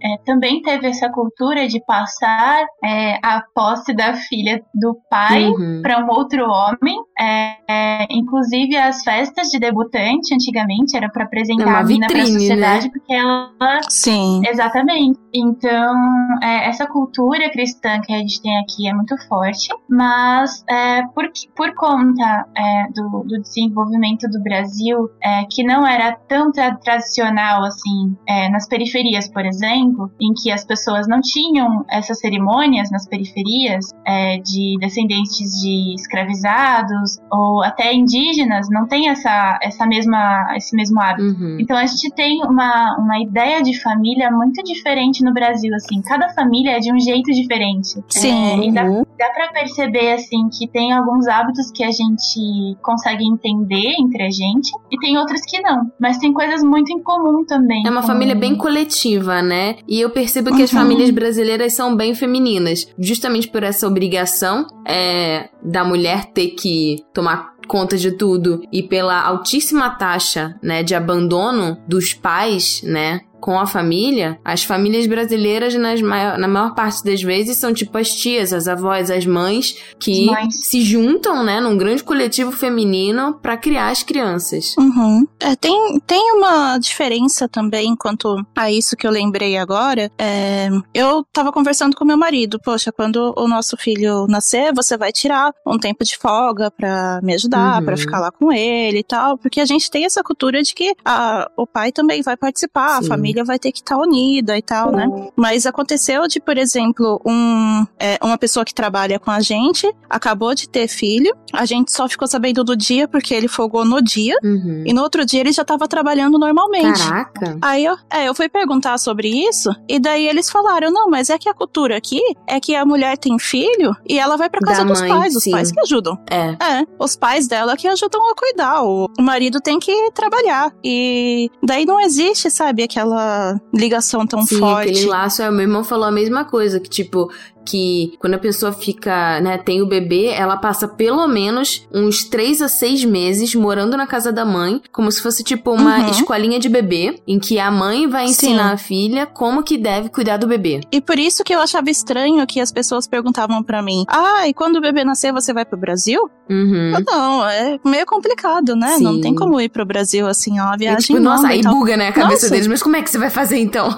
[0.03, 5.81] é, também teve essa cultura de passar é, a posse da filha do pai Uhum.
[5.83, 6.97] para um outro homem.
[7.19, 12.23] É, é, inclusive, as festas de debutante, antigamente, era para apresentar uma a mina para
[12.23, 12.91] a sociedade, né?
[12.93, 14.43] porque ela Sim.
[14.45, 15.19] Exatamente.
[15.33, 15.95] Então,
[16.43, 21.31] é, essa cultura cristã que a gente tem aqui é muito forte, mas é, por,
[21.57, 27.65] por conta é, do, do desenvolvimento do Brasil, é, que não era tão tra- tradicional
[27.65, 33.07] assim, é, nas periferias, por exemplo, em que as pessoas não tinham essas cerimônias nas
[33.09, 40.55] periferias é, de descendentes de escravizados africanos ou até indígenas não têm essa, essa mesma,
[40.57, 41.29] esse mesmo hábito.
[41.41, 41.59] Uhum.
[41.61, 46.01] Então a gente tem uma, uma ideia de família muito diferente no Brasil, assim.
[46.03, 47.95] Cada família é de um jeito diferente.
[48.09, 48.63] Sim.
[48.63, 49.05] É, e dá, Uhum.
[49.19, 54.31] dá pra perceber, assim, que tem alguns hábitos que a gente consegue entender entre a
[54.31, 55.91] gente e tem outros que não.
[56.01, 57.83] Mas tem coisas muito em comum também.
[57.87, 59.77] É uma como- família bem coletiva, né?
[59.89, 60.81] E eu percebo que as Uhum.
[60.81, 67.55] famílias brasileiras são bem femininas, justamente por essa obrigação é, da mulher ter que tomar
[67.67, 68.63] conta de tudo.
[68.73, 75.07] E pela altíssima taxa, né, de abandono dos pais, né, com a família, as famílias
[75.07, 79.27] brasileiras, nas maior, na maior parte das vezes, são tipo as tias, as avós, as
[79.27, 84.75] mães, que se juntam, né, num grande coletivo feminino pra criar as crianças.
[84.79, 85.27] Uhum.
[85.39, 90.11] É, tem, tem uma diferença também quanto a isso que eu lembrei agora.
[90.19, 95.13] É, eu tava conversando com meu marido, poxa, quando o nosso filho nascer, você vai
[95.13, 97.85] tirar um tempo de folga pra me ajudar, Uhum.
[97.85, 100.95] pra ficar lá com ele e tal, porque a gente tem essa cultura de que
[101.05, 103.05] a, o pai também vai participar, Sim.
[103.05, 105.09] a família vai ter que estar unida e tal, né?
[105.35, 110.55] Mas aconteceu de, por exemplo, um, é, uma pessoa que trabalha com a gente acabou
[110.55, 114.37] de ter filho, a gente só ficou sabendo do dia porque ele folgou no dia.
[114.43, 114.85] Uhum.
[114.87, 117.01] E no outro dia ele já tava trabalhando normalmente.
[117.01, 117.59] Caraca.
[117.63, 121.39] Aí eu, é, eu fui perguntar sobre isso, e daí eles falaram: não, mas é
[121.39, 124.85] que a cultura aqui é que a mulher tem filho e ela vai pra casa
[124.85, 125.51] Da dos mãe, pais, os sim.
[125.51, 126.19] pais que ajudam.
[126.31, 126.51] É.
[126.51, 128.83] É, os pais dela que ajudam a cuidar.
[128.83, 130.73] O marido tem que trabalhar.
[130.83, 133.24] E daí não existe, sabe, aquela
[133.73, 134.91] ligação tão Sim, forte.
[134.91, 137.31] aquele laço, é, meu irmão falou a mesma coisa, que tipo,
[137.65, 142.61] que quando a pessoa fica, né, tem o bebê, ela passa pelo menos uns três
[142.63, 146.11] a seis meses morando na casa da mãe, como se fosse tipo uma Uhum.
[146.11, 148.33] escolinha de bebê, em que a mãe vai Sim.
[148.33, 150.81] ensinar a filha como que deve cuidar do bebê.
[150.93, 154.53] E por isso que eu achava estranho que as pessoas perguntavam pra mim: Ah, e
[154.55, 156.29] quando o bebê nascer você vai pro Brasil?
[156.51, 156.93] Uhum.
[156.95, 158.97] Eu, Não, é meio complicado, né?
[159.01, 159.21] Não Sim.
[159.21, 161.75] tem como ir pro Brasil assim, ó, uma E, viagem tipo, nossa, aí tal.
[161.75, 162.51] buga, né, a cabeça Nossa.
[162.51, 163.89] deles, mas como é que você vai fazer então?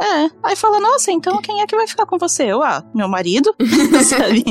[0.00, 2.44] É, aí fala, nossa, então quem é que vai ficar com você?
[2.44, 3.15] Eu, ah, meu marido,
[4.04, 4.44] sabe?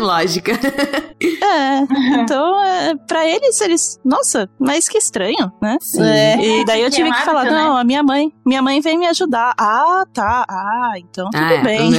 [0.00, 0.52] Lógica.
[0.52, 5.76] É, então, é, pra eles, eles, nossa, mas que estranho, né?
[5.80, 6.02] Sim.
[6.02, 6.60] É.
[6.60, 9.06] E daí eu é tive que falar, não, a minha mãe, minha mãe vem me
[9.06, 9.54] ajudar.
[9.58, 11.62] Ah, tá, ah, então tudo Ah, é.
[11.62, 11.90] bem.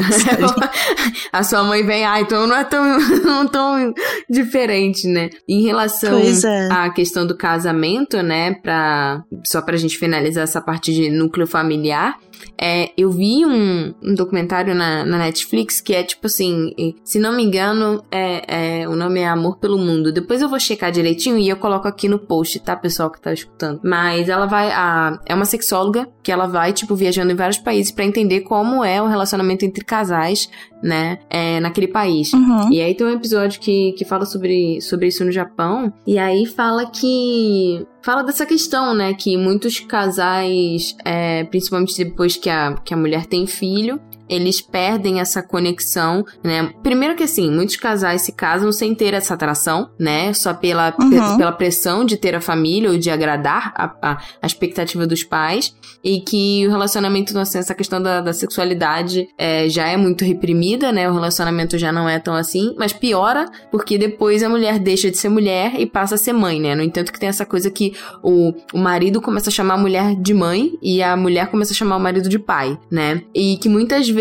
[1.32, 2.84] a sua mãe vem, ah, então não é tão,
[3.24, 3.93] não tão
[4.30, 5.30] diferente, né?
[5.47, 6.70] Em relação é.
[6.72, 12.18] à questão do casamento, né, pra, só pra gente finalizar essa parte de núcleo familiar,
[12.58, 16.74] é, eu vi um, um documentário na, na Netflix que é tipo assim,
[17.04, 20.12] se não me engano, é, é, o nome é Amor pelo Mundo.
[20.12, 23.34] Depois eu vou checar direitinho e eu coloco aqui no post, tá, pessoal que tá
[23.34, 23.80] escutando.
[23.84, 27.92] Mas ela vai, a, é uma sexóloga que ela vai, tipo, viajando em vários países
[27.92, 30.50] pra entender como é o relacionamento entre casais,
[30.82, 32.32] né, é, naquele país.
[32.34, 32.72] Uhum.
[32.72, 35.94] E aí tem um episódio que, que fala sobre, sobre isso no Japão.
[36.06, 37.86] E aí fala que.
[38.02, 39.14] Fala dessa questão, né?
[39.14, 43.99] Que muitos casais, é, principalmente depois que a, que a mulher tem filho,
[44.30, 46.71] eles perdem essa conexão, né?
[46.84, 50.32] Primeiro que assim, muitos casais se casam sem ter essa atração, né?
[50.34, 51.09] Só pela, Uhum.
[51.09, 55.23] pe- pela pressão de ter a família ou de agradar a, a, a expectativa dos
[55.23, 55.75] pais.
[56.03, 60.91] E que o relacionamento, assim, essa questão da, da sexualidade é, já é muito reprimida,
[60.91, 61.09] né?
[61.09, 65.17] O relacionamento já não é tão assim, mas piora porque depois a mulher deixa de
[65.17, 66.75] ser mulher e passa a ser mãe, né?
[66.75, 70.15] No entanto, que tem essa coisa que o, o marido começa a chamar a mulher
[70.15, 73.21] de mãe e a mulher começa a chamar o marido de pai, né?
[73.34, 74.18] E que muitas vezes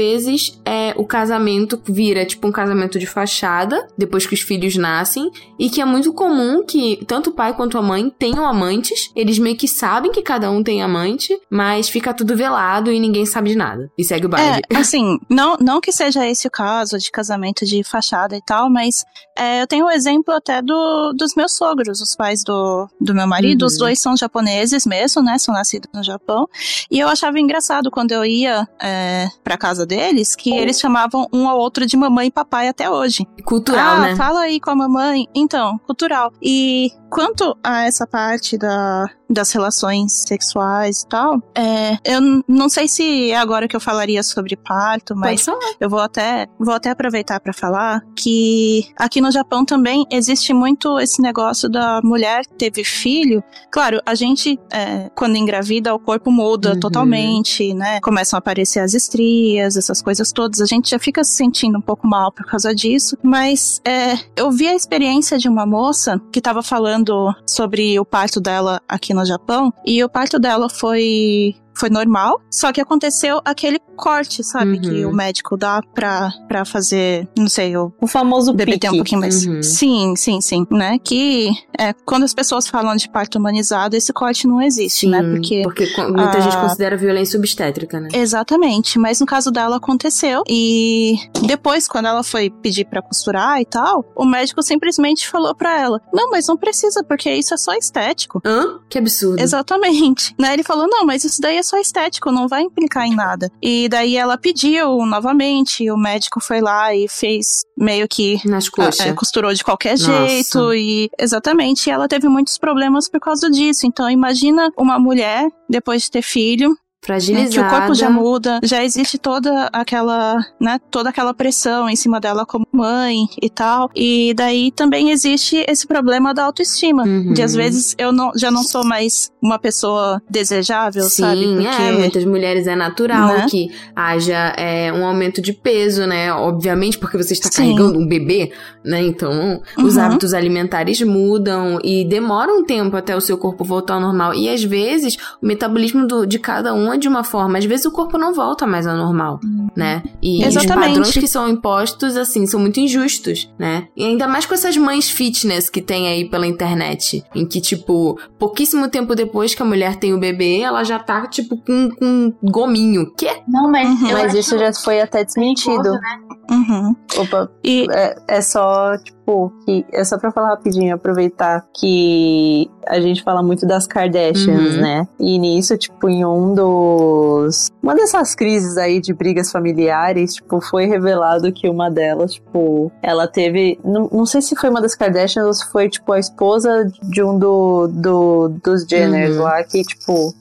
[0.64, 5.68] é, o casamento vira tipo um casamento de fachada depois que os filhos nascem e
[5.68, 9.56] que é muito comum que tanto o pai quanto a mãe tenham amantes, eles meio
[9.56, 13.56] que sabem que cada um tem amante, mas fica tudo velado e ninguém sabe de
[13.56, 13.90] nada.
[13.96, 14.62] E segue o baile.
[14.70, 18.70] É, assim, não, não que seja esse o caso de casamento de fachada e tal,
[18.70, 19.04] mas
[19.36, 23.26] é, eu tenho o exemplo até do, dos meus sogros, os pais do, do meu
[23.26, 23.62] marido.
[23.62, 23.66] Uhum.
[23.66, 25.38] Os dois são japoneses mesmo, né?
[25.38, 26.48] São nascidos no Japão.
[26.90, 31.48] E eu achava engraçado quando eu ia é, pra casa deles, que eles chamavam um
[31.48, 33.26] ao outro de mamãe e papai até hoje.
[33.44, 34.16] Cultural, ah, né?
[34.16, 35.26] fala aí com a mamãe.
[35.34, 36.32] Então, cultural.
[36.40, 42.88] E quanto a essa parte da, das relações sexuais e tal, é, eu não sei
[42.88, 45.46] se é agora que eu falaria sobre parto, mas
[45.80, 50.98] eu vou até, vou até aproveitar para falar que aqui no Japão também existe muito
[50.98, 53.42] esse negócio da mulher teve filho.
[53.70, 56.80] Claro, a gente, é, quando engravida, o corpo muda Uhum.
[56.80, 58.00] totalmente, né?
[58.00, 60.60] Começam a aparecer as estrias, essas coisas todas.
[60.60, 63.16] A gente já fica se sentindo um pouco mal por causa disso.
[63.22, 68.40] Mas é, eu vi a experiência de uma moça que tava falando sobre o parto
[68.40, 69.72] dela aqui no Japão.
[69.84, 74.72] E o parto dela foi foi normal, só que aconteceu aquele corte, sabe?
[74.72, 74.80] Uhum.
[74.80, 79.20] Que o médico dá pra, pra fazer, não sei, o O famoso ter um pouquinho
[79.20, 79.46] mais.
[79.46, 79.62] Uhum.
[79.62, 80.66] Sim, sim, sim.
[80.70, 80.98] Né?
[80.98, 85.22] Que é, quando as pessoas falam de parto humanizado, esse corte não existe, né?
[85.22, 85.62] Porque.
[85.62, 88.08] co- muita ah, gente considera violência obstétrica, né?
[88.12, 91.16] Exatamente, mas no caso dela aconteceu e
[91.46, 96.00] depois quando ela foi pedir pra costurar e tal, o médico simplesmente falou pra ela:
[96.12, 98.40] "Não, mas não precisa, porque isso é só estético".
[98.44, 98.78] Hã?
[98.88, 99.40] Que absurdo.
[99.40, 100.34] Exatamente.
[100.38, 100.52] Né?
[100.54, 103.50] Ele falou: "Não, mas isso daí é só estético, não vai implicar em nada".
[103.62, 109.06] E daí ela pediu novamente, o médico foi lá e fez meio que Nas coxas.
[109.06, 110.28] é, costurou de qualquer Nossa.
[110.28, 113.86] jeito e exatamente e ela teve muitos problemas por causa disso.
[113.86, 117.50] Então imagina uma mulher depois de ter filho Fragilizada.
[117.50, 122.20] que o corpo já muda, já existe toda aquela, né, toda aquela pressão em cima
[122.20, 123.88] dela como mãe e tal.
[123.94, 127.32] E daí também existe esse problema da autoestima, Uhum.
[127.32, 131.46] de às vezes eu não, já não sou mais uma pessoa desejável, Sim, sabe?
[131.54, 133.46] Porque é, muitas mulheres é natural Né?
[133.48, 136.32] que haja é, um aumento de peso, né?
[136.32, 137.62] Obviamente, porque você está Sim.
[137.74, 138.52] carregando um bebê,
[138.84, 139.00] né?
[139.02, 140.02] Então, os Uhum.
[140.02, 144.34] hábitos alimentares mudam e demora um tempo até o seu corpo voltar ao normal.
[144.34, 147.58] E às vezes, o metabolismo do- de cada um é de uma forma.
[147.58, 149.40] Às vezes, o corpo não volta mais ao normal,
[149.76, 150.02] né?
[150.22, 150.88] E os Exatamente.
[150.94, 153.88] padrões que são impostos, assim, são muito injustos, né?
[153.96, 158.18] E ainda mais com essas mães fitness que tem aí pela internet, em que, tipo,
[158.38, 162.32] pouquíssimo tempo depois que a mulher tem o bebê, ela já tá, tipo, com, com
[162.42, 163.12] gominho.
[163.16, 163.30] Quê?
[163.48, 164.12] Não, mas Uhum.
[164.12, 165.68] Mas isso já foi até desmentido.
[165.82, 166.18] perigoso, né?
[166.50, 166.96] Uhum.
[167.18, 169.84] Opa, E é, é só, tipo, que.
[169.92, 174.80] É só pra falar rapidinho, aproveitar que a gente fala muito das Kardashians, Uhum.
[174.80, 175.06] né?
[175.20, 177.70] E nisso, tipo, em um dos.
[177.82, 183.26] Uma dessas crises aí de brigas familiares, tipo, foi revelado que uma delas, tipo, ela
[183.26, 183.78] teve.
[183.84, 187.22] Não, não sei se foi uma das Kardashians ou se foi, tipo, a esposa de
[187.22, 189.42] um do, do, dos Jenners Uhum.
[189.42, 190.34] lá, que, tipo.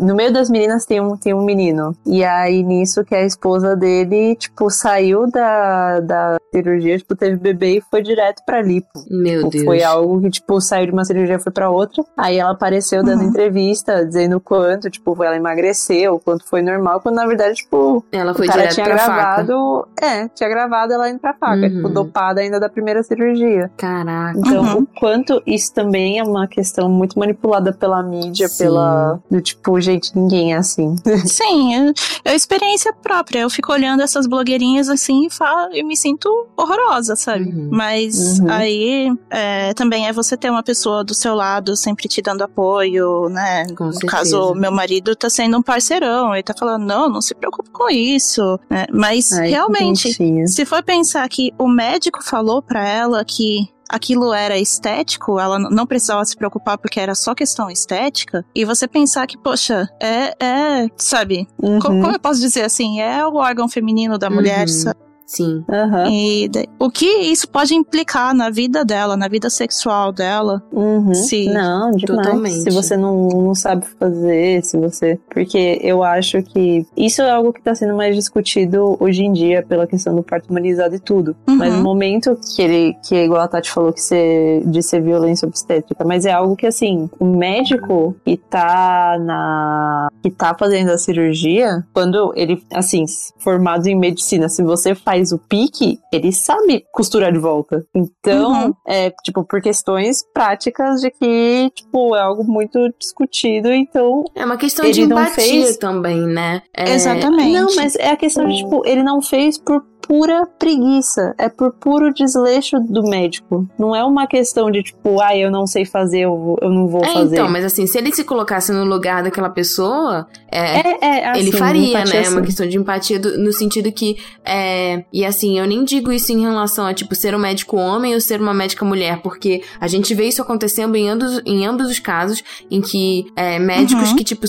[0.00, 1.94] No meio das meninas tem um, tem um menino.
[2.06, 7.78] E aí, nisso, que a esposa dele, tipo, saiu da, da cirurgia, tipo, teve bebê
[7.78, 8.88] e foi direto pra lipo.
[9.10, 9.64] Meu Tipo, Deus.
[9.64, 12.04] Foi algo que, tipo, saiu de uma cirurgia e foi pra outra.
[12.16, 13.28] Aí ela apareceu dando Uhum.
[13.28, 18.04] entrevista, dizendo o quanto, tipo, ela emagreceu, o quanto foi normal, quando na verdade, tipo,
[18.12, 19.12] Ela foi o cara tinha pra faca.
[19.42, 19.88] gravado.
[20.00, 21.68] É, tinha gravado ela indo pra faca, Uhum.
[21.76, 23.70] tipo, dopada ainda da primeira cirurgia.
[23.76, 24.38] Caraca.
[24.38, 24.78] Então, Uhum.
[24.82, 28.64] o quanto isso também é uma questão muito manipulada pela mídia, Sim.
[28.64, 29.18] pela.
[29.30, 30.96] Do tipo, gente, ninguém é assim.
[31.26, 31.92] sim, é,
[32.32, 33.40] é experiência própria.
[33.40, 37.44] Eu fico olhando essas blogueirinhas assim e falo, eu me sinto horrorosa, sabe?
[37.44, 37.68] Uhum.
[37.70, 38.50] Mas Uhum.
[38.50, 43.28] aí é, também é você ter uma pessoa do seu lado sempre te dando apoio,
[43.28, 43.64] né?
[43.76, 44.10] Com no certeza.
[44.12, 47.88] caso, meu marido tá sendo um parceirão, ele tá falando, não, não se preocupe com
[47.90, 48.58] isso.
[48.70, 48.86] né?
[48.92, 50.14] Mas Ai, realmente,
[50.48, 55.86] se for pensar que o médico falou pra ela que aquilo era estético, ela não
[55.86, 60.88] precisava se preocupar porque era só questão estética, e você pensar que, poxa, é, é
[60.96, 61.78] sabe, Uhum.
[61.78, 64.92] como eu posso dizer assim, é o órgão feminino da mulher, Uhum.
[65.26, 65.64] Sim.
[65.68, 66.08] Aham.
[66.10, 70.62] E o que isso pode implicar na vida dela, na vida sexual dela?
[70.72, 71.14] Uhum.
[71.14, 72.26] Sim, Não, demais.
[72.26, 72.62] totalmente.
[72.62, 75.18] Se você não, não sabe fazer, se você.
[75.28, 79.64] Porque eu acho que isso é algo que está sendo mais discutido hoje em dia
[79.66, 81.34] pela questão do parto humanizado e tudo.
[81.48, 81.56] Uhum.
[81.56, 85.46] Mas no momento que ele, que igual a Tati falou que ser, de ser violência
[85.46, 90.08] obstétrica, mas é algo que assim, o médico que tá na.
[90.22, 93.04] que tá fazendo a cirurgia, quando ele, assim,
[93.38, 97.84] formado em medicina, se você faz o pique, ele sabe costurar de volta.
[97.94, 98.74] Então, Uhum.
[98.86, 104.56] é, tipo, por questões práticas de que, tipo, é algo muito discutido, então É uma
[104.56, 106.62] questão Ele de não empatia fez- também, né?
[106.76, 107.52] É, Exatamente.
[107.52, 111.34] Não, mas é a questão de, tipo, ele não fez por pura preguiça.
[111.38, 113.66] É por puro desleixo do médico.
[113.78, 117.04] Não é uma questão de, tipo, ah, eu não sei fazer, eu, eu não vou
[117.04, 117.34] É, fazer.
[117.36, 121.40] então, mas assim, se ele se colocasse no lugar daquela pessoa, é, é, é, assim,
[121.40, 122.24] ele faria, né?
[122.24, 124.16] É uma questão de empatia do- no sentido que.
[124.44, 128.14] É, e assim, eu nem digo isso em relação a, tipo, ser um médico homem
[128.14, 131.88] ou ser uma médica mulher, porque a gente vê isso acontecendo em ambos, em ambos
[131.90, 134.16] os casos, em que é, médicos Uhum.
[134.16, 134.46] que, tipo,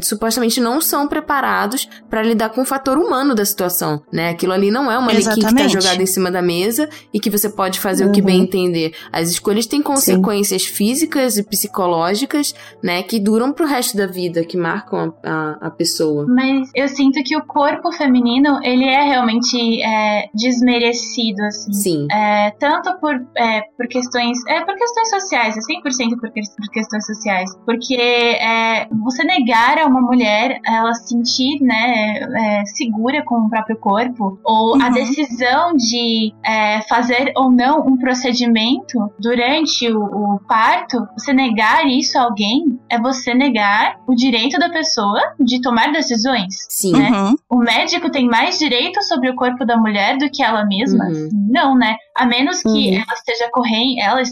[0.00, 4.30] supostamente não são preparados pra lidar com o fator humano da situação, né?
[4.30, 5.72] Aquilo ali não é uma que tá Exatamente.
[5.72, 8.26] jogado em cima da mesa e que você pode fazer o que Uhum.
[8.26, 8.92] bem entender.
[9.12, 13.02] As escolhas têm consequências físicas e psicológicas, né?
[13.02, 16.26] Que duram pro resto da vida, que marcam a, a, a pessoa.
[16.28, 21.72] Mas eu sinto que o corpo feminino, ele é realmente é, desmerecido, assim.
[21.72, 22.06] Sim.
[22.10, 24.38] É, tanto por, é, por questões.
[24.48, 27.50] É por questões sociais, é 100% por, que- por questões sociais.
[27.64, 32.18] Porque é, você negar a uma mulher ela se sentir né,
[32.60, 37.96] é, segura com o próprio corpo, ou a decisão de é, fazer ou não um
[37.96, 44.58] procedimento durante o, o parto, você negar isso a alguém é você negar o direito
[44.58, 46.54] da pessoa de tomar decisões.
[46.68, 46.92] Sim.
[46.92, 47.10] né?
[47.10, 47.34] Uhum.
[47.50, 51.04] O médico tem mais direito sobre o corpo da mulher do que ela mesma?
[51.06, 51.28] Uhum.
[51.50, 51.96] Não, né?
[52.16, 52.94] A menos que Uhum.
[52.94, 54.22] ela esteja correndo, ela,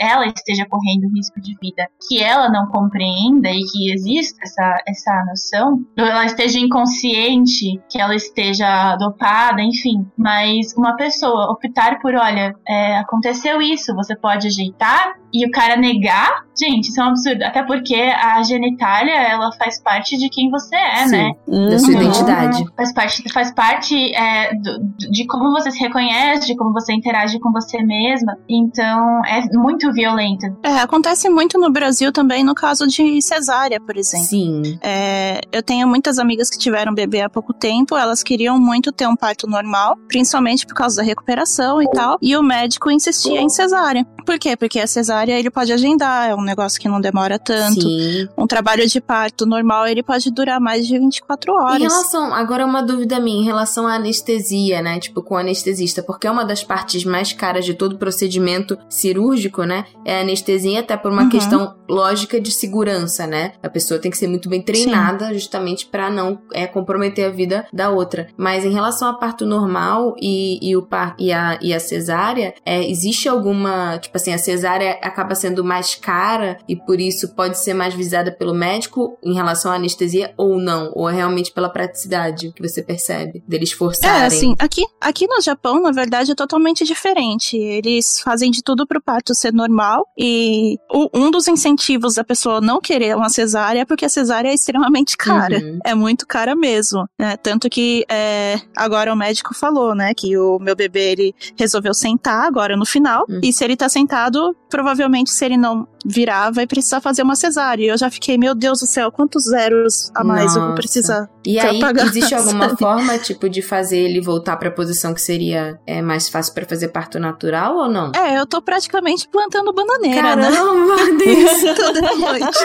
[0.00, 5.24] ela esteja correndo risco de vida que ela não compreenda e que exista essa, essa
[5.26, 9.91] noção, ou ela esteja inconsciente, que ela esteja dopada, enfim.
[10.16, 15.76] Mas uma pessoa optar por, olha, é, aconteceu isso, você pode ajeitar, e o cara
[15.76, 17.42] negar, gente, isso é um absurdo.
[17.42, 21.16] Até porque a genitália, ela faz parte de quem você é, Sim.
[21.16, 21.30] né?
[21.70, 22.02] Da sua Uhum.
[22.02, 22.64] identidade.
[22.76, 26.92] Faz parte, faz parte é, do- do- de como você se reconhece, de como você
[26.92, 28.36] interage com você mesma.
[28.46, 30.44] Então, é muito violento.
[30.62, 34.26] É, acontece muito no Brasil também no caso de cesárea, por exemplo.
[34.26, 34.78] Sim.
[34.82, 39.06] É, eu tenho muitas amigas que tiveram bebê há pouco tempo, elas queriam muito ter
[39.06, 43.48] um parto normal, principalmente por causa da recuperação e tal, e o médico insistia em
[43.48, 44.04] cesárea.
[44.24, 44.56] Por quê?
[44.56, 47.80] Porque a cesárea ele pode agendar, é um negócio que não demora tanto.
[47.82, 48.28] Sim.
[48.38, 51.82] Um trabalho de parto normal, ele pode durar mais de 24 Em horas.
[51.82, 55.00] relação, agora uma dúvida minha, em relação à anestesia, né?
[55.00, 59.64] Tipo, com o anestesista, porque é uma das partes mais caras de todo procedimento cirúrgico,
[59.64, 59.84] né?
[60.04, 61.28] É a anestesia, até por uma Uhum.
[61.28, 63.52] questão lógica de segurança, né?
[63.62, 67.66] A pessoa tem que ser muito bem treinada, justamente pra não é, comprometer a vida
[67.72, 68.28] da outra.
[68.36, 69.71] Mas em relação ao parto normal
[70.20, 73.98] e, e, o par, e, a, e a cesárea, é, existe alguma.
[73.98, 78.32] Tipo assim, a cesárea acaba sendo mais cara e por isso pode ser mais visada
[78.32, 80.90] pelo médico em relação à anestesia ou não?
[80.94, 84.22] Ou é realmente pela praticidade que você percebe deles forçarem?
[84.22, 87.56] É, assim, aqui, aqui no Japão, na verdade, é totalmente diferente.
[87.56, 92.60] Eles fazem de tudo pro parto ser normal e o- um dos incentivos da pessoa
[92.60, 95.58] não querer uma cesárea é porque a cesárea é extremamente cara.
[95.58, 95.78] Uhum.
[95.84, 97.36] É muito cara mesmo, né?
[97.36, 102.44] Tanto que é, agora o médico falou, né, que o meu bebê, ele resolveu sentar
[102.44, 103.38] agora no final Uhum.
[103.40, 107.84] e se ele tá sentado, provavelmente se ele não virar, vai precisar fazer uma cesárea.
[107.84, 110.74] E eu já fiquei, meu Deus do céu, quantos zeros a mais eu vou Nossa.
[110.80, 112.78] precisar E aí, pagar, existe alguma sabe?
[112.78, 116.88] forma, tipo, de fazer ele voltar pra posição que seria é, mais fácil pra fazer
[116.88, 118.10] parto natural ou não?
[118.16, 120.50] É, eu tô praticamente plantando bananeira, né?
[120.50, 121.76] Caramba, Deus!
[121.76, 122.58] Toda noite.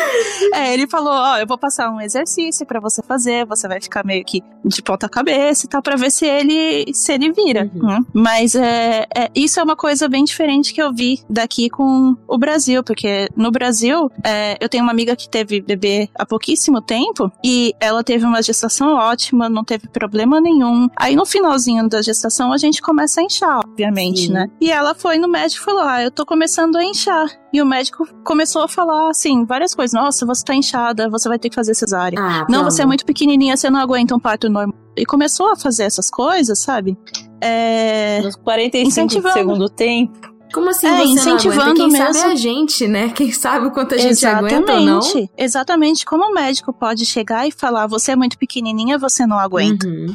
[0.54, 4.06] É, ele falou, ó, eu vou passar um exercício pra você fazer, você vai ficar
[4.06, 7.70] meio que de ponta cabeça e tal, pra ver se ele, se ele vira.
[7.76, 7.88] Uhum.
[7.88, 8.00] né?
[8.14, 11.97] Mas é, é, isso é uma coisa bem diferente que eu vi daqui com
[12.28, 16.82] o Brasil, porque no Brasil, é, eu tenho uma amiga que teve bebê há pouquíssimo
[16.82, 20.88] tempo e ela teve uma gestação ótima, não teve problema nenhum.
[20.96, 24.34] Aí no finalzinho da gestação a gente começa a inchar, obviamente, Sim.
[24.34, 24.48] né?
[24.62, 27.28] E ela foi no médico e falou: Ah, eu tô começando a inchar.
[27.54, 29.94] E o médico começou a falar assim, várias coisas.
[29.94, 32.20] Nossa, você tá inchada, você vai ter que fazer cesárea.
[32.20, 34.76] Ah, Não, você é muito pequenininha, você não aguenta um parto normal.
[34.96, 36.98] E começou a fazer essas coisas, sabe?
[37.42, 38.22] É.
[38.22, 40.37] Nos 45 do segundo tempo.
[40.58, 42.32] Como assim É, incentivando Quem sabe é mesmo.
[42.32, 43.10] a gente, né?
[43.16, 44.98] Quem sabe o quanto a gente aguenta ou não.
[45.00, 45.32] Exatamente.
[45.38, 46.06] Exatamente.
[46.06, 49.88] Como o médico pode chegar e falar, você é muito pequenininha, você não aguenta.
[49.88, 50.08] Uhum.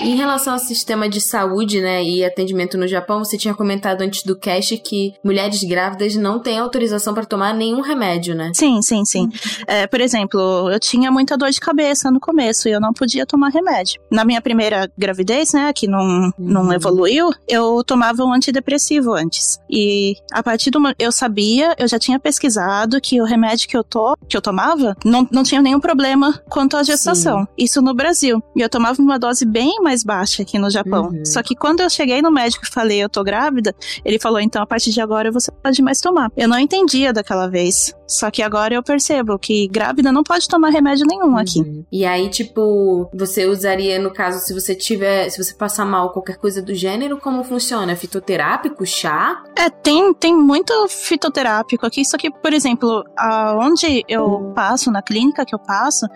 [0.00, 4.22] Em relação ao sistema de saúde, né, e atendimento no Japão, você tinha comentado antes
[4.22, 8.52] do cast que mulheres grávidas não têm autorização para tomar nenhum remédio, né?
[8.54, 9.28] Sim, sim, sim.
[9.66, 13.26] É, por exemplo, eu tinha muita dor de cabeça no começo e eu não podia
[13.26, 14.00] tomar remédio.
[14.10, 16.72] Na minha primeira gravidez, né, que não, não Uhum.
[16.72, 19.58] evoluiu, eu tomava um antidepressivo antes.
[19.68, 20.78] E a partir do.
[20.98, 24.96] Eu sabia, eu já tinha pesquisado que o remédio que eu, to, que eu tomava
[25.04, 27.46] não, não tinha nenhum problema quanto à gestação.
[27.58, 28.40] Isso no Brasil.
[28.56, 31.08] E eu tomava uma dose bem mais baixa aqui no Japão.
[31.08, 31.24] Uhum.
[31.24, 34.62] Só que quando eu cheguei no médico e falei, eu tô grávida, ele falou, então
[34.62, 36.30] a partir de agora você pode mais tomar.
[36.36, 37.94] Eu não entendia daquela vez.
[38.08, 41.60] Só que agora eu percebo que grávida não pode tomar remédio nenhum aqui.
[41.60, 41.84] Uhum.
[41.92, 46.38] E aí, tipo, você usaria, no caso, se você tiver, se você passar mal, qualquer
[46.38, 47.94] coisa do gênero, como funciona?
[47.94, 49.44] Fitoterápico, chá?
[49.54, 55.44] É, tem, tem muito fitoterápico aqui, só que, por exemplo, aonde eu passo, na clínica
[55.44, 56.06] que eu passo,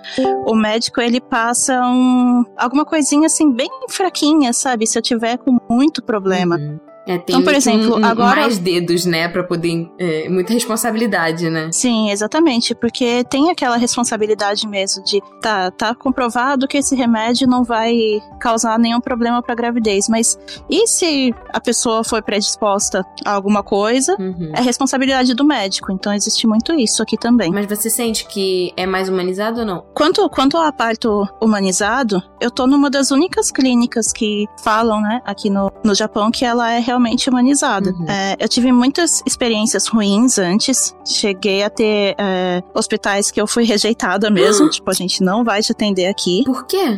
[0.46, 4.86] o médico ele passa um, alguma coisinha assim, bem fraquinha, sabe?
[4.86, 6.56] Se eu tiver com muito problema.
[6.56, 6.91] Uhum.
[7.06, 9.90] É, tem Então, por exemplo, um- um- agora- mais dedos, né, pra poder.
[9.98, 11.68] É, muita responsabilidade, né?
[11.72, 17.64] Sim, exatamente, porque tem aquela responsabilidade mesmo de tá, tá comprovado que esse remédio não
[17.64, 17.92] vai
[18.40, 20.38] causar nenhum problema pra gravidez, mas
[20.70, 24.14] e se a pessoa foi predisposta a alguma coisa?
[24.18, 24.52] Uhum.
[24.54, 27.50] É responsabilidade do médico, então existe muito isso aqui também.
[27.50, 29.84] Mas você sente que é mais humanizado ou não?
[29.94, 35.50] Quanto, quanto ao parto humanizado, eu tô numa das únicas clínicas que falam, né, aqui
[35.50, 37.90] no, no Japão, que ela é realmente humanizada.
[37.90, 38.06] Uhum.
[38.08, 40.94] É, eu tive muitas experiências ruins antes.
[41.04, 44.68] Cheguei a ter é, hospitais que eu fui rejeitada mesmo.
[44.70, 46.42] tipo, a gente não vai te atender aqui.
[46.44, 46.96] Por quê?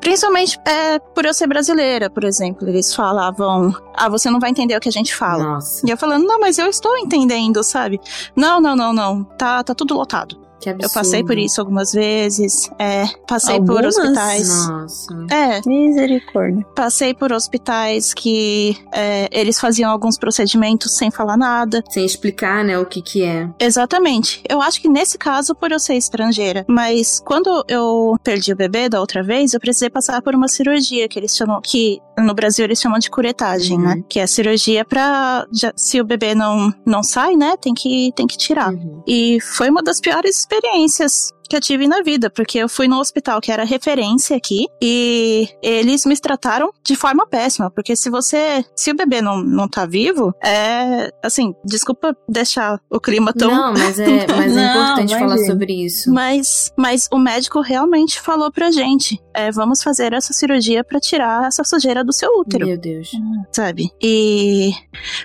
[0.00, 2.68] Principalmente é, por eu ser brasileira, por exemplo.
[2.68, 5.44] Eles falavam: Ah, você não vai entender o que a gente fala.
[5.44, 8.00] Nossa, E eu falando, não, mas eu estou entendendo, sabe?
[8.34, 9.24] Não, não, não, não.
[9.24, 10.47] Tá, tá tudo lotado.
[10.60, 10.84] Que absurdo.
[10.90, 12.70] Eu passei por isso algumas vezes.
[12.78, 13.96] É, passei por Algumas?
[13.96, 14.48] hospitais.
[14.68, 15.26] Nossa.
[15.30, 16.64] É, Misericórdia.
[16.74, 21.82] passei por hospitais que é, eles faziam alguns procedimentos sem falar nada.
[21.90, 23.48] Sem explicar, né, o que que é.
[23.58, 24.42] Exatamente.
[24.48, 26.64] Eu acho que nesse caso, por eu ser estrangeira.
[26.68, 31.08] Mas quando eu perdi o bebê da outra vez, eu precisei passar por uma cirurgia
[31.08, 33.84] que eles chamam, que no Brasil eles chamam de curetagem, Uhum.
[33.84, 34.02] né?
[34.08, 34.84] Que é a cirurgia
[35.52, 37.56] já- se o bebê não, não sai, né?
[37.60, 38.72] Tem que, tem que tirar.
[38.72, 39.02] Uhum.
[39.06, 42.98] E foi uma das piores experiências que eu tive na vida, porque eu fui no
[42.98, 48.64] hospital que era referência aqui e eles me trataram de forma péssima, porque se você,
[48.76, 53.72] se o bebê não, não tá vivo, é, assim, desculpa deixar o clima tão Não,
[53.72, 55.46] mas é, mas é Não, importante falar imagina.
[55.46, 56.12] sobre isso.
[56.12, 61.46] mas, mas o médico realmente falou pra gente: é, vamos fazer essa cirurgia pra tirar
[61.46, 63.10] essa sujeira do seu útero, Meu Deus.
[63.52, 63.90] sabe?
[64.02, 64.70] E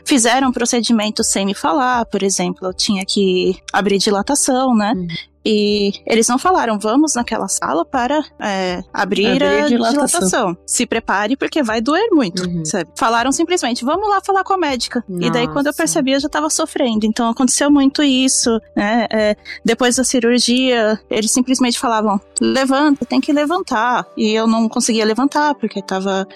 [0.06, 4.94] fizeram um procedimento sem me falar, por exemplo, eu tinha que abrir dilatação, né?
[4.96, 5.08] Uhum.
[5.46, 10.08] E eles não falaram, vamos naquela sala para é, abrir, Abrir a dilatação.
[10.08, 10.58] dilatação.
[10.66, 12.64] Se prepare porque vai doer muito, Uhum.
[12.98, 15.04] Falaram simplesmente, vamos lá falar com a médica.
[15.10, 15.78] E daí quando eu Nossa.
[15.78, 17.06] percebi, eu já tava sofrendo.
[17.06, 19.06] Então aconteceu muito isso, né?
[19.12, 19.36] É,
[19.66, 24.06] depois da cirurgia, eles simplesmente falavam, levanta, tem que levantar.
[24.18, 26.28] E eu não conseguia levantar porque tava,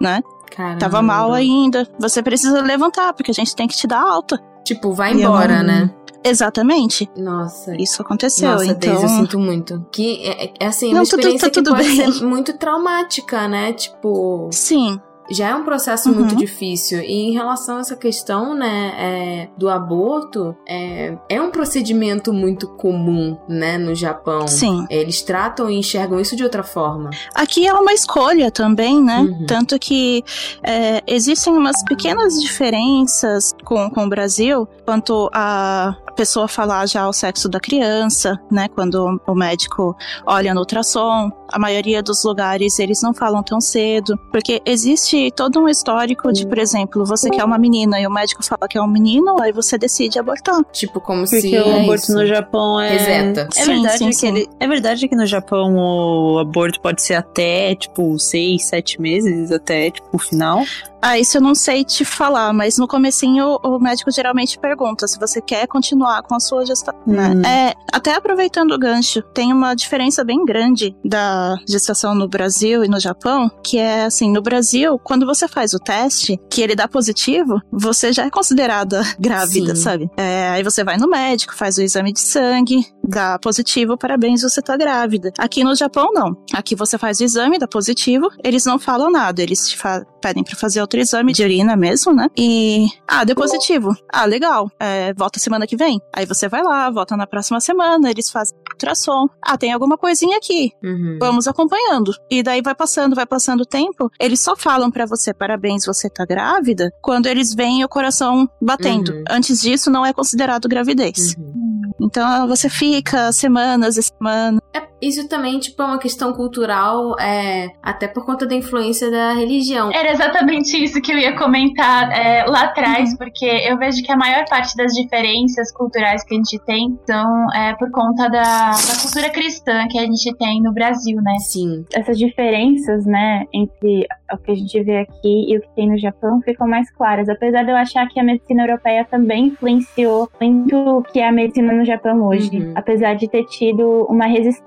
[0.00, 0.22] né?
[0.54, 0.78] Caramba.
[0.78, 1.88] Tava mal ainda.
[1.98, 4.38] Você precisa levantar porque a gente tem que te dar alta.
[4.64, 5.90] Tipo, vai E embora, não- né?
[6.24, 7.08] Exatamente.
[7.16, 7.74] Nossa.
[7.80, 8.50] Isso aconteceu.
[8.50, 9.86] Nossa, então, Deise, eu sinto muito.
[9.92, 12.12] Que é, é assim, uma Não, tudo- experiência tá que pode bem.
[12.12, 13.72] ser muito traumática, né?
[13.72, 14.98] Tipo, sim.
[15.30, 16.16] já é um processo Uhum.
[16.16, 17.00] muito difícil.
[17.00, 22.66] E em relação a essa questão, né, é, do aborto, é, é um procedimento muito
[22.68, 24.46] comum, né, no Japão.
[24.48, 24.84] Sim.
[24.90, 27.10] Eles tratam e enxergam isso de outra forma.
[27.34, 29.20] Aqui é uma escolha também, né?
[29.20, 29.46] Uhum.
[29.46, 30.22] Tanto que
[30.62, 37.12] é, existem umas pequenas diferenças com, com o Brasil quanto a pessoa falar já o
[37.12, 38.68] sexo da criança, né?
[38.68, 39.96] Quando o médico
[40.26, 41.30] olha no ultrassom.
[41.50, 46.46] A maioria dos lugares eles não falam tão cedo, porque existe todo um histórico de,
[46.46, 49.52] por exemplo, você quer uma menina e o médico fala que é um menino, aí
[49.52, 50.62] você decide abortar.
[50.72, 51.58] Tipo, como Porque se.
[51.58, 52.14] o é aborto isso.
[52.14, 52.90] no Japão é.
[52.96, 53.48] Reseta.
[53.54, 54.28] É Sim, verdade sim, que sim.
[54.28, 59.52] ele- é verdade que no Japão o aborto pode ser até, tipo, seis, sete meses,
[59.52, 60.62] até, tipo, o final.
[61.04, 65.18] Ah, isso eu não sei te falar, mas no comecinho o médico geralmente pergunta se
[65.18, 67.30] você quer continuar com a sua gestação, né?
[67.34, 67.42] Hum.
[67.46, 72.88] É, até aproveitando o gancho, tem uma diferença bem grande da gestação no Brasil e
[72.88, 76.88] no Japão, que é assim, no Brasil, quando você faz o teste, que ele dá
[76.88, 79.82] positivo, você já é considerada grávida, Sim.
[79.82, 80.10] sabe?
[80.16, 84.60] É, aí você vai no médico, faz o exame de sangue, dá positivo, parabéns, você
[84.62, 85.32] tá grávida.
[85.38, 86.36] Aqui no Japão, não.
[86.52, 90.44] Aqui você faz o exame, dá positivo, eles não falam nada, eles te fa- pedem
[90.44, 92.28] pra fazer outro exame de urina mesmo, né?
[92.36, 93.94] E, ah, deu positivo.
[94.10, 96.00] Ah, legal, é, volta semana que vem.
[96.14, 99.26] Aí você vai lá, volta na próxima semana, eles fazem ultrassom.
[99.42, 101.18] Ah, tem alguma coisinha aqui, Uhum.
[101.20, 102.12] vamos acompanhando.
[102.30, 106.08] E daí vai passando, vai passando o tempo, eles só falam pra você, parabéns, você
[106.08, 109.12] tá grávida, quando eles veem o coração batendo.
[109.12, 109.24] Uhum.
[109.28, 111.34] Antes disso, não é considerado gravidez.
[111.36, 111.92] Uhum.
[112.00, 114.60] Então você fica semanas e semanas.
[114.74, 119.32] É, isso também, tipo, é uma questão cultural, é, até por conta da influência da
[119.32, 119.90] religião.
[119.92, 122.68] Era exatamente isso que eu ia comentar é, lá Uhum.
[122.68, 126.98] atrás, porque eu vejo que a maior parte das diferenças culturais que a gente tem
[127.06, 131.36] são é, por conta da, da cultura cristã que a gente tem no Brasil, né?
[131.40, 131.84] Sim.
[131.92, 135.98] essas diferenças, né, entre o que a gente vê aqui e o que tem no
[135.98, 137.28] Japão ficam mais claras.
[137.28, 141.32] Apesar de eu achar que a medicina europeia também influenciou muito o que é a
[141.32, 142.50] medicina no Japão hoje.
[142.56, 142.72] Uhum.
[142.74, 144.61] Apesar de ter tido uma resistência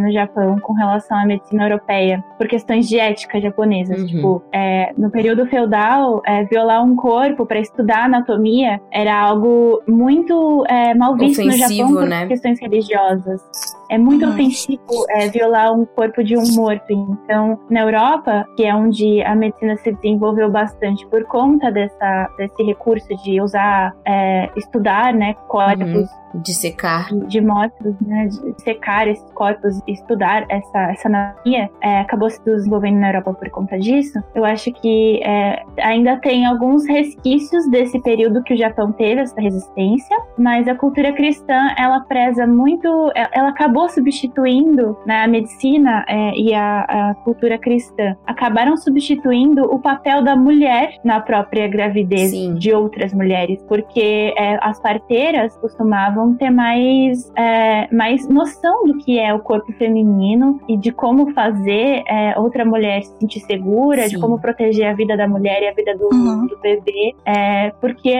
[0.00, 4.00] no Japão com relação à medicina europeia por questões de ética japonesas.
[4.00, 4.06] Uhum.
[4.06, 10.64] Tipo, é, no período feudal, é, violar um corpo para estudar anatomia era algo muito
[10.68, 12.26] é, mal visto no Ofensivo, Japão por né?
[12.26, 13.40] questões religiosas.
[13.88, 14.32] É muito Uhum.
[14.32, 14.80] ofensivo
[15.10, 16.84] é, violar um corpo de um morto.
[16.90, 22.62] Então, na Europa, que é onde a medicina se desenvolveu bastante por conta dessa, desse
[22.62, 27.06] recurso de usar, é, estudar, né, corpos De secar.
[27.08, 32.42] de, de mortos, né, de secar esses corpos estudar essa, essa anatomia, é, acabou se
[32.44, 34.18] desenvolvendo na Europa por conta disso.
[34.34, 39.40] Eu acho que é, ainda tem alguns resquícios desse período que o Japão teve, essa
[39.40, 46.04] resistência, mas a cultura cristã, ela preza muito, ela acabou acabou substituindo né, a medicina
[46.08, 52.30] é, e a, a, cultura cristã acabaram substituindo o papel da mulher na própria gravidez
[52.30, 52.54] Sim.
[52.54, 59.18] de outras mulheres, porque é, as parteiras costumavam ter mais, é, mais noção do que
[59.18, 64.14] é o corpo feminino e de como fazer é, outra mulher se sentir segura, Sim.
[64.14, 66.46] de como proteger a vida da mulher e a vida do, uhum.
[66.46, 68.14] do bebê, é, porque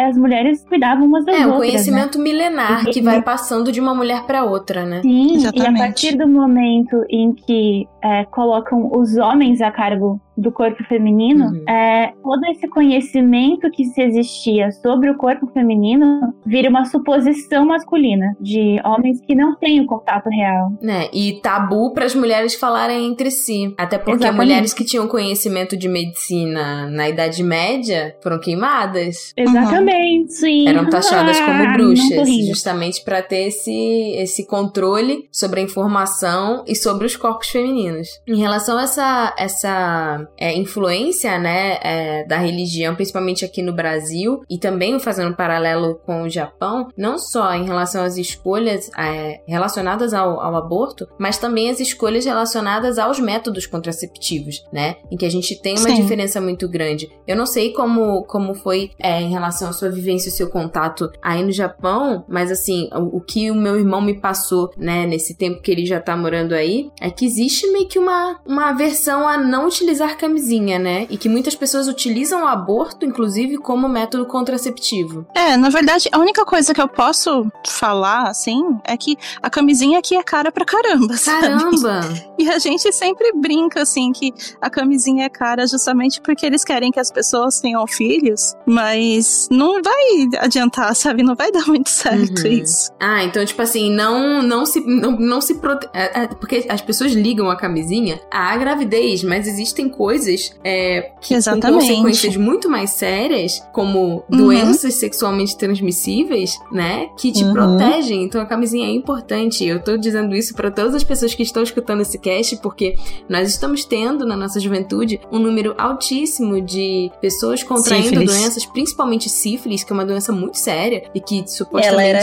[0.00, 1.52] as mulheres cuidavam umas das é, outras.
[1.52, 2.24] É, um conhecimento né?
[2.24, 5.02] milenar que vai passando de uma mulher para outra, né?
[5.02, 5.62] Sim, Exatamente.
[5.62, 10.82] e a partir do momento em que é, colocam os homens a cargo do corpo
[10.84, 11.64] feminino, uhum.
[11.68, 18.34] é, todo esse conhecimento que se existia sobre o corpo feminino vira uma suposição masculina
[18.40, 20.72] de homens que não têm o contato real.
[20.80, 21.08] Né?
[21.12, 23.74] E tabu para as mulheres falarem entre si.
[23.76, 24.46] Até porque Exatamente.
[24.46, 29.34] mulheres que tinham conhecimento de medicina na Idade Média foram queimadas.
[29.36, 30.44] Exatamente.
[30.44, 30.68] Uhum.
[30.68, 36.74] Eram taxadas como ah, bruxas, justamente para ter esse, esse controle sobre a informação e
[36.74, 38.08] sobre os corpos femininos.
[38.26, 44.42] Em relação a essa, essa é, influência, né, é, da religião, principalmente aqui no Brasil,
[44.48, 49.40] e também fazendo um paralelo com o Japão, não só em relação às escolhas é,
[49.46, 55.26] relacionadas ao, ao, aborto, mas também as escolhas relacionadas aos métodos contraceptivos, né, em que
[55.26, 56.02] a gente tem uma Sim.
[56.02, 57.10] diferença muito grande.
[57.26, 61.10] Eu não sei como, como foi é, em relação à sua vivência, o seu contato
[61.22, 65.34] aí no Japão, mas assim, o, o que o meu irmão me passou, né, nesse
[65.34, 69.28] tempo que ele já tá morando aí, é que existe meio que uma, uma aversão
[69.28, 71.06] a não utilizar camisinha, né?
[71.10, 75.26] E que muitas pessoas utilizam o aborto, inclusive, como método contraceptivo.
[75.34, 79.98] É, na verdade, a única coisa que eu posso falar, assim, é que a camisinha
[79.98, 81.48] aqui é cara pra caramba, sabe?
[81.48, 82.00] Caramba!
[82.38, 86.90] E a gente sempre brinca, assim, que a camisinha é cara justamente porque eles querem
[86.90, 91.22] que as pessoas tenham filhos, mas não vai adiantar, sabe?
[91.22, 92.52] Não vai dar muito certo uhum.
[92.52, 92.90] isso.
[92.98, 95.88] Ah, então, tipo assim, não, não se, não, não se prote...
[95.92, 101.34] É, é, porque as pessoas ligam a camisinha à gravidez, mas existem coisas é, que
[101.34, 101.72] Exatamente.
[101.72, 104.38] com consequências muito mais sérias, como uhum.
[104.38, 107.10] doenças sexualmente transmissíveis, né?
[107.18, 107.52] Que te uhum.
[107.52, 108.24] protegem.
[108.24, 109.62] Então a camisinha é importante.
[109.62, 112.96] Eu tô dizendo isso para todas as pessoas que estão escutando esse cast, porque
[113.28, 118.32] nós estamos tendo na nossa juventude um número altíssimo de pessoas contraindo sífilis.
[118.32, 122.20] doenças, principalmente sífilis, que é uma doença muito séria e que supostamente ela era,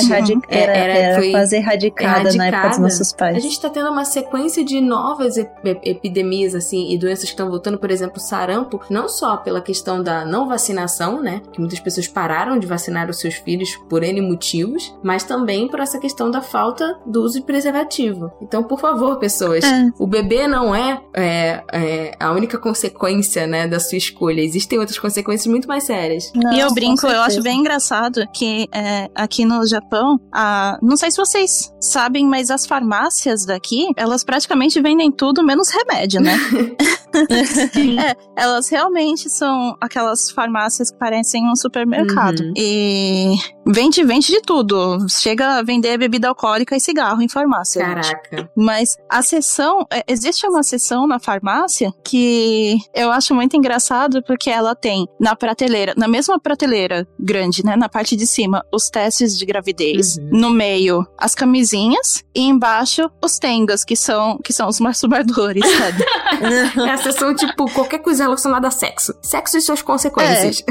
[0.50, 3.38] era, era, era foi quase erradicada, erradicada, na época dos nossos pais.
[3.38, 5.52] A gente tá tendo uma sequência de novas ep
[5.84, 10.24] epidemias assim e doenças que estão voltando por exemplo, sarampo, não só pela questão da
[10.24, 11.42] não vacinação, né?
[11.52, 15.80] Que muitas pessoas pararam de vacinar os seus filhos por N motivos, mas também por
[15.80, 18.32] essa questão da falta do uso de preservativo.
[18.42, 19.90] Então, por favor, pessoas, é.
[19.98, 24.42] o bebê não é, é, é, a única consequência, né, da sua escolha.
[24.42, 26.32] Existem outras consequências muito mais sérias.
[26.36, 30.96] Não, e eu brinco, eu acho bem engraçado que é, aqui no Japão, a, não
[30.98, 36.38] sei se vocês sabem, mas as farmácias daqui, elas praticamente vendem tudo menos remédio, né?
[37.14, 42.40] é, elas realmente são aquelas farmácias que parecem um supermercado.
[42.42, 42.54] Uhum.
[42.56, 43.36] E
[43.66, 45.08] vende, vende de tudo.
[45.10, 47.84] Chega a vender bebida alcoólica e cigarro em farmácia.
[47.84, 48.38] Caraca.
[48.38, 48.50] Gente.
[48.56, 54.50] Mas a seção, é, existe uma seção na farmácia que eu acho muito engraçado porque
[54.50, 59.38] ela tem na prateleira, na mesma prateleira grande, né, na parte de cima, os testes
[59.38, 60.30] de gravidez, uhum.
[60.32, 66.04] no meio as camisinhas e embaixo os tengas, que são que são os masturbadores, sabe?
[66.90, 69.14] é a seção tipo qualquer coisa relacionada a sexo.
[69.22, 70.64] Sexo e suas consequências.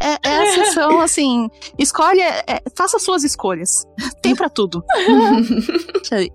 [0.00, 1.48] É, é, é a sessão, assim,
[1.78, 3.86] escolhe, é, faça suas escolhas.
[4.20, 4.84] Tem para tudo.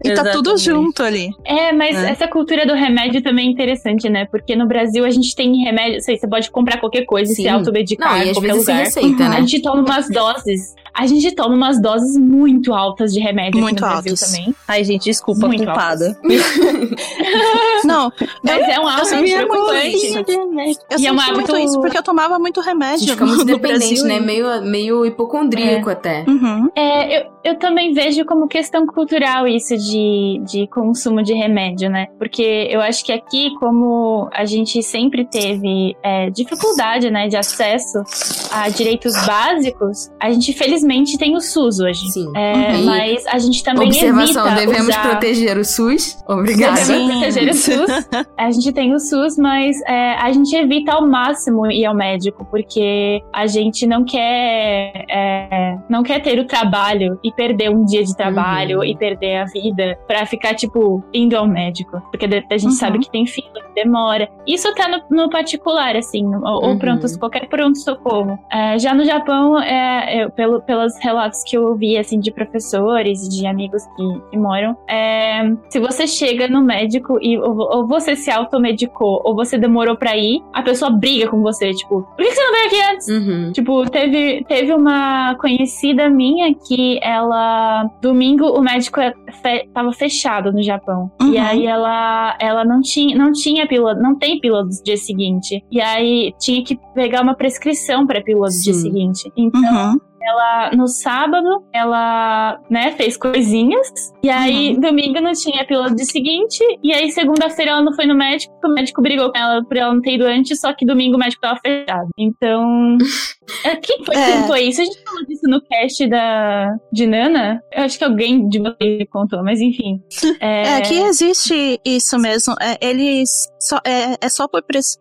[0.03, 1.29] e tá tudo junto ali.
[1.45, 2.11] É, mas é.
[2.11, 4.25] essa cultura do remédio também é interessante, né?
[4.25, 7.41] Porque no Brasil a gente tem remédio, sei, você pode comprar qualquer coisa Sim.
[7.41, 8.83] e se automedicar Não, em qualquer lugar.
[8.83, 9.37] Receita, né?
[9.37, 13.75] A gente toma umas doses a gente toma umas doses muito altas de remédio muito
[13.75, 14.19] aqui no altas.
[14.19, 14.55] Brasil também.
[14.67, 16.17] Ai, gente, desculpa, muito culpada.
[17.85, 18.11] Não,
[18.43, 18.87] mas eu, é um
[19.33, 20.77] hábito preocupante.
[20.89, 21.35] Eu e é um hábito...
[21.35, 23.07] muito isso, porque eu tomava muito remédio.
[23.07, 24.19] Fica muito dependente, né?
[24.19, 25.93] Meio, meio hipocondríaco é.
[25.93, 26.25] até.
[26.27, 26.69] Uhum.
[26.75, 32.07] É, eu, eu também vejo como questão cultural isso de, de consumo de remédio, né?
[32.17, 38.03] Porque eu acho que aqui, como a gente sempre teve é, dificuldade, né, de acesso
[38.51, 42.11] a direitos básicos, a gente felizmente infelizmente tem o SUS hoje.
[42.11, 42.31] Sim.
[42.35, 42.85] É, uhum.
[42.85, 45.09] Mas a gente também Observação, evita devemos usar...
[45.09, 46.17] proteger o SUS.
[46.27, 46.79] Obrigada.
[46.79, 48.07] Devemos proteger o SUS.
[48.37, 52.45] A gente tem o SUS, mas é, a gente evita ao máximo ir ao médico,
[52.45, 58.03] porque a gente não quer, é, não quer ter o trabalho e perder um dia
[58.03, 58.83] de trabalho Uhum.
[58.83, 62.01] e perder a vida pra ficar, tipo, indo ao médico.
[62.11, 62.71] Porque a gente Uhum.
[62.71, 64.29] sabe que tem fila, que demora.
[64.45, 66.77] Isso tá no, no particular, assim, no- ou, Uhum.
[66.79, 68.37] pronto, qualquer pronto-socorro.
[68.51, 73.23] É, já no Japão, é, eu- pelo, pelos relatos que eu ouvi, assim, de professores
[73.25, 77.87] e de amigos que, que moram, é, se você chega no médico e ou, ou
[77.87, 82.17] você se automedicou ou você demorou pra ir, a pessoa briga com você, tipo, por
[82.17, 83.07] que você não veio aqui antes?
[83.07, 83.51] Uhum.
[83.51, 87.89] Tipo, teve, teve uma conhecida minha que ela.
[88.01, 91.11] Domingo o médico é fe- tava fechado no Japão.
[91.21, 91.33] Uhum.
[91.33, 95.63] E aí ela, ela não tinha, não tinha pílula, não tem pílula do dia seguinte.
[95.71, 98.81] E aí tinha que pegar uma prescrição pra pílula do dia Sim.
[98.81, 99.31] seguinte.
[99.37, 99.99] Então, Uhum.
[100.27, 104.13] Ela, no sábado, ela, né, fez coisinhas.
[104.21, 106.63] E aí, domingo não tinha pílula do dia seguinte.
[106.83, 108.53] E aí, segunda-feira, ela não foi no médico.
[108.63, 110.59] O médico brigou com ela por ela não ter ido antes.
[110.59, 112.09] Só que domingo o médico tava fechado.
[112.17, 112.97] Então.
[113.63, 114.41] é, Quem foi que É.
[114.41, 114.81] contou isso?
[114.81, 117.61] A gente falou disso no cast da, de Nana.
[117.71, 120.01] Eu acho que alguém de vocês contou, mas enfim.
[120.39, 122.53] É, É, aqui existe isso mesmo.
[122.61, 124.97] É, eles só, é, é só por, pres-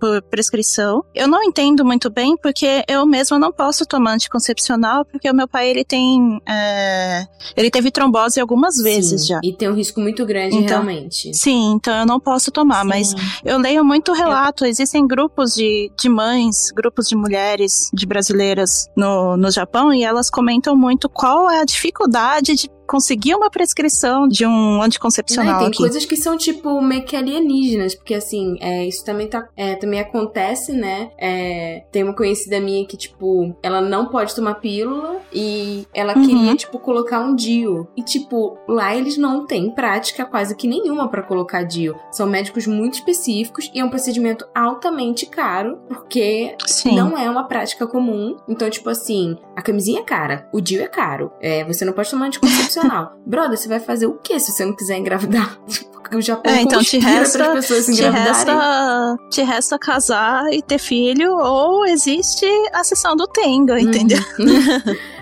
[0.00, 1.04] por prescrição.
[1.14, 5.46] Eu não entendo muito bem, porque eu mesma não posso tomar anticoncepcional, porque o meu
[5.48, 6.40] pai ele tem.
[6.48, 7.26] é,
[7.56, 9.40] ele teve trombose algumas vezes Sim, já.
[9.42, 11.34] E tem um risco muito grande, Então, realmente.
[11.36, 13.16] Sim, então eu não posso tomar, mas sim.
[13.44, 14.64] eu leio muito relato.
[14.64, 20.30] Existem grupos de, de mães, grupos de mulheres, de brasileiras no, no Japão, e elas
[20.30, 25.58] comentam muito qual é a dificuldade de conseguir uma prescrição de um Não, anticoncepcional e
[25.58, 25.76] tem aqui.
[25.78, 30.00] coisas que são, tipo, meio que alienígenas, porque, assim, é, isso também, tá, é, também
[30.00, 31.10] acontece, né?
[31.18, 36.26] É, tem uma conhecida minha que, tipo, ela não pode tomar pílula e ela Uhum.
[36.26, 37.86] queria, tipo, colocar um DIU.
[37.96, 41.94] E, tipo, lá eles não têm prática quase que nenhuma pra colocar DIU.
[42.10, 46.96] São médicos muito específicos e é um procedimento altamente caro, porque Sim.
[46.96, 48.36] não é uma prática comum.
[48.48, 51.30] Então, tipo assim, a camisinha é cara, o DIU é caro.
[51.40, 52.77] É, você não pode tomar anticoncepcional.
[53.26, 55.58] Brother, você vai fazer o que se você não quiser engravidar?
[55.92, 61.36] Porque o Japão É, então te resta, te resta, te resta casar e ter filho,
[61.36, 64.18] ou existe a sessão do Tenga, entendeu?
[64.38, 64.96] Uhum.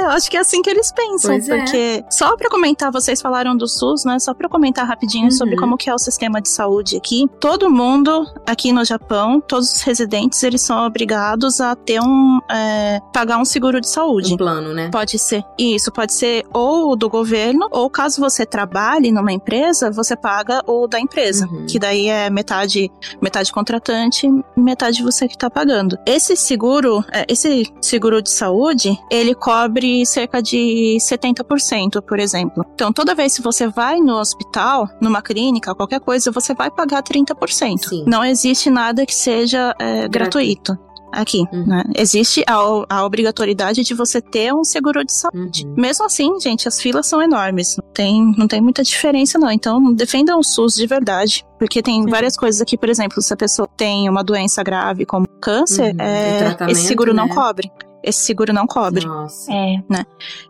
[0.00, 1.56] Eu acho que é assim que eles pensam, Pois é.
[1.58, 4.18] porque só pra comentar, vocês falaram do SUS, né?
[4.18, 5.60] Só pra comentar rapidinho sobre Uhum.
[5.60, 7.26] como que é o sistema de saúde aqui.
[7.40, 13.00] Todo mundo aqui no Japão, todos os residentes, eles são obrigados a ter um é,
[13.12, 14.34] pagar um seguro de saúde.
[14.34, 14.90] Um plano, né?
[14.90, 15.44] Pode ser.
[15.58, 20.86] Isso, pode ser ou do governo, ou caso você trabalhe numa empresa, você paga o
[20.86, 21.46] da empresa.
[21.46, 21.66] Uhum.
[21.66, 22.90] Que daí é metade,
[23.20, 25.98] metade contratante, metade você que tá pagando.
[26.06, 32.64] Esse seguro, é, esse seguro de saúde, ele cobre cerca de 70%, por exemplo.
[32.74, 37.02] Então, toda vez que você vai no hospital, numa clínica, qualquer coisa, você vai pagar
[37.02, 37.88] 30%.
[37.88, 38.04] Sim.
[38.06, 40.76] Não existe nada que seja é, gratuito.
[41.12, 41.64] Aqui, Uhum.
[41.66, 41.84] né?
[41.96, 42.56] Existe a,
[42.90, 45.64] a obrigatoriedade de você ter um seguro de saúde.
[45.64, 45.74] Uhum.
[45.78, 47.76] Mesmo assim, gente, as filas são enormes.
[47.78, 49.50] Não tem, não tem muita diferença, não.
[49.50, 51.46] Então, defendam o SUS de verdade.
[51.58, 55.26] Porque tem várias coisas aqui, por exemplo, se a pessoa tem uma doença grave como
[55.40, 56.00] câncer, Uhum.
[56.00, 57.34] é, esse seguro não né?
[57.34, 57.70] cobre.
[58.06, 59.04] Esse seguro não cobre.
[59.04, 59.52] Nossa.
[59.52, 59.74] É.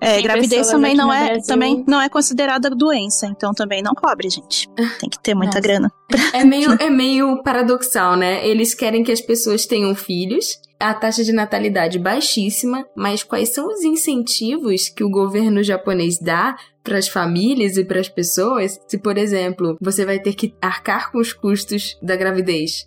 [0.00, 3.82] É, Tem gravidez também aqui não é, Brasil- também não é considerada doença, então também
[3.82, 4.68] não cobre, gente.
[5.00, 5.60] Tem que ter muita Nossa.
[5.60, 5.92] grana.
[6.34, 8.46] É meio, é meio paradoxal, né?
[8.46, 13.66] Eles querem que as pessoas tenham filhos, a taxa de natalidade baixíssima, mas quais são
[13.66, 16.54] os incentivos que o governo japonês dá
[16.84, 18.78] para as famílias e para as pessoas?
[18.86, 22.86] Se, por exemplo, você vai ter que arcar com os custos da gravidez.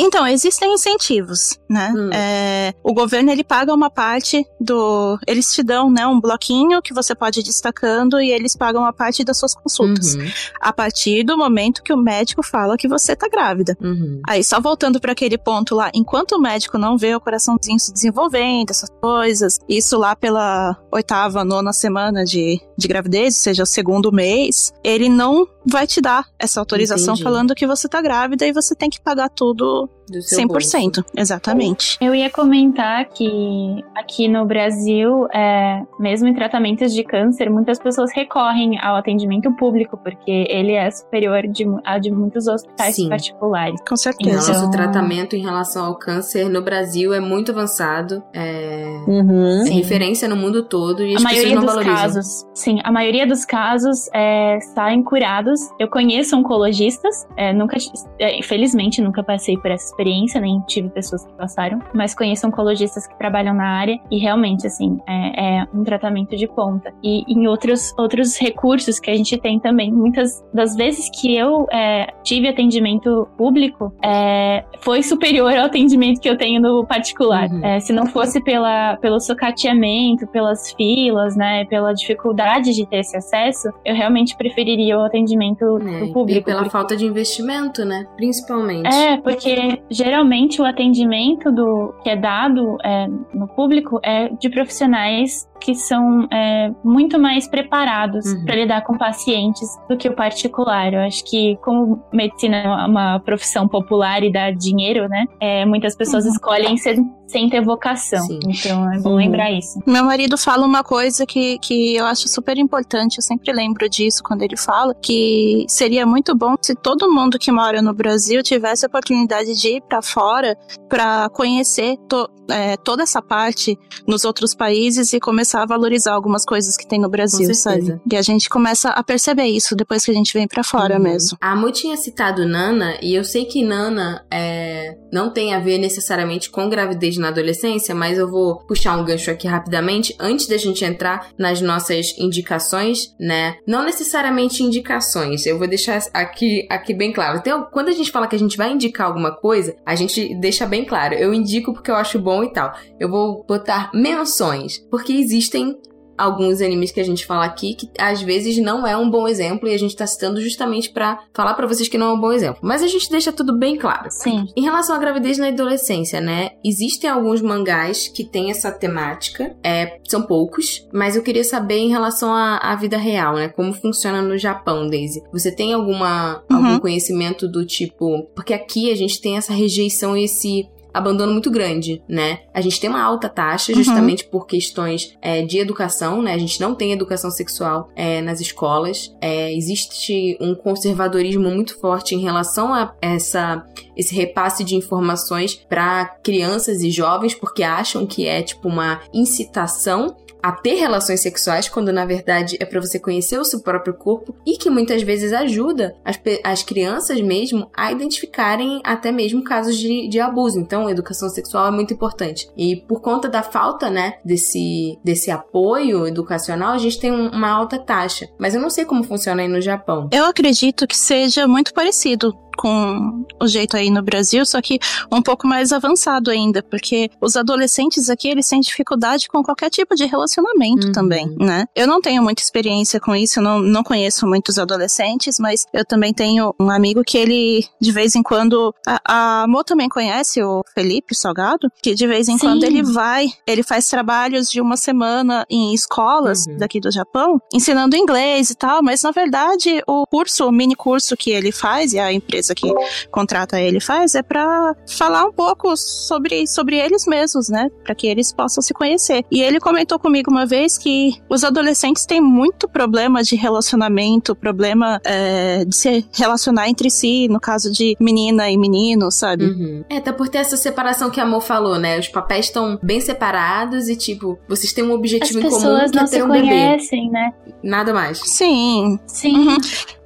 [0.00, 1.92] Então, existem incentivos, né?
[1.94, 2.10] Hum.
[2.12, 5.18] É, o governo, ele paga uma parte do...
[5.26, 8.92] Eles te dão, né, um bloquinho que você pode ir destacando e eles pagam a
[8.92, 10.14] parte das suas consultas.
[10.14, 10.26] Uhum,
[10.60, 13.76] A partir do momento que o médico fala que você tá grávida.
[13.80, 14.20] uhum.
[14.26, 17.92] Aí, só voltando para aquele ponto lá, enquanto o médico não vê o coraçãozinho se
[17.92, 23.66] desenvolvendo, essas coisas, isso lá pela oitava, nona semana de, de gravidez, ou seja, o
[23.66, 27.24] segundo mês, ele não vai te dar essa autorização Entendi.
[27.24, 30.48] falando que você tá grávida e você tem que pagar tudo tudo do seu 100%.
[30.48, 31.04] bolso.
[31.16, 31.96] Exatamente.
[32.00, 38.10] Eu ia comentar que aqui no Brasil, é, mesmo em tratamentos de câncer, muitas pessoas
[38.14, 43.08] recorrem ao atendimento público, porque ele é superior de, a de muitos hospitais Sim.
[43.08, 43.80] particulares.
[43.86, 44.52] Com Em certeza.
[44.52, 48.22] ao Então- tratamento em relação ao câncer no Brasil é muito avançado.
[48.34, 49.64] É Uhum.
[49.66, 51.96] é referência no mundo todo e A as pessoas maioria não dos valorizam.
[51.96, 55.60] casos, sim, a maioria dos casos é, saem curados.
[55.78, 57.76] Eu conheço oncologistas, é, nunca,
[58.18, 63.06] é, infelizmente nunca passei por essa experiência, nem tive pessoas que passaram, mas conheço oncologistas
[63.06, 66.92] que trabalham na área e realmente, assim, é, é um tratamento de ponta.
[67.02, 71.66] E em outros, outros recursos que a gente tem também, muitas das vezes que eu
[71.72, 77.48] é, tive atendimento público, é, foi superior ao atendimento que eu tenho no particular.
[77.48, 77.64] Uhum.
[77.64, 83.16] É, se não fosse pela, pelo socateamento, pelas filas, né, pela dificuldade de ter esse
[83.16, 86.40] acesso, eu realmente preferiria o atendimento é, do público.
[86.40, 86.70] E pela porque...
[86.70, 88.86] falta de investimento, né, principalmente.
[88.86, 95.48] É, porque geralmente o atendimento do que é dado é, no público é de profissionais
[95.60, 98.44] que são é, muito mais preparados uhum.
[98.44, 100.92] para lidar com pacientes do que o particular.
[100.92, 105.26] Eu acho que, como medicina é uma profissão popular e dá dinheiro, né?
[105.40, 106.32] É, muitas pessoas uhum.
[106.32, 106.96] escolhem ser,
[107.26, 108.24] sem ter vocação.
[108.24, 108.38] Sim.
[108.46, 109.16] Então é bom uhum.
[109.16, 109.80] lembrar isso.
[109.86, 114.22] Meu marido fala uma coisa que, que eu acho super importante, eu sempre lembro disso
[114.22, 118.86] quando ele fala, que seria muito bom se todo mundo que mora no Brasil tivesse
[118.86, 120.56] a oportunidade de ir para fora
[120.88, 123.76] para conhecer to, é, toda essa parte
[124.06, 127.98] nos outros países e começar começar a valorizar algumas coisas que tem no Brasil, sabe?
[128.10, 131.02] E a gente começa a perceber isso depois que a gente vem para fora uhum.
[131.02, 131.38] mesmo.
[131.40, 135.78] A Mu tinha citado Nana, e eu sei que Nana é, não tem a ver
[135.78, 140.56] necessariamente com gravidez na adolescência, mas eu vou puxar um gancho aqui rapidamente, antes da
[140.56, 143.56] gente entrar nas nossas indicações, né?
[143.66, 147.38] Não necessariamente indicações, eu vou deixar aqui, aqui bem claro.
[147.38, 150.66] Então, quando a gente fala que a gente vai indicar alguma coisa, a gente deixa
[150.66, 151.14] bem claro.
[151.14, 152.72] Eu indico porque eu acho bom e tal.
[152.98, 155.78] Eu vou botar menções, porque existe existem
[156.18, 159.68] alguns animes que a gente fala aqui que às vezes não é um bom exemplo
[159.68, 162.32] e a gente tá citando justamente para falar para vocês que não é um bom
[162.32, 162.60] exemplo.
[162.62, 164.08] Mas a gente deixa tudo bem claro.
[164.10, 164.46] Sim.
[164.56, 166.50] Em relação à gravidez na adolescência, né?
[166.64, 171.88] Existem alguns mangás que têm essa temática, é, são poucos, mas eu queria saber em
[171.88, 173.48] relação à, à vida real, né?
[173.48, 175.22] Como funciona no Japão, Daisy.
[175.32, 176.56] Você tem alguma uhum.
[176.56, 181.50] algum conhecimento do tipo, porque aqui a gente tem essa rejeição e esse abandono muito
[181.50, 182.40] grande, né?
[182.52, 183.78] A gente tem uma alta taxa uhum.
[183.78, 184.30] justamente uhum.
[184.30, 186.34] por questões é, de educação, né?
[186.34, 189.14] A gente não tem educação sexual é, nas escolas.
[189.20, 193.64] É, existe um conservadorismo muito forte em relação a essa
[193.96, 200.16] esse repasse de informações para crianças e jovens porque acham que é tipo uma incitação
[200.42, 204.34] a ter relações sexuais, quando na verdade é para você conhecer o seu próprio corpo
[204.46, 210.08] e que muitas vezes ajuda as, as crianças mesmo a identificarem até mesmo casos de,
[210.08, 210.58] de abuso.
[210.58, 212.48] Então, educação sexual é muito importante.
[212.56, 217.50] E por conta da falta, né, desse, desse apoio educacional, a gente tem um, uma
[217.50, 218.28] alta taxa.
[218.38, 220.08] Mas eu não sei como funciona aí no Japão.
[220.12, 224.80] Eu acredito que seja muito parecido com o jeito aí no Brasil, só que
[225.10, 229.94] um pouco mais avançado ainda, porque os adolescentes aqui, eles têm dificuldade com qualquer tipo
[229.94, 230.92] de relacionamento uhum.
[230.92, 231.66] também, né?
[231.74, 235.84] Eu não tenho muita experiência com isso, eu não, não conheço muitos adolescentes, mas eu
[235.84, 240.42] também tenho um amigo que ele, de vez em quando, a, a Mo também conhece
[240.42, 242.46] o Felipe Salgado, que de vez em Sim.
[242.46, 246.56] quando ele vai, ele faz trabalhos de uma semana em escolas uhum.
[246.56, 251.16] daqui do Japão, ensinando inglês e tal, mas na verdade o curso, o mini curso
[251.16, 252.72] que ele faz e a empresa empresa que
[253.10, 257.68] contrata ele faz é para falar um pouco sobre, sobre eles mesmos, né?
[257.84, 259.24] Para que eles possam se conhecer.
[259.30, 265.00] E ele comentou comigo uma vez que os adolescentes têm muito problema de relacionamento, problema
[265.04, 269.44] é, de se relacionar entre si, no caso de menina e menino, sabe?
[269.44, 269.84] Uhum.
[269.88, 271.98] É, até por ter essa separação que a Amor falou, né?
[271.98, 275.98] Os papéis estão bem separados e, tipo, vocês têm um objetivo As em comum que
[275.98, 277.12] é ter um conhecem, bebê.
[277.12, 277.32] né?
[277.62, 278.18] Nada mais.
[278.18, 278.98] Sim.
[279.06, 279.48] Sim.
[279.48, 279.56] Uhum.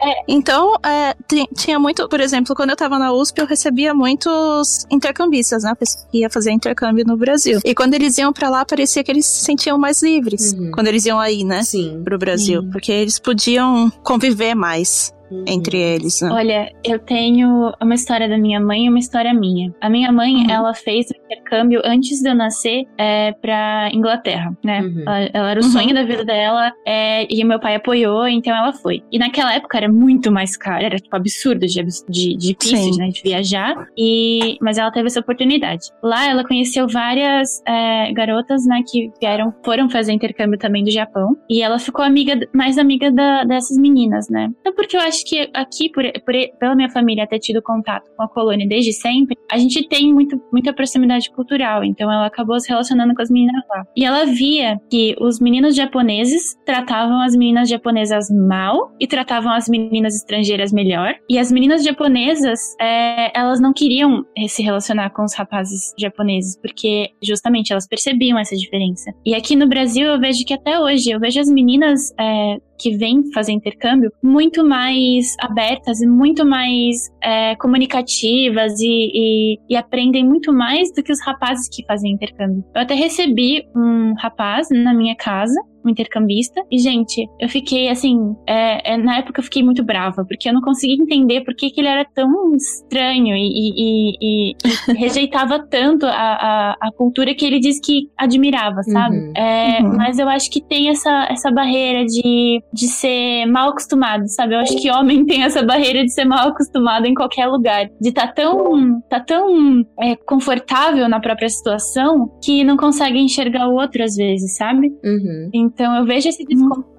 [0.02, 0.14] É.
[0.26, 1.14] Então, é,
[1.56, 5.74] tinha muito, por exemplo, exemplo, quando eu tava na USP, eu recebia muitos intercambistas, né?
[6.10, 7.60] Que ia fazer intercâmbio no Brasil.
[7.64, 10.52] E quando eles iam para lá, parecia que eles se sentiam mais livres.
[10.52, 10.70] Uhum.
[10.72, 11.62] Quando eles iam aí, né?
[11.62, 12.02] Sim.
[12.04, 12.62] Pro Brasil.
[12.62, 12.70] Sim.
[12.70, 15.12] Porque eles podiam conviver mais
[15.46, 15.82] entre uhum.
[15.82, 16.20] eles.
[16.20, 16.30] Né?
[16.30, 19.72] Olha, eu tenho uma história da minha mãe e uma história minha.
[19.80, 20.50] A minha mãe, uhum.
[20.50, 24.80] ela fez o intercâmbio antes de eu nascer é, pra Inglaterra, né?
[24.82, 25.02] Uhum.
[25.06, 25.70] Ela, ela, era o uhum.
[25.70, 29.02] sonho da vida dela é, e meu pai apoiou, então ela foi.
[29.10, 33.08] E naquela época era muito mais caro, era tipo absurdo de, de, difícil, né?
[33.08, 33.86] De viajar.
[33.96, 35.88] E, mas ela teve essa oportunidade.
[36.02, 38.82] Lá ela conheceu várias é, garotas, né?
[38.90, 41.36] Que vieram, foram fazer intercâmbio também do Japão.
[41.48, 44.50] E ela ficou amiga, mais amiga da, dessas meninas, né?
[44.60, 48.10] Então, porque eu acho acho que aqui, por, por, pela minha família ter tido contato
[48.16, 51.84] com a colônia desde sempre, a gente tem muito, muita proximidade cultural.
[51.84, 53.84] Então ela acabou se relacionando com as meninas lá.
[53.96, 59.68] E ela via que os meninos japoneses tratavam as meninas japonesas mal e tratavam as
[59.68, 61.14] meninas estrangeiras melhor.
[61.28, 67.10] E as meninas japonesas, é, elas não queriam se relacionar com os rapazes japoneses, porque
[67.22, 69.12] justamente elas percebiam essa diferença.
[69.24, 72.96] E aqui no Brasil eu vejo que até hoje, eu vejo as menias é, que
[72.96, 80.24] vêm fazer intercâmbio muito mais abertas e muito mais é, comunicativas e, e, e, aprendem
[80.24, 82.64] muito mais do que os rapazes que fazem intercâmbio.
[82.74, 86.62] Eu até recebi um rapaz na minha casa um intercambista.
[86.70, 88.34] E, gente, eu fiquei assim.
[88.46, 91.70] É, é, na época eu fiquei muito brava, porque eu não conseguia entender por que,
[91.70, 94.56] que ele era tão estranho e, e, e
[94.98, 99.16] rejeitava tanto a, a, a, cultura que ele diz que admirava, sabe?
[99.16, 99.32] Uhum.
[99.36, 99.96] É, uhum.
[99.96, 104.54] Mas eu acho que tem essa, essa barreira de, de ser mal acostumado, sabe?
[104.54, 107.86] Eu acho que homem tem essa barreira de ser mal acostumado em qualquer lugar.
[108.00, 113.68] De estar tá tão, tá tão é, confortável na própria situação que não consegue enxergar
[113.68, 114.88] o outro às vezes, sabe?
[115.04, 115.50] Uhum.
[115.72, 116.44] Então eu vejo esse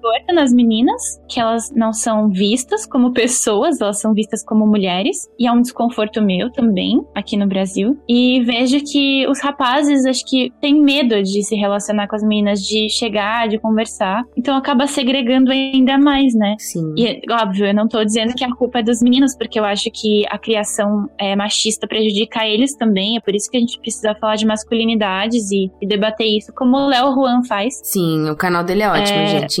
[0.04, 5.28] desconforto nas meninas, que elas não são vistas como pessoas, elas são vistas como mulheres,
[5.38, 7.98] e é um desconforto meu também, aqui no Brasil.
[8.08, 12.60] E vejo que os rapazes, acho que têm medo de se relacionar com as meninas,
[12.60, 14.22] de chegar, de conversar.
[14.36, 16.56] Então acaba segregando ainda mais, né?
[16.58, 16.94] Sim.
[16.96, 19.90] E óbvio, eu não tô dizendo que a culpa é dos meninos, porque eu acho
[19.90, 24.14] que a criação é, machista prejudica eles também, é por isso que a gente precisa
[24.14, 27.80] falar de masculinidades e, e debater isso, como o Léo Juan faz.
[27.82, 29.26] Sim, o canal dele é ótimo, é...
[29.26, 29.60] gente.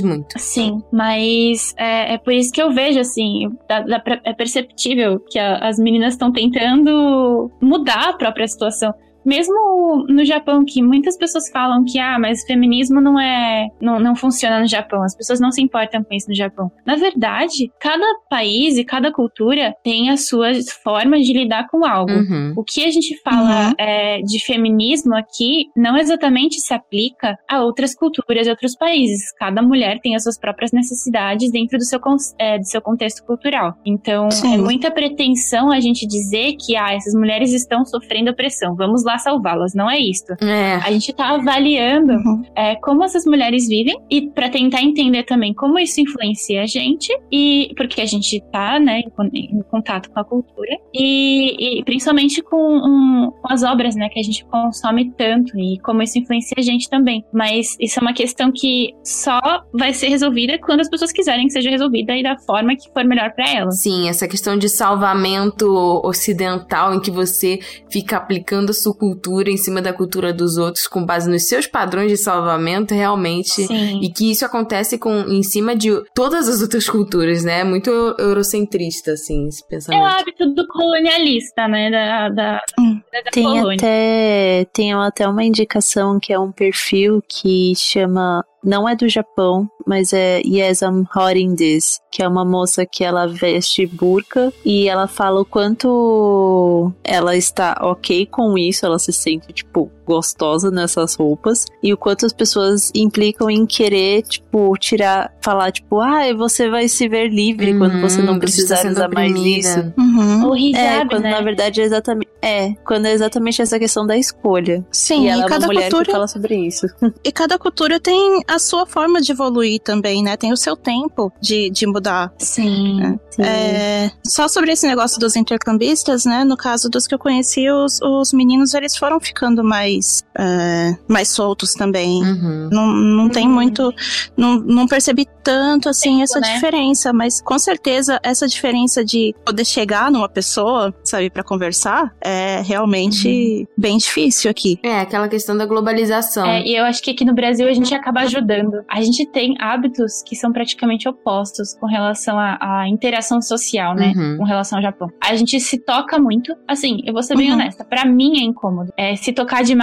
[0.00, 0.38] Muito.
[0.38, 5.38] Sim, mas é, é, por isso que eu vejo, assim, dá, dá é perceptível que
[5.38, 8.92] a, as meninas estão tentando mudar a própria situação
[9.24, 13.68] mesmo no Japão, que muitas pessoas falam que, ah, mas feminismo não é.
[13.80, 16.70] Não, não funciona no Japão, as pessoas não se importam com isso no Japão.
[16.86, 22.12] Na verdade, cada país e cada cultura tem as suas formas de lidar com algo.
[22.12, 22.54] Uhum.
[22.56, 23.74] O que a gente fala uhum.
[23.78, 29.32] é, de feminismo aqui não exatamente se aplica a outras culturas e outros países.
[29.38, 32.00] Cada mulher tem as suas próprias necessidades dentro do seu,
[32.38, 33.74] é, do seu contexto cultural.
[33.84, 34.54] Então, Sim.
[34.54, 39.11] é muita pretensão a gente dizer que, ah, essas mulheres estão sofrendo opressão, vamos lá
[39.12, 40.32] lá salvá-las, não é isto.
[40.42, 40.76] É.
[40.76, 42.42] A gente tá avaliando uhum.
[42.56, 47.12] é, como essas mulheres vivem e para tentar entender também como isso influencia a gente
[47.30, 49.02] e porque a gente tá, né,
[49.32, 54.08] em, em contato com a cultura e, e principalmente com, um, com, as obras, né,
[54.08, 57.24] que a gente consome tanto e como isso influencia a gente também.
[57.32, 59.40] Mas isso é uma questão que só
[59.72, 63.04] vai ser resolvida quando as pessoas quiserem que seja resolvida e da forma que for
[63.04, 63.80] melhor para elas.
[63.80, 65.66] Sim, essa questão de salvamento
[66.04, 67.58] ocidental em que você
[67.90, 72.08] fica aplicando sua cultura em cima da cultura dos outros com base nos seus padrões
[72.08, 73.98] de salvamento realmente Sim.
[74.00, 77.64] e que isso acontece com em cima de todas as outras culturas, né?
[77.64, 80.00] Muito eurocentrista assim, esse pensamento.
[80.00, 83.00] É o hábito do colonialista, né, da, da, hum.
[83.12, 83.74] da tem colônia.
[83.74, 89.68] até tem até uma indicação que é um perfil que chama não é do Japão,
[89.86, 94.88] mas é Yes, I'm Hiding This, que é uma moça que ela veste burca e
[94.88, 101.14] ela fala o quanto ela está ok com isso, ela se sente, tipo, gostosa nessas
[101.14, 106.68] roupas e o quanto as pessoas implicam em querer, tipo, tirar, falar, tipo, ah, você
[106.68, 109.92] vai se ver livre uhum, quando você não precisar usar mais isso.
[109.96, 110.46] Uhum.
[110.46, 111.30] Ou hijab, é, quando né?
[111.30, 114.84] na verdade é exatamente, é, quando é exatamente essa questão da escolha.
[114.90, 116.04] Sim, e ela e cada é uma mulher cultura...
[116.04, 116.86] que fala sobre isso.
[117.24, 120.36] E cada cultura tem a sua forma de evoluir também, né?
[120.36, 122.32] Tem o seu tempo de, de mudar.
[122.38, 123.00] Sim.
[123.02, 123.18] É.
[123.30, 123.42] Sim.
[123.42, 126.44] É, só sobre esse negócio dos intercambistas, né?
[126.44, 129.91] No caso dos que eu conheci, os, os meninos eles foram ficando mais,
[130.38, 132.22] é, mais soltos também.
[132.22, 132.68] Uhum.
[132.72, 133.52] Não, não tem uhum.
[133.52, 133.94] muito.
[134.36, 136.54] Não, não percebi tanto assim Tempo, essa né?
[136.54, 142.62] diferença, mas com certeza essa diferença de poder chegar numa pessoa, sabe, para conversar, é
[142.64, 143.66] realmente uhum.
[143.76, 144.78] bem difícil aqui.
[144.82, 146.46] É, aquela questão da globalização.
[146.46, 148.82] É, e eu acho que aqui no Brasil a gente acaba ajudando.
[148.88, 154.12] A gente tem hábitos que são praticamente opostos com relação à, à interação social, né?
[154.16, 154.38] Uhum.
[154.38, 155.10] Com relação ao Japão.
[155.20, 156.54] A gente se toca muito.
[156.68, 157.54] Assim, eu vou ser bem uhum.
[157.54, 157.84] honesta.
[157.84, 158.92] Para mim é incômodo.
[158.96, 159.81] É se tocar demais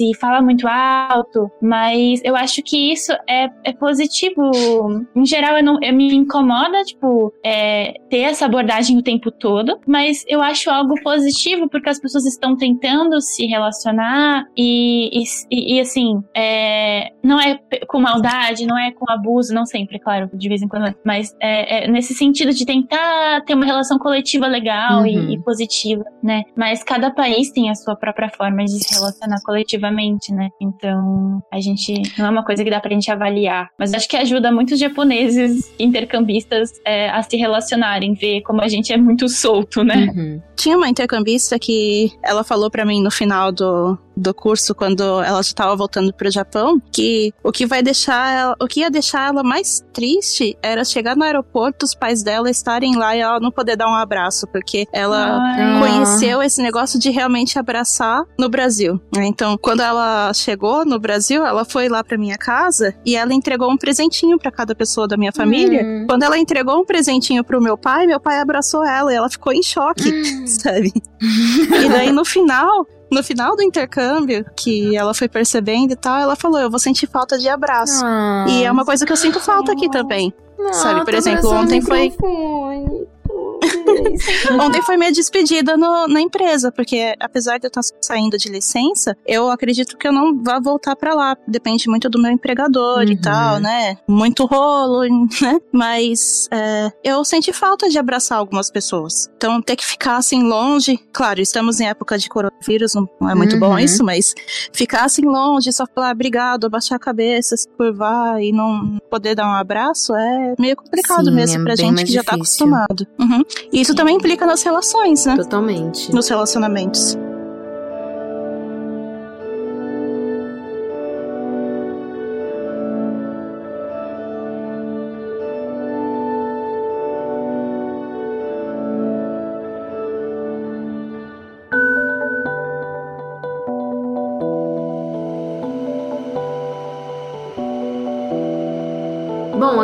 [0.00, 1.50] e falar muito alto.
[1.60, 4.50] Mas eu acho que isso é, é positivo.
[5.14, 9.78] Em geral, eu não, eu me incomoda, tipo, é, ter essa abordagem o tempo todo.
[9.86, 15.80] Mas eu acho algo positivo porque as pessoas estão tentando se relacionar e, e, e
[15.80, 20.62] assim, é, não é com maldade, não é com abuso, não sempre, claro, de vez
[20.62, 25.06] em quando, mas é, é nesse sentido de tentar ter uma relação coletiva legal uhum.
[25.06, 26.42] e, e, positiva, né?
[26.56, 30.48] Mas cada país tem a sua própria forma de se relacionar coletivamente, né?
[30.60, 34.16] Então, a gente não é uma coisa que dá pra gente avaliar, mas acho que
[34.16, 39.84] ajuda muitos japoneses intercambistas é, a se relacionarem, ver como a gente é muito solto,
[39.84, 40.10] né?
[40.14, 40.42] Uhum.
[40.56, 45.36] Tinha uma intercambista que ela falou para mim no final do, do curso, quando ela
[45.36, 48.90] já estava voltando para o Japão, que o que vai deixar ela, o que ia
[48.90, 53.40] deixar ela mais triste era chegar no aeroporto, os pais dela estarem lá e ela
[53.40, 55.80] não poder dar um abraço, porque ela Ai.
[55.80, 59.00] conheceu esse negócio de realmente abraçar no Brasil.
[59.14, 59.26] Né?
[59.26, 63.70] Então, quando ela chegou no Brasil, ela foi lá para minha casa e ela entregou
[63.70, 65.82] um presentinho para cada pessoa da minha família.
[65.84, 66.06] Hum.
[66.08, 69.52] Quando ela entregou um presentinho pro meu pai, meu pai abraçou ela e ela ficou
[69.52, 70.46] em choque, Hum.
[70.46, 70.92] sabe?
[71.22, 76.34] E daí no final, no final do intercâmbio, que ela foi percebendo e tal, ela
[76.36, 78.02] falou: Eu vou sentir falta de abraço.
[78.04, 78.46] Ah.
[78.48, 80.32] E é uma coisa que eu sinto falta aqui também.
[80.58, 83.06] Não, sabe, por tô exemplo, ontem foi- microfone.
[84.60, 89.16] Ontem foi minha despedida no- na empresa, porque apesar de eu estar saindo de licença,
[89.26, 91.36] eu acredito que eu não vá voltar pra lá.
[91.46, 93.20] Depende muito do meu empregador e Uhum.
[93.20, 93.96] tal, né?
[94.08, 95.02] Muito rolo,
[95.42, 95.60] né?
[95.72, 99.28] Mas é, eu senti falta de abraçar algumas pessoas.
[99.36, 100.98] Então, ter que ficar assim longe.
[101.12, 103.78] Claro, estamos em época de coronavírus, não é muito bom Uhum.
[103.78, 104.34] isso, mas
[104.72, 109.46] ficar assim longe, só falar obrigado, abaixar a cabeça, se curvar e não poder dar
[109.46, 112.66] um abraço é meio complicado Sim, mesmo é pra gente que já tá difícil.
[112.66, 113.06] acostumado.
[113.20, 113.42] Uhum.
[113.72, 115.36] E isso também implica nas relações, né?
[115.36, 116.12] Totalmente.
[116.12, 117.16] Nos relacionamentos.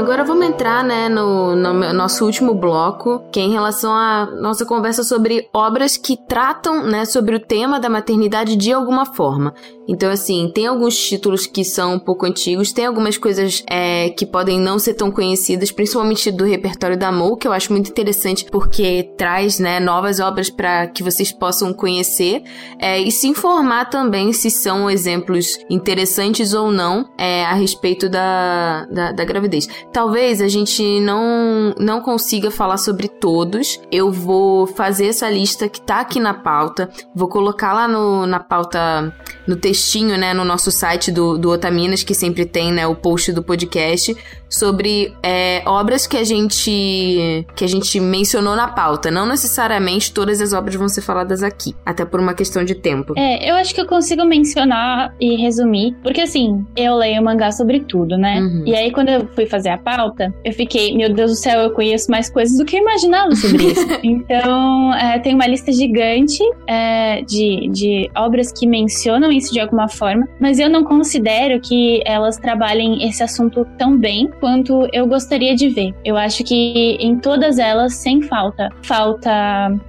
[0.09, 4.65] Agora vamos entrar, né, no, no nosso último bloco, que é em relação à nossa
[4.65, 9.53] conversa sobre obras que tratam, né, sobre o tema da maternidade de alguma forma.
[9.87, 14.25] Então, assim, tem alguns títulos que são um pouco antigos, tem algumas coisas é, que
[14.27, 18.47] podem não ser tão conhecidas, principalmente do repertório da Mo, que eu acho muito interessante
[18.51, 22.43] porque traz, né, novas obras para que vocês possam conhecer
[22.79, 28.87] é, e se informar também se são exemplos interessantes ou não é, a respeito da,
[28.91, 29.69] da, da gravidez.
[29.99, 33.81] Talvez a gente não, não consiga falar sobre todos.
[33.91, 38.39] Eu vou fazer essa lista que tá aqui na pauta, vou colocar lá no, na
[38.39, 39.13] pauta,
[39.45, 43.33] no textinho, né, no nosso site do, do Otaminas, que sempre tem, né, o post
[43.33, 44.17] do podcast,
[44.49, 49.11] sobre é, obras que a gente que a gente mencionou na pauta.
[49.11, 53.15] Não necessariamente todas as obras vão ser faladas aqui, até por uma questão de tempo.
[53.17, 57.81] É, eu acho que eu consigo mencionar e resumir, porque assim, eu leio mangá sobre
[57.81, 58.41] tudo, né?
[58.41, 58.63] Uhum.
[58.67, 61.71] E aí, quando eu fui fazer a pauta, eu fiquei, meu Deus do céu, eu
[61.71, 63.87] conheço mais coisas do que eu imaginava sobre isso.
[64.03, 69.89] então, é, tem uma lista gigante é, de, de obras que mencionam isso de alguma
[69.89, 75.55] forma, mas eu não considero que elas trabalhem esse assunto tão bem quanto eu gostaria
[75.55, 75.95] de ver.
[76.05, 79.31] Eu acho que em todas elas, sem falta, falta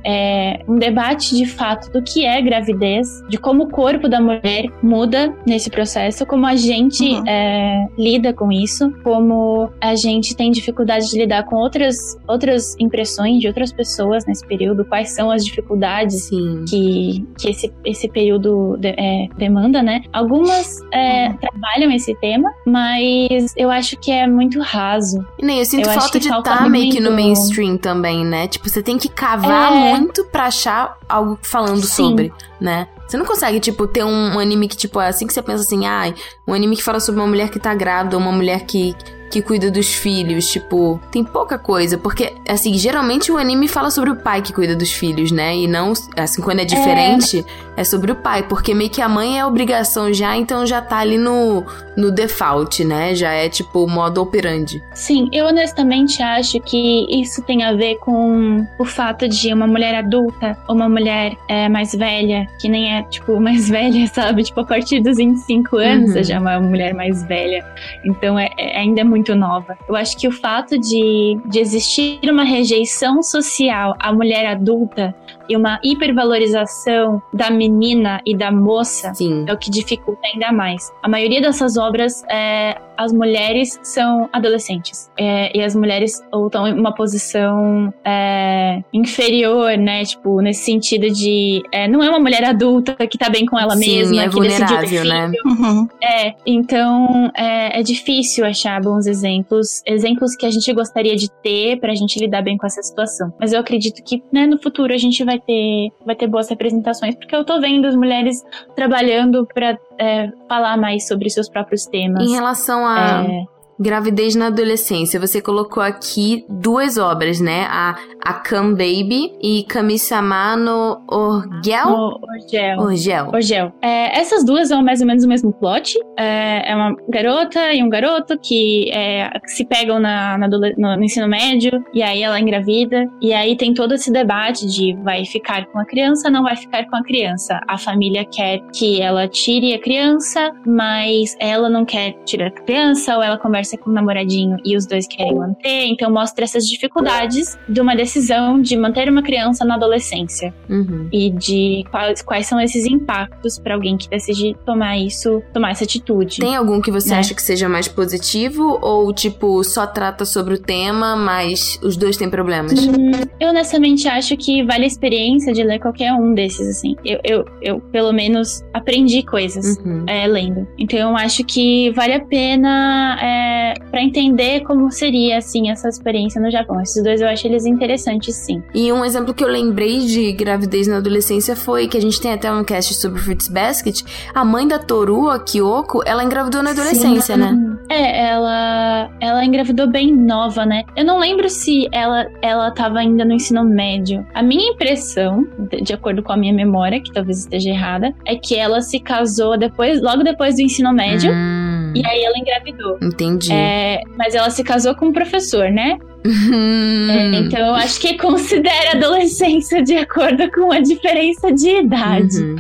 [0.06, 4.66] é, um debate de fato do que é gravidez, de como o corpo da mulher
[4.82, 7.24] muda nesse processo, como a gente Uhum.
[7.28, 11.96] é, lida com isso, como a gente tem dificuldade de lidar com outras,
[12.28, 16.66] outras impressões de outras pessoas nesse período, quais são as dificuldades Sim.
[16.68, 20.02] que, que esse, esse período de- é, demanda, né?
[20.14, 25.26] Algumas é, trabalham esse tema, mas eu acho que é muito raso.
[25.38, 28.48] E nem eu sinto Eu falta de estar meio que no mainstream também, né?
[28.48, 29.92] Tipo, você tem que cavar É.
[29.98, 32.10] muito pra achar algo falando Sim.
[32.10, 32.88] sobre, né?
[33.08, 35.64] Você não consegue, tipo, ter um, um anime que, tipo, é assim que você pensa
[35.64, 36.14] assim, ai,
[36.48, 38.96] um anime que fala sobre uma mulher que tá grávida, uma mulher que,
[39.30, 44.10] que cuida dos filhos, tipo, tem pouca coisa, porque, assim, geralmente o anime fala sobre
[44.10, 45.56] o pai que cuida dos filhos, né?
[45.56, 47.46] E não, assim, quando é diferente,
[47.78, 50.98] é, sobre o pai, porque meio que a mãe é obrigação já, então já tá
[50.98, 51.64] ali no,
[51.96, 53.14] no default, né?
[53.16, 54.82] Já é, tipo, o modo operandi.
[54.94, 59.96] Sim, eu honestamente acho que isso tem a ver com o fato de uma mulher
[59.96, 64.44] adulta ou uma mulher é, mais velha, que nem é, tipo, mais velha, sabe?
[64.44, 66.24] Tipo, a partir dos 25 anos Uhum.
[66.24, 67.66] já é uma mulher mais velha.
[68.04, 69.78] Então é, é- ainda é muito nova.
[69.88, 75.16] Eu acho que o fato de, de existir uma rejeição social à mulher adulta
[75.48, 79.46] e uma hipervalorização da menina e da moça Sim.
[79.48, 80.92] é o que dificulta ainda mais.
[81.02, 85.10] A maioria dessas obras, é, as mulheres são adolescentes.
[85.18, 90.04] É, e as mulheres ou estão em uma posição é, inferior, né?
[90.04, 91.64] Tipo, nesse sentido de.
[91.72, 94.42] é, não é uma mulher adulta que tá bem com ela Sim, mesma, é que
[94.42, 95.30] decidiu ter vulnerável, né?
[95.30, 95.44] filho.
[95.46, 95.88] Uhum.
[96.04, 101.80] É, então é, é difícil achar bons exemplos, exemplos que a gente gostaria de ter
[101.80, 103.34] pra gente lidar bem com essa situação.
[103.40, 107.16] Mas eu acredito que né, no futuro a gente vai ter, vai ter boas representações,
[107.16, 108.44] porque eu tô vendo as mulheres
[108.76, 112.28] trabalhando pra é, falar mais sobre seus próprios temas.
[112.28, 113.46] Em relação a É,
[113.80, 117.66] gravidez na adolescência, você colocou aqui duas obras, né?
[117.70, 121.88] A, a Come Baby e Kami-sama no Orgel?
[121.88, 122.80] o Orgel.
[122.80, 123.28] Orgel.
[123.34, 123.74] Orgel.
[123.82, 125.98] É, essas duas são mais ou menos o mesmo plot.
[126.18, 130.60] É, é uma garota e um garoto que é, se pegam na, na no,
[130.98, 133.08] no ensino médio e aí ela engravida.
[133.22, 136.86] E aí tem todo esse debate de vai ficar com a criança, não vai ficar
[136.90, 137.60] com a criança.
[137.68, 143.16] A família quer que ela tire a criança, mas ela não quer tirar a criança,
[143.16, 146.68] ou ela conversa conversa com o namoradinho e os dois querem manter, então mostra essas
[146.68, 151.08] dificuldades de uma decisão de manter uma criança na adolescência Uhum.
[151.12, 155.84] e de quais, quais são esses impactos para alguém que decide tomar isso, tomar essa
[155.84, 156.40] atitude.
[156.40, 157.20] Tem algum que você Né?
[157.20, 162.18] acha que seja mais positivo ou, tipo, só trata sobre o tema, mas os dois
[162.18, 162.74] têm problemas?
[162.88, 166.96] Hum, Eu honestamente acho que vale a experiência de ler qualquer um desses, assim.
[167.06, 170.06] Eu, eu, eu pelo menos, aprendi coisas Uhum.
[170.08, 170.68] é, lendo.
[170.78, 173.59] Então eu acho que vale a pena é,
[173.92, 176.82] para entender como seria, assim, essa experiência no Japão.
[176.82, 178.62] Esses dois eu acho eles interessantes, sim.
[178.74, 182.34] E um exemplo que eu lembrei de gravidez na adolescência foi que a gente tem
[182.34, 184.02] até um cast sobre Fruits Basket.
[184.34, 187.58] A mãe da Toru, a Kyoko, ela engravidou na adolescência, né?
[187.90, 190.84] É, ela, ela engravidou bem nova, né?
[190.96, 194.26] Eu não lembro se ela, ela tava ainda no ensino médio.
[194.34, 198.36] A minha impressão, de, de acordo com a minha memória, que talvez esteja errada, é
[198.36, 201.32] que ela se casou depois, logo depois do ensino médio.
[201.32, 202.98] Hum, E aí ela engravidou.
[203.02, 203.52] entendi.
[203.54, 205.98] É, mas ela se casou com um professor, né?
[206.26, 207.08] Hum.
[207.10, 212.38] É, então eu acho que considera adolescência de acordo com a diferença de idade.
[212.42, 212.56] Uhum.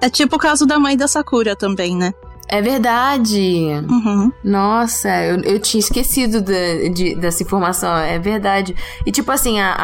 [0.00, 2.12] É tipo o caso da mãe da Sakura também, né?
[2.46, 3.66] É verdade.
[3.88, 4.30] Uhum.
[4.44, 8.74] Nossa, eu, eu tinha esquecido da- de- dessa informação, é verdade.
[9.06, 9.74] E tipo assim, a,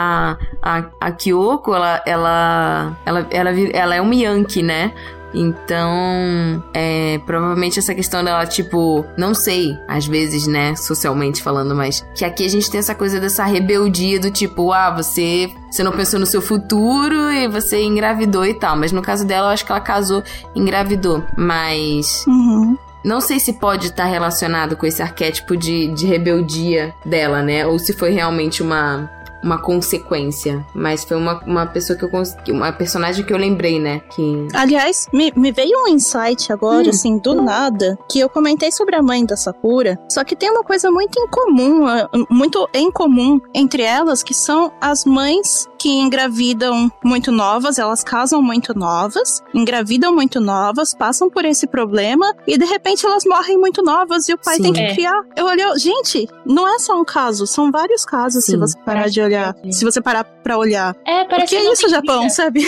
[0.62, 4.92] a, a, a Kyoko, ela, ela, ela, ela, ela é um Yankee, né?
[5.34, 12.04] Então, é, provavelmente essa questão dela, tipo, não sei, às vezes, né, socialmente falando, mas
[12.14, 15.92] que aqui a gente tem essa coisa dessa rebeldia do tipo, ah, você, você não
[15.92, 18.76] pensou no seu futuro e você engravidou e tal.
[18.76, 20.22] Mas no caso dela, eu acho que ela casou
[20.54, 21.24] e engravidou.
[21.36, 22.76] Mas Uhum.
[23.04, 27.66] não sei se pode estar relacionado com esse arquétipo de, de rebeldia dela, né?
[27.66, 29.10] Ou se foi realmente uma,
[29.42, 30.64] uma consequência.
[30.74, 32.52] Mas foi uma, uma pessoa que eu consegui.
[32.52, 34.00] Uma personagem que eu lembrei, né?
[34.14, 34.48] Que.
[34.54, 36.90] Aliás, me, me veio um insight agora, Hum.
[36.90, 40.62] assim, do nada, que eu comentei sobre a mãe da Sakura, só que tem uma
[40.62, 46.92] coisa muito incomum, ah, muito em comum entre elas, que são as mães que engravidam
[47.02, 52.66] muito novas, elas casam muito novas, engravidam muito novas, passam por esse problema e de
[52.66, 54.62] repente elas morrem muito novas e o pai Sim.
[54.64, 54.94] tem que É.
[54.94, 55.22] criar.
[55.34, 58.58] Eu olhei, gente, não é só um caso, são vários casos se Sim.
[58.58, 60.94] você parar de olhar, se você parar pra olhar.
[61.06, 62.30] É, parece Porque que é isso, Japão, vida.
[62.34, 62.60] sabe?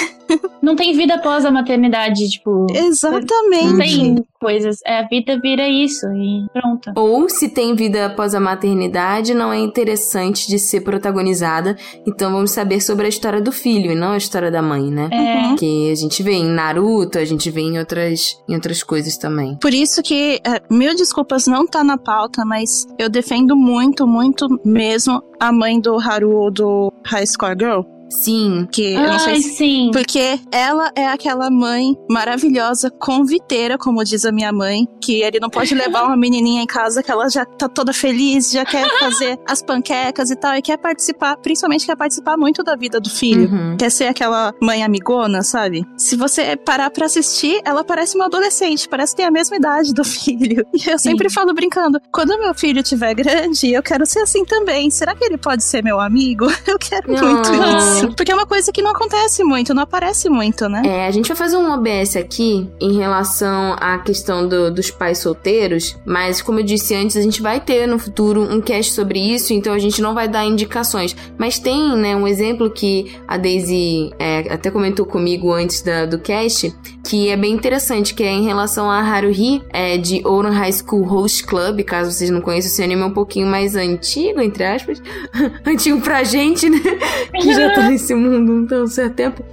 [0.63, 2.67] Não tem vida após a maternidade, tipo.
[2.71, 3.77] Não Exatamente.
[3.79, 4.81] tem coisas.
[4.85, 6.91] É, a vida vira isso e pronto.
[6.97, 11.77] Ou se tem vida após a maternidade, não é interessante de ser protagonizada.
[12.05, 15.09] Então vamos saber sobre a história do filho e não a história da mãe, né?
[15.13, 15.55] É.
[15.55, 19.57] Que a gente vê em Naruto, a gente vê em outras, em outras coisas também.
[19.61, 24.49] Por isso que, é, mil desculpas, não tá na pauta, mas eu defendo muito, muito
[24.65, 27.83] mesmo a mãe do Haru do High Score Girl.
[28.21, 28.67] Sim.
[28.71, 29.51] Que eu não sei Ai, se.
[29.57, 29.91] sim.
[29.93, 35.49] Porque ela é aquela mãe maravilhosa, conviteira, como diz a minha mãe, que ele não
[35.51, 39.39] pode levar uma menininha em casa que ela já tá toda feliz, já quer fazer
[39.49, 43.51] as panquecas e tal, e quer participar, principalmente quer participar muito da vida do filho.
[43.51, 43.77] Uhum.
[43.77, 45.85] Quer ser aquela mãe amigona, sabe?
[45.97, 49.93] Se você parar pra assistir, ela parece uma adolescente, parece que tem a mesma idade
[49.93, 50.65] do filho.
[50.73, 54.91] E eu sempre falo brincando: quando meu filho tiver grande, eu quero ser assim também.
[54.91, 56.47] Será que ele pode ser meu amigo?
[56.67, 58.02] Eu quero muito Ah.
[58.07, 58.17] Isso.
[58.17, 60.83] Porque é uma coisa que não acontece muito, não aparece muito, né?
[60.85, 65.19] É, a gente vai fazer um OBS aqui em relação à questão do- dos pais
[65.19, 69.19] solteiros, mas como eu disse antes, a gente vai ter no futuro um cast sobre
[69.19, 71.15] isso, então a gente não vai dar indicações.
[71.39, 76.19] Mas tem, né, um exemplo que a Daisy é, até comentou comigo antes da- do
[76.19, 76.75] cast,
[77.07, 81.03] que é bem interessante, que é em relação a Haruhi, é, de Ouran High School
[81.05, 85.03] Host Club, caso vocês não conheçam, esse anime é um pouquinho mais antigo, entre aspas,
[85.67, 86.79] antigo pra gente, né,
[87.41, 89.45] que já tá nesse mundo há um certo tempo.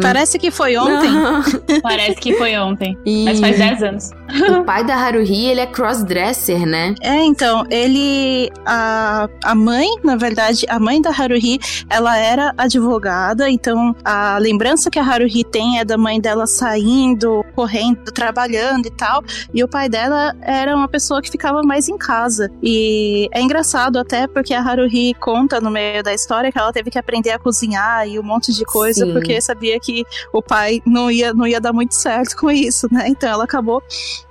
[0.00, 1.10] Parece que foi ontem.
[1.82, 2.96] Parece que foi ontem.
[3.04, 4.10] E Mas faz 10 anos.
[4.58, 6.94] o pai da Haruhi, ele é crossdresser, né?
[7.00, 8.50] É, então, ele.
[8.64, 11.58] A, a mãe, na verdade, a mãe da Haruhi,
[11.90, 17.44] ela era advogada, então a lembrança que a Haruhi tem é da mãe dela saindo,
[17.54, 19.22] correndo, trabalhando e tal.
[19.52, 22.50] E o pai dela era uma pessoa que ficava mais em casa.
[22.62, 26.90] E é engraçado até porque a Haruhi conta no meio da história que ela teve
[26.90, 29.12] que aprender a cozinhar e um monte de coisa, Sim.
[29.12, 33.08] porque sabia que o pai não ia, não ia dar muito certo com isso, né?
[33.08, 33.82] Então ela acabou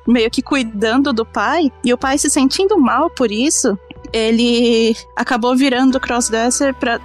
[0.07, 3.77] meio que cuidando do pai, e o pai se sentindo mal por isso,
[4.13, 6.99] ele acabou virando crossdresser pra,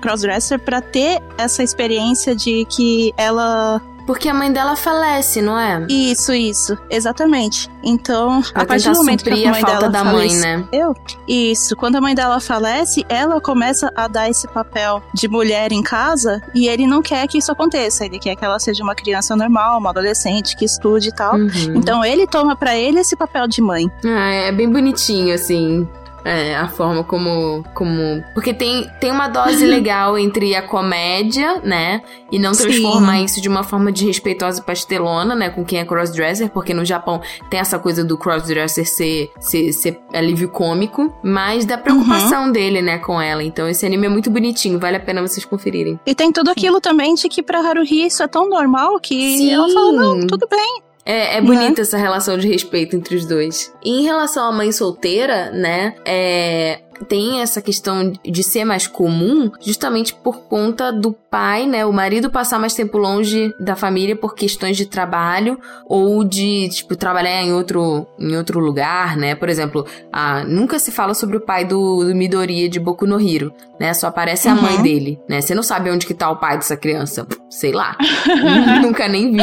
[0.00, 3.80] crossdresser pra ter essa experiência de que ela.
[4.08, 5.84] Porque a mãe dela falece, não é?
[5.86, 7.68] Isso, isso, exatamente.
[7.84, 10.28] Então, Pra a partir do momento que a suprir a mãe falta dela da mãe,
[10.30, 10.64] falece- né?
[10.72, 10.94] Eu?
[11.28, 11.76] Isso.
[11.76, 16.40] Quando a mãe dela falece, ela começa a dar esse papel de mulher em casa
[16.54, 18.06] e ele não quer que isso aconteça.
[18.06, 21.34] Ele quer que ela seja uma criança normal, uma adolescente, que estude e tal.
[21.34, 21.74] Uhum.
[21.76, 23.90] Então ele toma pra ele esse papel de mãe.
[24.06, 25.86] Ah, é bem bonitinho, assim.
[26.28, 27.64] É, a forma como.
[27.74, 32.02] como porque tem, tem uma dose legal entre a comédia, né?
[32.30, 33.24] E não transformar Sim.
[33.24, 35.48] isso de uma forma desrespeitosa e pastelona, né?
[35.48, 40.00] Com quem é crossdresser, porque no Japão tem essa coisa do crossdresser ser, ser, ser
[40.12, 43.42] alívio cômico, mas da preocupação dele, né, com ela.
[43.42, 45.98] Então esse anime é muito bonitinho, vale a pena vocês conferirem.
[46.04, 49.50] E tem tudo aquilo também de que pra Haruhi isso é tão normal que Sim.
[49.50, 50.87] ela fala, não, tudo bem.
[51.08, 53.72] É, é bonita essa relação de respeito entre os dois.
[53.82, 55.94] E em relação à mãe solteira, né?
[56.04, 56.80] É.
[57.08, 61.86] Tem essa questão de ser mais comum justamente por conta do pai, né?
[61.86, 66.96] O marido passar mais tempo longe da família por questões de trabalho ou de, tipo,
[66.96, 69.36] trabalhar em outro, em outro lugar, né?
[69.36, 73.20] Por exemplo, ah, nunca se fala sobre o pai do, do Midoriya de Boku no
[73.20, 73.94] Hiro, né?
[73.94, 74.62] Só aparece a Uhum.
[74.62, 75.40] mãe dele, né?
[75.40, 77.26] Você não sabe onde que tá o pai dessa criança.
[77.50, 77.96] Sei lá.
[78.82, 79.38] nunca nem vi,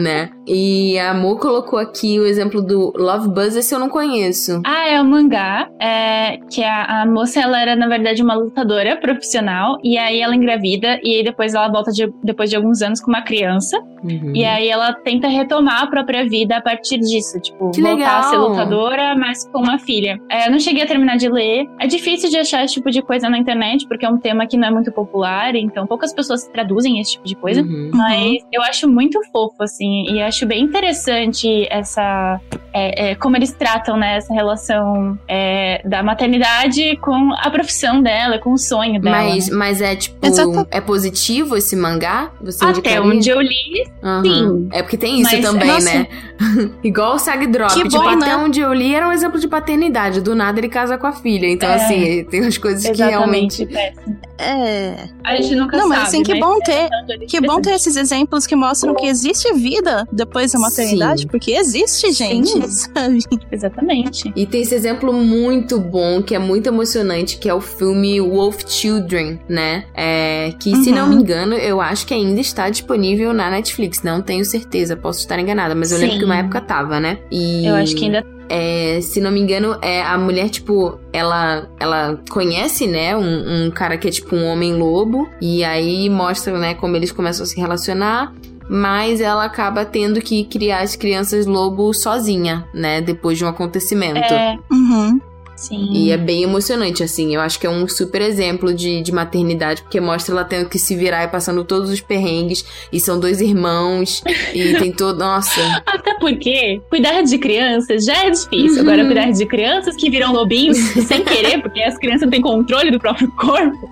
[0.00, 0.30] né?
[0.46, 4.60] E a Mo colocou aqui o exemplo do Love Buzz, esse eu não conheço.
[4.64, 8.96] Ah, é um mangá, é, que a, a moça, ela era, na verdade, uma lutadora
[8.96, 13.00] profissional, e aí ela engravida, e aí depois ela volta de- depois de alguns anos
[13.00, 14.32] com uma criança, Uhum.
[14.34, 18.22] e aí ela tenta retomar a própria vida a partir disso, tipo, Que voltar a
[18.24, 18.50] ser legal.
[18.50, 20.18] lutadora, mas com uma filha.
[20.30, 23.02] É, eu não cheguei a terminar de ler, é difícil de achar esse tipo de
[23.02, 26.46] coisa na internet, porque é um tema que não é muito popular, então poucas pessoas
[26.46, 27.62] traduzem esse tipo de coisa.
[27.62, 27.90] Uhum.
[27.92, 32.40] Mas eu acho muito fofo, assim, e acho bem interessante essa.
[32.72, 38.38] é, é, como eles tratam, né, essa relação é, da maternidade com a profissão dela,
[38.38, 39.16] com o sonho dela.
[39.16, 39.56] Mas, né?
[39.56, 40.66] mas é tipo, Exato.
[40.70, 42.30] é positivo esse mangá?
[42.40, 43.84] Você Até onde eu li,
[44.22, 44.68] sim.
[44.72, 45.94] É porque tem isso Mas, também, nossa.
[45.98, 46.06] né?
[46.84, 47.72] Igual o Sag Drop.
[47.74, 48.36] Que tipo, bom, até né?
[48.36, 50.20] onde eu li era um exemplo de paternidade.
[50.20, 51.46] Do nada ele casa com a filha.
[51.48, 51.74] Então, É.
[51.74, 53.18] assim, tem umas coisas que Exatamente.
[53.18, 53.57] realmente.
[53.66, 54.16] Péssimo.
[54.38, 55.08] É.
[55.24, 55.98] A gente nunca Não, sabe.
[56.00, 56.72] mas assim, que mas bom ter.
[56.72, 56.88] é
[57.26, 61.28] Que bom ter esses exemplos que mostram que existe vida depois da maternidade, Sim.
[61.28, 62.62] porque existe, gente, Sim.
[62.94, 63.18] sabe?
[63.50, 64.32] Exatamente.
[64.36, 68.62] E tem esse exemplo muito bom, que é muito emocionante, que é o filme Wolf
[68.66, 69.84] Children, né?
[69.94, 70.94] É, que, se Uhum.
[70.96, 74.02] não me engano, eu acho que ainda está disponível na Netflix.
[74.02, 76.18] Não tenho certeza, posso estar enganada, mas eu lembro Sim.
[76.20, 77.18] que uma época tava, né?
[77.30, 81.68] E Eu acho que ainda é, se não me engano, é a mulher, tipo, ela,
[81.78, 86.58] ela conhece, né, um, um cara que é tipo um homem lobo, e aí mostra,
[86.58, 88.32] né, como eles começam a se relacionar.
[88.70, 93.00] Mas ela acaba tendo que criar as crianças lobo sozinha, né?
[93.00, 94.18] Depois de um acontecimento.
[94.18, 94.58] é.
[94.70, 95.18] Uhum.
[95.58, 95.88] Sim.
[95.92, 97.34] E é bem emocionante, assim.
[97.34, 100.78] Eu acho que é um super exemplo de, de maternidade, porque mostra ela tendo que
[100.78, 102.64] se virar e passando todos os perrengues.
[102.92, 104.22] E são dois irmãos.
[104.54, 105.18] e tem todo.
[105.18, 105.60] Nossa.
[105.84, 108.76] Até porque cuidar de crianças já é difícil.
[108.84, 108.88] Uhum.
[108.88, 112.92] Agora, cuidar de crianças que viram lobinhos sem querer, porque as crianças não têm controle
[112.92, 113.90] do próprio corpo,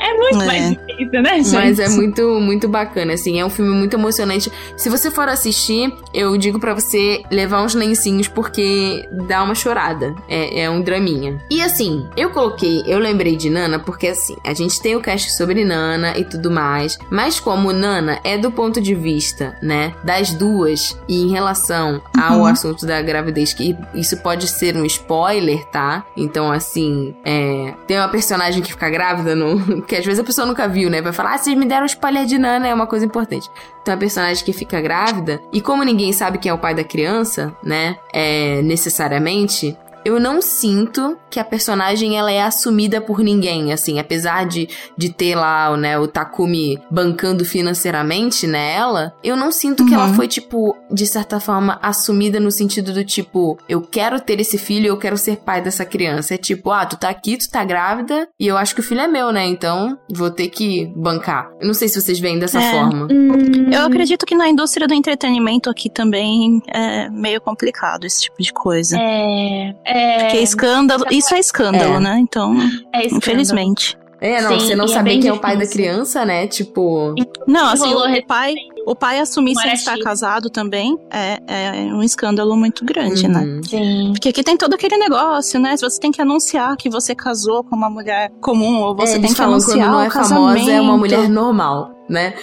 [0.00, 0.46] é muito É.
[0.46, 1.52] mais difícil, né, gente?
[1.52, 3.38] Mas é muito, muito bacana, assim.
[3.38, 4.50] É um filme muito emocionante.
[4.76, 10.14] Se você for assistir, eu digo pra você levar uns lencinhos, porque dá uma chorada.
[10.28, 11.38] É, é um draminha.
[11.50, 15.32] E assim, eu coloquei, eu lembrei de Nana, porque assim, a gente tem o cast
[15.32, 16.98] sobre Nana e tudo mais.
[17.10, 22.38] Mas como Nana é do ponto de vista, né, das duas, e em relação ao
[22.40, 22.46] Uhum.
[22.46, 26.04] assunto da gravidez, que isso pode ser um spoiler, tá?
[26.16, 29.60] Então, assim, é, tem uma personagem que fica grávida no.
[29.84, 31.00] Porque às vezes a pessoa nunca viu, né?
[31.02, 33.50] Vai falar, ah, vocês me deram um spoiler de Nana, é uma coisa importante.
[33.84, 36.82] Tem uma personagem que fica grávida, e como ninguém sabe quem é o pai da
[36.84, 37.96] criança, né?
[38.12, 39.76] É, necessariamente.
[40.04, 45.12] Eu não sinto que a personagem ela é assumida por ninguém, assim, apesar de, de
[45.12, 50.14] ter lá, né, o Takumi bancando financeiramente, né, ela, eu não sinto que ela Uhum.
[50.14, 54.86] foi, tipo, de certa forma, assumida no sentido do tipo, eu quero ter esse filho,
[54.86, 56.34] eu quero ser pai dessa criança.
[56.34, 59.00] É tipo, ah, tu tá aqui, tu tá grávida, e eu acho que o filho
[59.00, 61.50] é meu, né, então vou ter que bancar.
[61.60, 62.70] Eu não sei se vocês veem dessa É.
[62.70, 63.08] forma.
[63.10, 68.40] Hum, Eu acredito que na indústria do entretenimento aqui também é meio complicado esse tipo
[68.42, 68.96] de coisa.
[69.00, 69.74] É.
[69.84, 69.93] É.
[70.20, 72.00] Porque escândalo, isso é escândalo, É.
[72.00, 72.18] né?
[72.20, 72.52] Então,
[72.92, 73.16] é escândalo.
[73.16, 73.96] infelizmente.
[74.20, 76.46] É, não, Sim, você não é saber bem quem é o pai da criança, né,
[76.46, 77.14] tipo...
[77.46, 78.54] Não, assim, o pai,
[78.86, 83.40] o pai assumir Um sem estar casado também é, é um escândalo muito grande, né?
[83.40, 83.62] uhum.
[83.62, 84.12] Sim.
[84.12, 85.76] Porque aqui tem todo aquele negócio, né?
[85.76, 89.18] Se você tem que anunciar que você casou com uma mulher comum, ou você é,
[89.18, 90.54] tem que falam quando anunciar não é o casamento.
[90.54, 92.34] famosa, é uma mulher normal, né?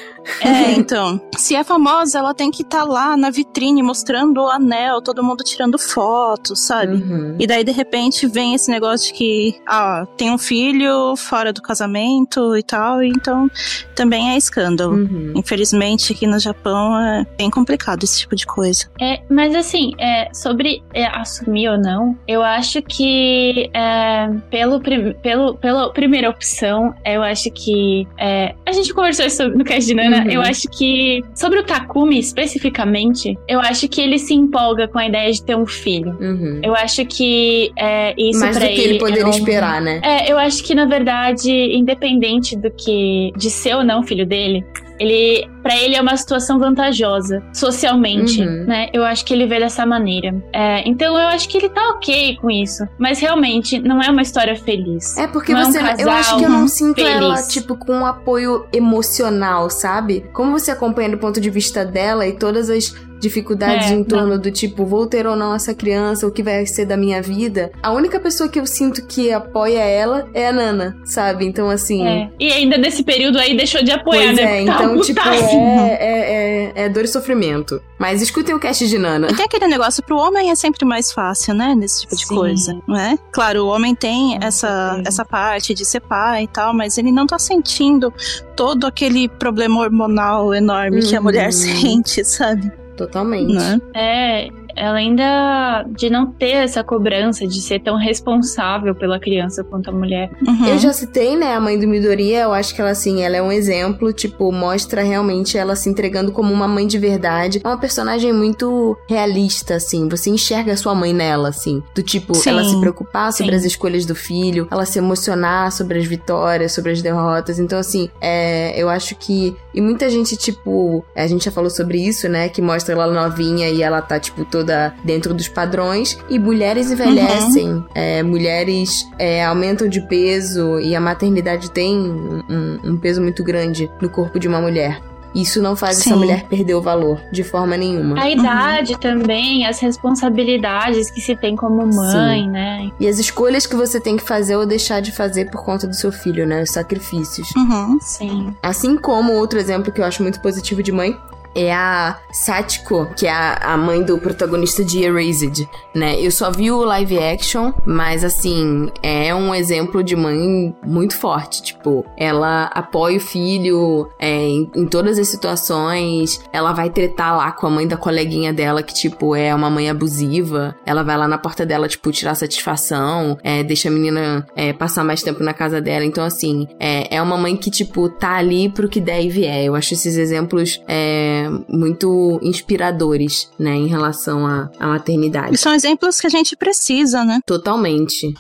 [0.42, 1.20] É, então.
[1.38, 5.44] Se é famosa, ela tem que estar lá na vitrine mostrando o anel, todo mundo
[5.44, 6.94] tirando foto, sabe?
[6.94, 7.36] Uhum.
[7.40, 11.62] E daí, de repente, vem esse negócio de que, ah, tem um filho fora do
[11.62, 13.50] casamento e tal, e então
[13.96, 14.96] também é escândalo.
[14.96, 15.34] Uhum.
[15.36, 18.86] Infelizmente, aqui no Japão é bem complicado esse tipo de coisa.
[19.00, 24.80] É, mas assim, é, sobre é, assumir ou não, eu acho que é, pelo,
[25.22, 29.94] pelo, pela primeira opção, eu acho que é, a gente conversou isso no cast de
[29.96, 30.32] Nana, Uhum.
[30.32, 31.24] eu acho que.
[31.36, 35.56] Sobre o Takumi especificamente, eu acho que ele se empolga com a ideia de ter
[35.56, 36.16] um filho.
[36.20, 36.60] Uhum.
[36.64, 40.02] Eu acho que é, isso Mais do que ele poderia é um- esperar, né?
[40.04, 44.64] É, eu acho que na verdade, independente do que de ser ou não filho dele,
[45.02, 48.66] ele para ele é uma situação vantajosa socialmente, Uhum.
[48.66, 48.90] né?
[48.92, 50.34] Eu acho que ele vê dessa maneira.
[50.54, 54.22] É, então eu acho que ele tá ok com isso, mas realmente não é uma
[54.24, 55.16] história feliz.
[55.18, 55.80] É porque Não é um você.
[56.04, 57.12] eu acho que eu não sinto feliz.
[57.16, 60.26] ela, tipo, com um apoio emocional, sabe?
[60.34, 64.38] Como você acompanha do ponto de vista dela e todas as dificuldades É, em torno
[64.40, 67.72] do tipo, vou ter ou não essa criança, o que vai ser da minha vida.
[67.82, 71.46] A única pessoa que eu sinto que apoia ela é a Nana, sabe?
[71.46, 72.06] Então, assim.
[72.06, 72.30] É.
[72.40, 74.64] E ainda nesse período aí deixou de apoiar, Pois né?
[74.64, 77.82] é, Tá então, tipo, é, é, é, é dor e sofrimento.
[78.00, 79.28] Mas escutem o cast de Nana.
[79.30, 81.76] E tem aquele negócio, pro homem é sempre mais fácil, né?
[81.76, 82.36] Nesse tipo de Sim.
[82.36, 83.18] coisa, né?
[83.32, 87.28] Claro, o homem tem essa, essa parte de ser pai e tal, mas ele não
[87.28, 88.12] tá sentindo
[88.56, 91.24] todo aquele problema hormonal enorme que a Uhum.
[91.26, 92.72] mulher sente, sabe?
[93.06, 93.54] Totalmente.
[93.54, 93.82] Né?
[93.96, 99.90] É, ela ainda de não ter essa cobrança de ser tão responsável pela criança quanto
[99.90, 100.30] a mulher.
[100.48, 100.68] Uhum.
[100.68, 103.42] Eu já citei, né, a mãe do Midoriya, eu acho que ela, assim, ela é
[103.42, 107.62] um exemplo, tipo, mostra realmente ela se entregando como uma mãe de verdade.
[107.64, 112.36] É uma personagem muito realista, assim, você enxerga a sua mãe nela, assim, do tipo,
[112.36, 113.58] Sim, ela se preocupar sobre sim.
[113.58, 118.10] as escolhas do filho, ela se emocionar sobre as vitórias, sobre as derrotas, então, assim,
[118.20, 122.50] é, eu acho que, e muita gente, tipo, a gente já falou sobre isso, né,
[122.50, 124.61] que mostra ela novinha e ela tá, tipo, toda
[125.04, 131.70] dentro dos padrões, e mulheres envelhecem, é, mulheres é, aumentam de peso e a maternidade
[131.72, 135.02] tem um, um- peso muito grande no corpo de uma mulher.
[135.34, 136.16] Isso não faz essa Sim.
[136.18, 138.22] mulher perder o valor de forma nenhuma.
[138.22, 142.90] A idade também, as responsabilidades que se tem como mãe, né?
[143.00, 145.94] E as escolhas que você tem que fazer ou deixar de fazer por conta do
[145.96, 146.62] seu filho, né?
[146.64, 147.50] Os sacrifícios.
[147.56, 147.98] Uhum.
[148.02, 148.56] Sim.
[148.62, 151.18] Assim como outro exemplo que eu acho muito positivo de mãe
[151.56, 156.20] é a Satiko, que é a, mãe do protagonista de Erased, né?
[156.20, 161.62] Eu só vi o live action, mas assim, é um exemplo de mãe muito forte.
[161.62, 167.52] Tipo, ela apoia o filho é, em, em todas as situações, ela vai tretar lá
[167.52, 170.76] com a mãe da coleguinha dela, que, tipo, é uma mãe abusiva.
[170.86, 175.04] Ela vai lá na porta dela, tipo, tirar satisfação, é, deixa a menina é, passar
[175.04, 176.06] mais tempo na casa dela.
[176.06, 179.66] Então, assim, é, é uma mãe que, tipo, tá ali pro que der e vier.
[179.66, 185.56] Eu acho esses exemplos é, muito inspiradores, né, em relação à, à maternidade.
[185.56, 187.40] E são exemplos que a gente precisa, né?
[187.46, 188.34] Totalmente.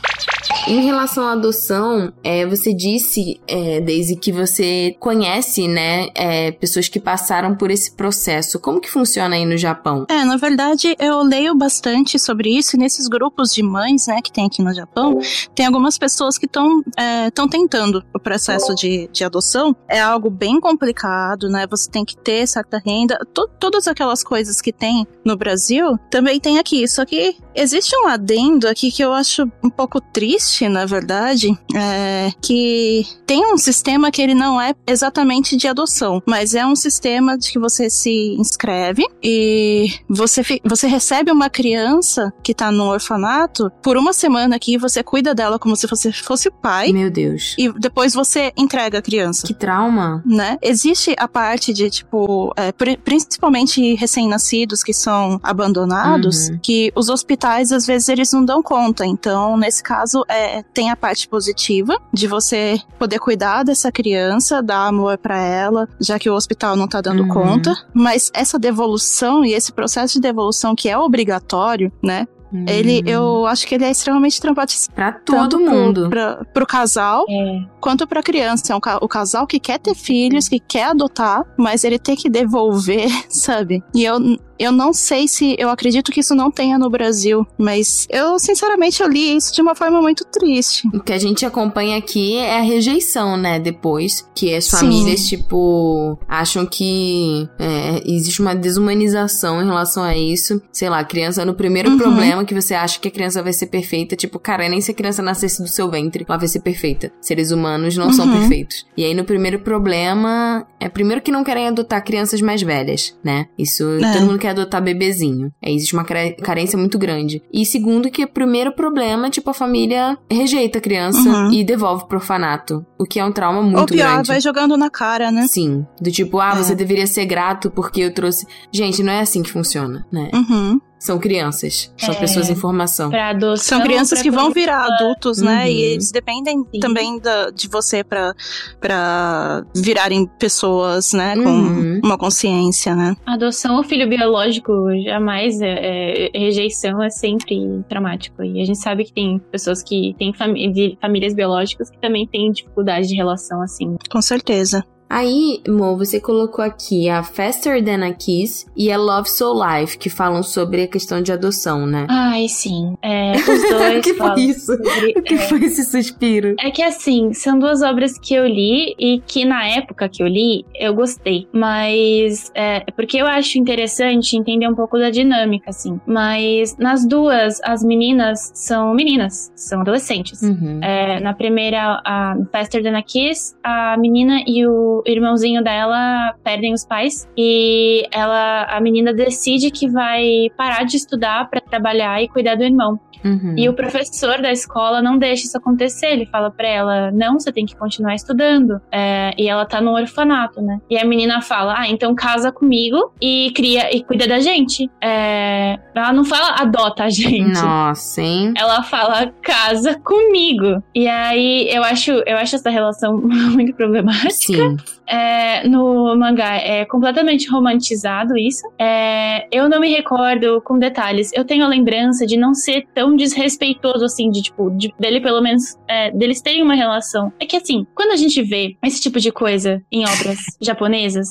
[0.67, 6.87] Em relação à adoção, é, você disse, é, Daisy, que você conhece, né, é, pessoas
[6.87, 8.59] que passaram por esse processo.
[8.59, 10.05] Como que funciona aí no Japão?
[10.09, 14.31] É, na verdade, eu leio bastante sobre isso e nesses grupos de mães, né, que
[14.31, 15.19] tem aqui no Japão,
[15.55, 16.81] tem algumas pessoas que estão
[17.27, 19.75] estão tentando o processo de, de adoção.
[19.87, 21.65] É algo bem complicado, né?
[21.69, 23.17] Você tem que ter certa renda.
[23.33, 26.87] To- todas aquelas coisas que tem no Brasil também tem aqui.
[26.87, 32.31] Só que existe um adendo aqui que eu acho um pouco triste, na verdade, é,
[32.41, 37.37] que tem um sistema que ele não é exatamente de adoção, mas é um sistema
[37.37, 43.71] de que você se inscreve e você, você recebe uma criança que tá no orfanato
[43.81, 47.55] por uma semana aqui, você cuida dela como se você fosse o pai Meu Deus.
[47.57, 49.45] e depois você entrega a criança.
[49.47, 50.21] Que trauma.
[50.25, 50.57] Né?
[50.61, 56.59] Existe a parte de, tipo, é, pri- principalmente recém-nascidos que são abandonados, Uhum.
[56.61, 59.05] que os hospitais, às vezes, eles não dão conta.
[59.05, 64.87] Então, nesse caso, é, tem a parte positiva de você poder cuidar dessa criança, dar
[64.87, 67.29] amor pra ela, já que o hospital não tá dando Uhum.
[67.29, 67.73] conta.
[67.93, 72.27] Mas essa devolução e esse processo de devolução que é obrigatório, né?
[72.67, 74.93] Ele, eu acho que ele é extremamente traumatizante.
[74.93, 76.09] Pra todo mundo.
[76.09, 77.61] Pra, pro casal, É.
[77.79, 78.73] quanto pra criança.
[78.73, 82.29] É um o casal que quer ter filhos, que quer adotar, mas ele tem que
[82.29, 83.81] devolver, sabe?
[83.95, 84.17] E eu,
[84.61, 85.55] eu não sei se.
[85.57, 89.61] Eu acredito que isso não tenha no Brasil, mas eu, sinceramente, eu li isso de
[89.61, 90.87] uma forma muito triste.
[90.93, 93.59] O que a gente acompanha aqui é a rejeição, né?
[93.59, 94.71] Depois que as Sim.
[94.77, 100.61] famílias, tipo, acham que é, existe uma desumanização em relação a isso.
[100.71, 101.97] Sei lá, a criança no primeiro Uhum.
[101.97, 104.93] problema que você acha que a criança vai ser perfeita, tipo, cara, nem se a
[104.93, 107.11] criança nascesse do seu ventre, ela vai ser perfeita.
[107.21, 108.39] Seres humanos não são Uhum.
[108.39, 108.85] perfeitos.
[108.95, 113.47] E aí no primeiro problema, é primeiro que não querem adotar crianças mais velhas, né?
[113.57, 114.13] Isso, É.
[114.13, 115.51] todo mundo quer adotar bebezinho.
[115.63, 117.41] Aí existe uma carência muito grande.
[117.51, 121.51] E segundo que o primeiro problema, tipo, a família rejeita a criança Uhum.
[121.51, 122.85] e devolve pro orfanato.
[122.99, 124.27] O que é um trauma muito Ou pior, grande.
[124.27, 125.47] vai jogando na cara, né?
[125.47, 125.85] Sim.
[125.99, 126.55] Do tipo, ah, É.
[126.63, 128.45] você deveria ser grato porque eu trouxe.
[128.71, 130.29] Gente, não é assim que funciona, né?
[130.33, 130.79] Uhum.
[131.01, 131.91] São crianças.
[131.97, 132.17] São É.
[132.19, 133.09] pessoas em formação.
[133.11, 133.77] Adoção.
[133.79, 135.61] São crianças que vão virar adultos, né?
[135.63, 135.67] Uhum.
[135.71, 136.79] E eles dependem Sim.
[136.79, 138.35] também da- de você pra,
[138.79, 141.35] pra virarem pessoas, né?
[141.35, 142.01] Com Uhum.
[142.03, 143.15] uma consciência, né?
[143.25, 144.71] Adoção ou filho biológico,
[145.03, 147.57] jamais é, é- rejeição é sempre
[147.89, 148.43] traumático.
[148.43, 153.07] E a gente sabe que tem pessoas que têm famílias biológicas que também têm dificuldade
[153.07, 153.97] de relação assim.
[154.11, 154.83] Com certeza.
[155.13, 159.97] Aí, Mo, você colocou aqui a Faster Than a Kiss e a Love So Life,
[159.97, 162.07] que falam sobre a questão de adoção, né?
[162.09, 162.95] Ai, sim.
[163.01, 164.65] É, os dois Que foi isso?
[164.77, 166.55] sobre- O que foi esse suspiro?
[166.59, 170.27] É que assim, são duas obras que eu li e que na época que eu
[170.27, 171.47] li, eu gostei.
[171.53, 175.99] Mas é é porque eu acho interessante entender um pouco da dinâmica, assim.
[176.05, 180.41] Mas nas duas, as meninas são meninas, são adolescentes.
[180.41, 180.79] Uhum.
[180.81, 186.73] É, na primeira, a Faster Than a Kiss, a menina e o irmãozinho dela perdem
[186.73, 192.27] os pais e ela, a menina decide que vai parar de estudar pra trabalhar e
[192.27, 192.99] cuidar do irmão.
[193.23, 193.55] Uhum.
[193.57, 196.07] E o professor da escola não deixa isso acontecer.
[196.07, 198.81] Ele fala pra ela: não, você tem que continuar estudando.
[198.91, 200.79] É, e ela tá no orfanato, né?
[200.89, 204.89] E a menina fala: ah, então casa comigo e cria e cuida da gente.
[205.01, 207.61] É, ela não fala adota a gente.
[207.61, 208.53] Nossa, hein?
[208.57, 210.81] Ela fala casa comigo.
[210.93, 213.17] E aí eu acho, eu acho essa relação
[213.51, 214.31] muito problemática.
[214.31, 214.77] Sim.
[215.07, 218.61] É, no mangá é completamente romantizado isso.
[218.79, 221.31] É, eu não me recordo com detalhes.
[221.33, 225.41] Eu tenho a lembrança de não ser tão desrespeitoso assim, de tipo, de- dele pelo
[225.41, 227.31] menos, é, deles terem uma relação.
[227.39, 231.29] É que assim, quando a gente vê esse tipo de coisa em obras japonesas,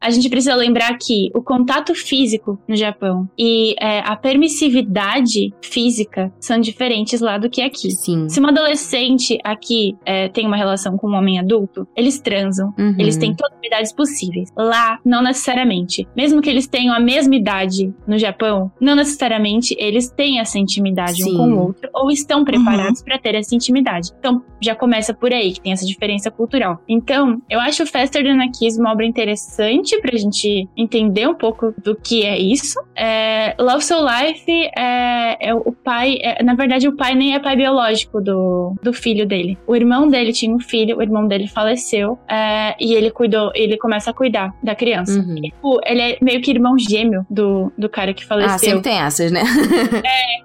[0.00, 6.32] a gente precisa lembrar que o contato físico no Japão e é, a permissividade física
[6.40, 7.90] são diferentes lá do que aqui.
[7.90, 8.28] Sim.
[8.28, 12.72] Se uma adolescente aqui é, tem uma relação com um homem adulto, eles transam.
[12.78, 12.94] Uhum.
[12.98, 14.50] Eles têm todas as idades possíveis.
[14.56, 16.06] Lá, não necessariamente.
[16.16, 21.22] Mesmo que eles tenham a mesma idade no Japão, não necessariamente eles têm essa intimidade
[21.22, 21.34] Sim.
[21.34, 24.10] um com o outro ou estão preparados pra ter essa intimidade.
[24.18, 26.80] Então, já começa por aí, que tem essa diferença cultural.
[26.88, 31.74] Então, eu acho Faster Than a Kiss uma obra interessante pra gente entender um pouco
[31.82, 32.78] do que é isso.
[32.94, 37.38] É, Love So Life é, é o pai, é, na verdade, o pai nem é
[37.38, 39.56] pai biológico do, do filho dele.
[39.66, 43.76] O irmão dele tinha um filho, o irmão dele faleceu é, e ele cuidou, ele
[43.78, 45.18] começa a cuidar da criança.
[45.18, 45.36] Uhum.
[45.36, 48.54] Tipo, ele é meio que irmão gêmeo do, do cara que faleceu.
[48.54, 49.42] Ah, sempre tem essas, né?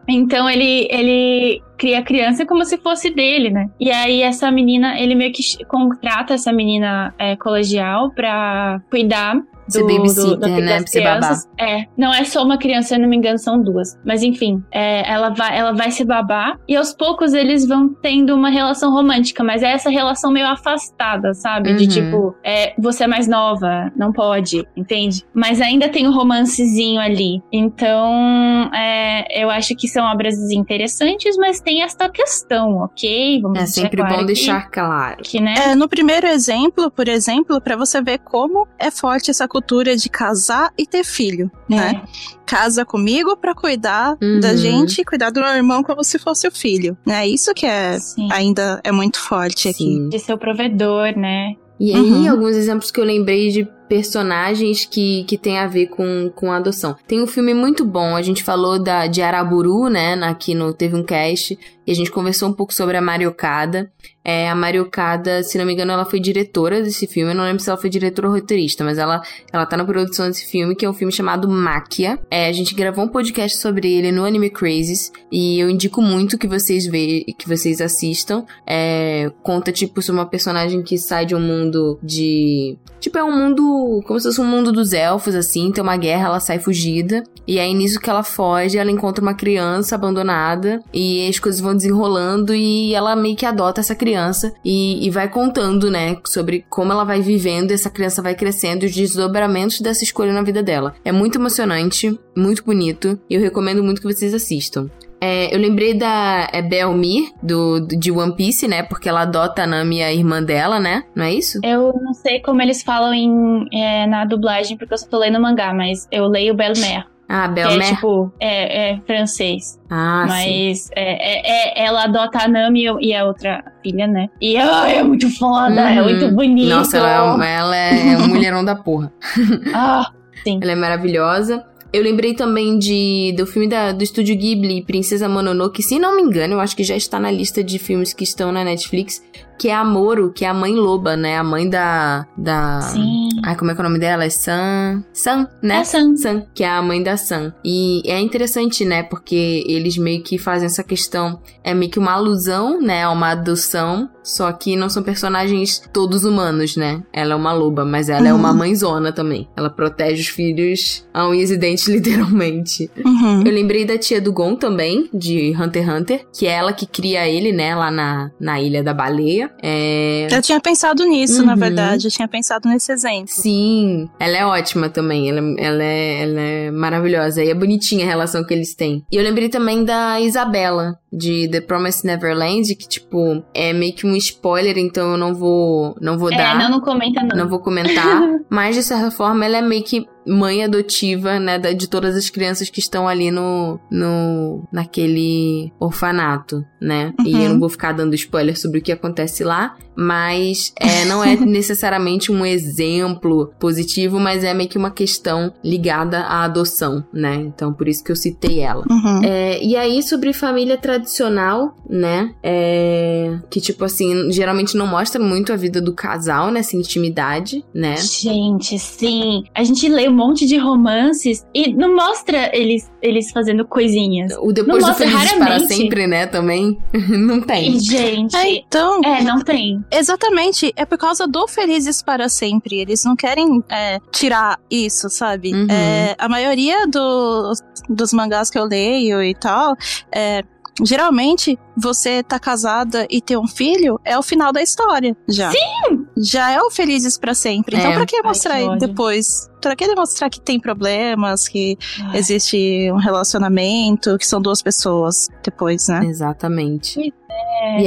[0.08, 3.70] Então ele, ele cria a criança como se fosse dele, né?
[3.80, 9.80] E aí essa menina, ele meio que contrata essa menina é, colegial pra cuidar Ser
[9.82, 10.78] do, babysitter, do, da- né?
[10.80, 11.38] Pra ser babá.
[11.60, 13.98] É, não é só uma criança, se eu não me engano, são duas.
[14.06, 18.36] Mas enfim, é, ela, vai, ela vai se babar e aos poucos eles vão tendo
[18.36, 21.74] uma relação romântica, mas é essa relação meio afastada, sabe?
[21.76, 21.90] De Uhum.
[21.90, 25.24] tipo, é, você é mais nova, não pode, entende?
[25.34, 27.42] Mas ainda tem o romancezinho ali.
[27.52, 33.42] Então, é, eu acho que são obras interessantes, mas tem esta questão, ok?
[33.42, 35.18] Vamos É deixar sempre claro bom deixar claro.
[35.24, 35.54] que, né?
[35.70, 40.10] É, no primeiro exemplo, por exemplo, pra você ver como é forte essa cultura de
[40.10, 42.02] casar e ter filho, né?
[42.46, 44.40] Casa comigo pra cuidar Uhum.
[44.40, 47.28] da gente e cuidar do meu irmão como se fosse o filho, né?
[47.28, 48.28] Isso que é Sim.
[48.32, 49.78] ainda é muito forte aqui.
[49.84, 50.10] Sim.
[50.10, 51.54] De ser o provedor, né?
[51.80, 52.32] E aí, Uhum.
[52.32, 56.58] alguns exemplos que eu lembrei de personagens que, que tem a ver com, com a
[56.58, 56.96] adoção.
[57.08, 60.96] Tem um filme muito bom, a gente falou da, de Araburu, né, aqui no Teve
[60.96, 63.92] um Cast, e a gente conversou um pouco sobre a Mariocada.
[64.26, 67.62] É, a Mariocada, se não me engano, ela foi diretora desse filme, eu não lembro
[67.62, 70.86] se ela foi diretora ou roteirista, mas ela, ela tá na produção desse filme, que
[70.86, 72.18] é um filme chamado Máquia.
[72.32, 76.38] É, a gente gravou um podcast sobre ele no Anime Crazes, e eu indico muito
[76.38, 78.46] que vocês vejam, que vocês assistam.
[78.66, 82.78] É, conta, tipo, sobre uma personagem que sai de um mundo de...
[83.02, 83.73] Tipo, é um mundo...
[84.06, 85.72] Como se fosse um mundo dos elfos, assim.
[85.72, 87.24] Tem uma guerra, ela sai fugida.
[87.48, 90.82] E aí, nisso que ela foge, ela encontra uma criança abandonada.
[90.94, 94.54] E as coisas vão desenrolando e ela meio que adota essa criança.
[94.64, 97.72] E, e vai contando, né, sobre como ela vai vivendo.
[97.72, 98.84] Essa criança vai crescendo.
[98.84, 100.96] E os desdobramentos dessa escolha na vida dela.
[101.04, 103.20] É muito emocionante, muito bonito.
[103.30, 104.90] E eu recomendo muito que vocês assistam.
[105.26, 108.84] É, eu lembrei da é Belmir, do, do- de One Piece, né?
[108.84, 111.04] Porque ela adota a Nami, a irmã dela, né?
[111.16, 111.60] Não é isso?
[111.64, 115.40] Eu não sei como eles falam em, é, na dublagem, porque eu só tô lendo
[115.40, 117.06] mangá, mas eu leio Belmer.
[117.30, 117.88] Ah, Que Belmer.
[117.88, 119.80] é tipo, é, é francês.
[119.90, 120.34] ah, sim.
[120.34, 124.28] mas é, é- é- ela adota a Nami e a outra filha, né?
[124.42, 126.10] E ai, é muito foda, é Uhum.
[126.10, 126.70] muito bonito.
[126.70, 129.10] Nossa, ela é, um- ela é um mulherão da porra.
[129.74, 130.12] Ah,
[130.46, 131.64] Ela é maravilhosa.
[131.94, 136.24] Eu lembrei também de do filme da, do estúdio Ghibli, Princesa Mononoke, se não me
[136.24, 139.22] engano, eu acho que já está na lista de filmes que estão na Netflix,
[139.58, 141.38] que é a Moro, que é a mãe loba, né?
[141.38, 142.28] A mãe da.
[142.38, 142.82] da...
[142.82, 143.30] Sim.
[143.44, 144.26] Ai, como é que é o nome dela?
[144.26, 145.04] É San.
[145.14, 145.78] San, né?
[145.78, 146.16] É San.
[146.16, 147.54] San, que é a mãe da San.
[147.64, 149.04] E é interessante, né?
[149.04, 151.40] Porque eles meio que fazem essa questão.
[151.64, 153.04] É meio que uma alusão, né?
[153.04, 154.10] A uma adoção.
[154.24, 157.04] Só que não são personagens todos humanos, né?
[157.12, 159.50] Ela é uma loba, mas ela é uma mãezona também.
[159.56, 162.90] Ela protege os filhos a unhas e dentes, literalmente.
[163.04, 163.44] Uhum.
[163.46, 166.86] Eu lembrei da tia do Gon também, de Hunter x Hunter, que é ela que
[166.86, 169.43] cria ele, né, lá na, na Ilha da Baleia.
[169.62, 170.28] É...
[170.32, 171.60] Eu tinha pensado nisso, na Uhum.
[171.60, 172.08] verdade.
[172.08, 173.28] Eu tinha pensado nesse exemplo.
[173.28, 175.30] Sim, ela é ótima também.
[175.30, 177.44] Ela, ela, é, ela é maravilhosa.
[177.44, 179.04] E é bonitinha a relação que eles têm.
[179.12, 184.06] E eu lembrei também da Isabela, de The Promised Neverland, que, tipo, é meio que
[184.08, 186.58] um spoiler, então eu não vou, não vou É, dar.
[186.58, 187.36] não, não comenta não.
[187.44, 191.88] Não vou comentar, mas de certa forma ela é meio que mãe adotiva, né, de
[191.88, 197.14] todas as crianças que estão ali no, no naquele orfanato, né?
[197.26, 197.42] E Uhum.
[197.42, 201.36] eu não vou ficar dando spoiler sobre o que acontece lá, mas é, não é
[201.46, 207.36] necessariamente um exemplo positivo, mas é meio que uma questão ligada à adoção, né?
[207.36, 208.84] Então por isso que eu citei ela.
[208.90, 209.24] Uhum.
[209.24, 212.34] É, e aí, sobre família tradicional, né?
[212.44, 217.96] É, que, tipo assim, geralmente não mostra muito a vida do casal nessa intimidade, né?
[217.98, 219.44] Gente, sim.
[219.56, 224.34] A gente lê um monte de romances e não mostra eles, eles fazendo coisinhas.
[224.40, 226.28] O depois Não do mostra Felizes para sempre, né?
[226.28, 226.78] Também
[227.10, 227.76] não tem.
[227.76, 228.36] E, gente.
[228.36, 229.84] É, então, É, não tem.
[229.92, 230.72] exatamente.
[230.76, 232.80] É por causa do Felizes para Sempre.
[232.80, 235.54] Eles não querem é, tirar isso, sabe?
[235.54, 235.68] Uhum.
[235.70, 237.60] É, a maioria dos,
[237.90, 239.76] dos mangás que eu leio e tal,
[240.14, 240.44] é,
[240.84, 245.16] geralmente você tá casada e ter um filho é o final da história.
[245.28, 245.52] Já.
[245.52, 246.03] Sim!
[246.16, 247.76] Já é o Felizes para Sempre.
[247.78, 247.96] Então, É.
[247.96, 248.88] pra que Ai, mostrar que ódio.
[248.88, 249.50] depois?
[249.62, 252.18] Pra que demonstrar que tem problemas, que Ai.
[252.20, 256.02] existe um relacionamento, que são duas pessoas depois, né?
[256.06, 257.00] Exatamente.
[257.00, 257.14] E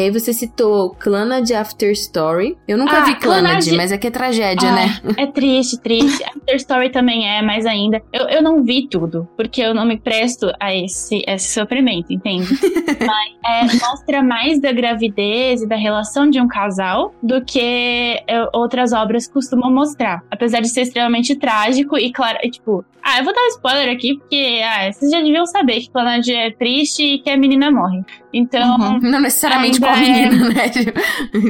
[0.00, 2.56] aí você citou Clannad After Story.
[2.66, 5.00] Eu nunca Ah, vi Clannad, Clannad- mas é que é tragédia, Ai, né?
[5.16, 6.22] É triste, triste.
[6.28, 8.02] After Story também é, mais ainda.
[8.12, 12.46] Eu, eu não vi tudo, porque eu não me presto a esse, esse sofrimento, entende?
[13.06, 18.48] Mas é, mostra mais da gravidez e da relação de um casal do que é,
[18.52, 20.22] outras obras costumam mostrar.
[20.30, 23.88] Apesar de ser extremamente trágico e, claro, e, tipo, ah, eu vou dar um spoiler
[23.94, 27.70] aqui, porque ah, vocês já deviam saber que Planet é triste e que a menina
[27.70, 28.02] morre.
[28.36, 28.98] Então, Uhum.
[29.00, 30.68] Não necessariamente com a é- menina, né?
[30.68, 31.00] Tipo,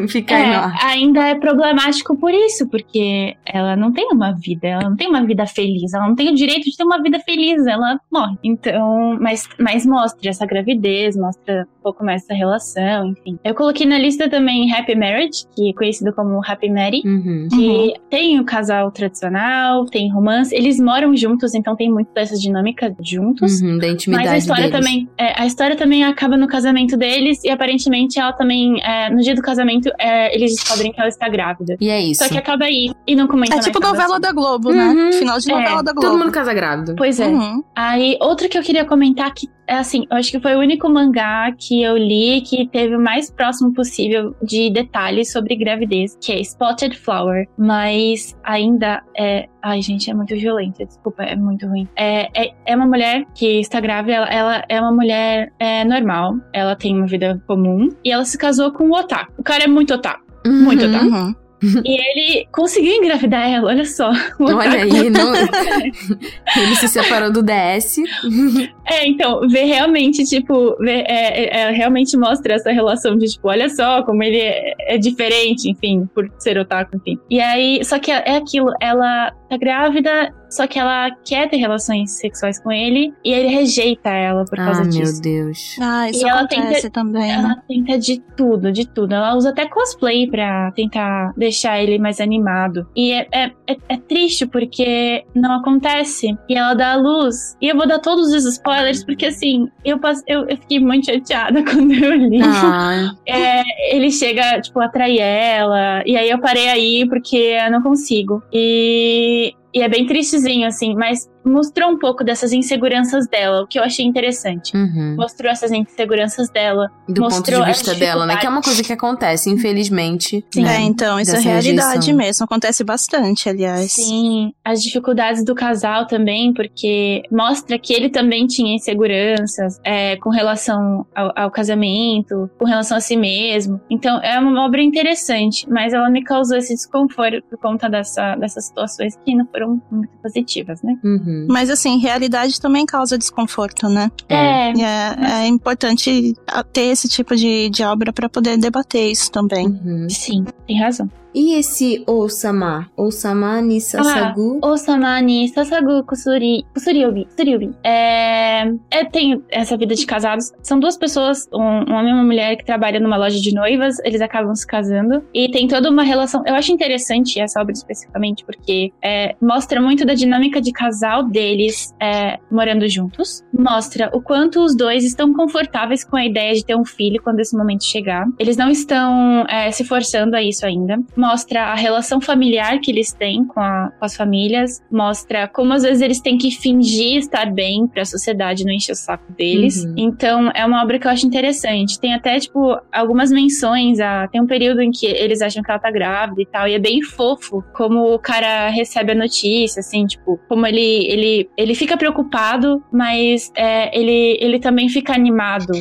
[0.08, 0.74] Fica aí é, ar.
[0.84, 5.24] ainda é problemático por isso, porque ela não tem uma vida, ela não tem uma
[5.24, 8.36] vida feliz, ela não tem o direito de ter uma vida feliz, ela morre.
[8.44, 13.38] Então, mas, mas mostra essa gravidez, mostra um pouco mais essa relação, enfim.
[13.44, 17.02] Eu coloquei na lista também Happy Marriage, que é conhecido como Happy Mary.
[17.04, 17.48] Uhum.
[17.50, 22.92] Que tem o casal tradicional, tem romance, eles moram juntos, então tem muito dessas dinâmicas
[23.02, 23.60] juntos.
[23.60, 24.78] Uhum, da intimidade Mas a história deles.
[24.86, 29.22] também, é, a história também acaba no casamento deles e aparentemente ela também, é, no
[29.22, 31.76] dia do casamento, é, eles descobrem que ela está grávida.
[31.80, 32.22] E é isso.
[32.22, 34.20] Só que acaba aí e não comenta É tipo novela assim.
[34.20, 34.74] da Globo, Uhum.
[35.06, 35.12] né?
[35.12, 36.08] Final de É, novela da Globo.
[36.08, 36.94] Todo mundo casa grávido.
[36.96, 37.26] Pois é.
[37.28, 37.62] Uhum.
[37.74, 40.88] Aí, outra que eu queria comentar que é assim, eu acho que foi o único
[40.88, 46.32] mangá que eu li que teve o mais próximo possível de detalhes sobre gravidez, que
[46.32, 47.47] é Spotted Flower.
[47.59, 49.48] Mas ainda é.
[49.62, 51.88] Ai, gente, é muito violenta, desculpa, é muito ruim.
[51.97, 56.36] É, é, é uma mulher que está grávida, ela, ela é uma mulher é, normal,
[56.52, 59.32] ela tem uma vida comum, e ela se casou com o otaku.
[59.36, 60.24] O cara é muito otaku.
[60.47, 60.90] Muito Uhum.
[60.90, 61.06] otaku.
[61.06, 61.34] Uhum.
[61.62, 64.10] E ele conseguiu engravidar ela, olha só.
[64.38, 65.32] Olha aí, não...
[66.56, 67.96] ele se separou do DS.
[68.88, 73.48] É, então, ver realmente, tipo, ver, é, é, é, realmente mostra essa relação de, tipo,
[73.48, 77.18] olha só como ele é, é diferente, enfim, por ser otaku, enfim.
[77.28, 82.12] E aí, só que é aquilo, ela tá grávida, só que ela quer ter relações
[82.12, 85.23] sexuais com ele, e ele rejeita ela por causa ah, meu disso.
[85.23, 85.77] Deus.
[85.81, 87.32] Ah, isso E ela acontece tenta- também, né?
[87.35, 89.14] Ela tenta de tudo, de tudo.
[89.14, 92.86] Ela usa até cosplay pra tentar deixar ele mais animado.
[92.97, 96.36] E é, é, é, é triste porque não acontece.
[96.48, 97.56] E ela dá a luz.
[97.60, 101.06] E eu vou dar todos os spoilers porque, assim, eu, passe- eu, eu fiquei muito
[101.06, 102.40] chateada quando eu li.
[102.43, 106.02] Ah, É, ele chega, tipo, a atrair ela.
[106.06, 108.43] E aí eu parei aí porque eu não consigo.
[108.52, 113.78] E, e é bem tristezinho, assim, mas mostrou um pouco dessas inseguranças dela, o que
[113.78, 114.77] eu achei interessante.
[114.77, 115.16] uhum.
[115.16, 116.90] Mostrou essas inseguranças dela.
[117.09, 118.36] Do ponto Mostrou de vista dela, né?
[118.36, 120.44] Que é uma coisa que acontece, infelizmente.
[120.52, 120.62] Sim.
[120.62, 120.77] né?
[120.77, 122.16] É, então, isso é Dessa realidade rejeição.
[122.16, 122.44] mesmo.
[122.44, 123.93] Acontece bastante, aliás.
[123.93, 130.31] Sim, as dificuldades do casal também, porque mostra que ele também tinha inseguranças é, com
[130.31, 133.81] relação ao, ao casamento, com relação a si mesmo.
[133.90, 138.66] Então é uma obra interessante, mas ela me causou esse desconforto por conta dessa, dessas
[138.66, 140.97] situações que não foram muito positivas, né?
[141.05, 141.35] Uhum.
[141.36, 141.46] Uhum.
[141.48, 144.10] Mas assim, realidade também causa desconforto, né?
[144.28, 146.34] É, é, é importante
[146.72, 149.66] ter esse tipo de, de obra pra poder debater isso também.
[149.66, 150.08] Uhum.
[150.08, 151.10] sim, tem razão.
[151.36, 152.90] E esse Osama?
[152.96, 154.58] Osama ni Sasagu?
[154.64, 157.74] Osamani, Sasagu, Kusuri, Kusuriobi, Kusuriobi.
[157.84, 160.50] É, é, tem essa vida de casados.
[160.62, 163.98] São duas pessoas, um, um homem e uma mulher que trabalham numa loja de noivas,
[163.98, 165.22] eles acabam se casando.
[165.34, 166.42] E tem toda uma relação.
[166.46, 171.94] Eu acho interessante essa obra especificamente, porque é, mostra muito da dinâmica de casal deles
[172.00, 173.44] é, morando juntos.
[173.52, 177.40] Mostra o quanto os dois estão confortáveis com a ideia de ter um filho quando
[177.40, 178.26] esse momento chegar.
[178.38, 180.98] Eles não estão é, se forçando a isso ainda.
[181.26, 184.80] Mostra a relação familiar que eles têm com, a- com as famílias.
[184.90, 188.94] Mostra como às vezes eles têm que fingir estar bem pra sociedade não encher o
[188.94, 189.84] saco deles.
[189.84, 189.94] Uhum.
[189.96, 191.98] Então é uma obra que eu acho interessante.
[191.98, 193.98] Tem até, tipo, algumas menções.
[194.00, 194.28] A...
[194.28, 196.68] Tem um período em que eles acham que ela tá grávida e tal.
[196.68, 201.50] E é bem fofo como o cara recebe a notícia, assim, tipo, como ele, ele,
[201.56, 205.72] ele fica preocupado, mas é, ele, ele também fica animado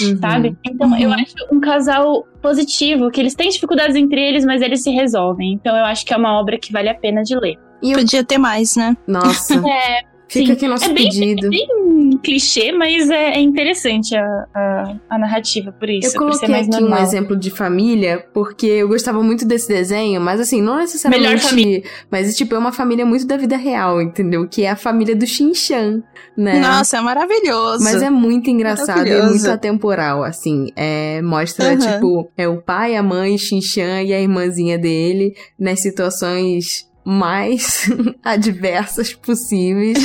[0.00, 0.18] Uhum.
[0.20, 0.56] sabe?
[0.66, 4.90] Então eu acho um casal positivo, que eles têm dificuldades entre eles, mas eles se
[4.90, 5.52] resolvem.
[5.52, 7.56] Então eu acho que é uma obra que vale a pena de ler.
[7.82, 7.98] E eu...
[7.98, 8.96] Podia ter mais, né?
[9.06, 10.52] Nossa, É fica sim.
[10.52, 11.50] aqui nosso É bem- pedido.
[11.50, 11.66] bem
[12.22, 16.48] clichê, mas é, é interessante a, a, a narrativa por isso, Eu por ser coloquei
[16.48, 17.00] mais aqui normal.
[17.00, 21.28] um exemplo de família, porque eu gostava muito desse desenho, mas assim, não necessariamente.
[21.28, 21.82] Melhor família.
[22.10, 24.46] Mas, tipo, é uma família muito da vida real, entendeu?
[24.48, 26.02] Que é a família do Shin-Chan,
[26.36, 26.60] né?
[26.60, 27.82] Nossa, é maravilhoso.
[27.82, 30.68] Mas é muito engraçado e muito atemporal, assim.
[30.76, 31.78] É, mostra, Uhum.
[31.78, 37.90] tipo, é o pai, a mãe, Shin-Chan e a irmãzinha dele nas situações mais
[38.24, 39.98] adversas possíveis.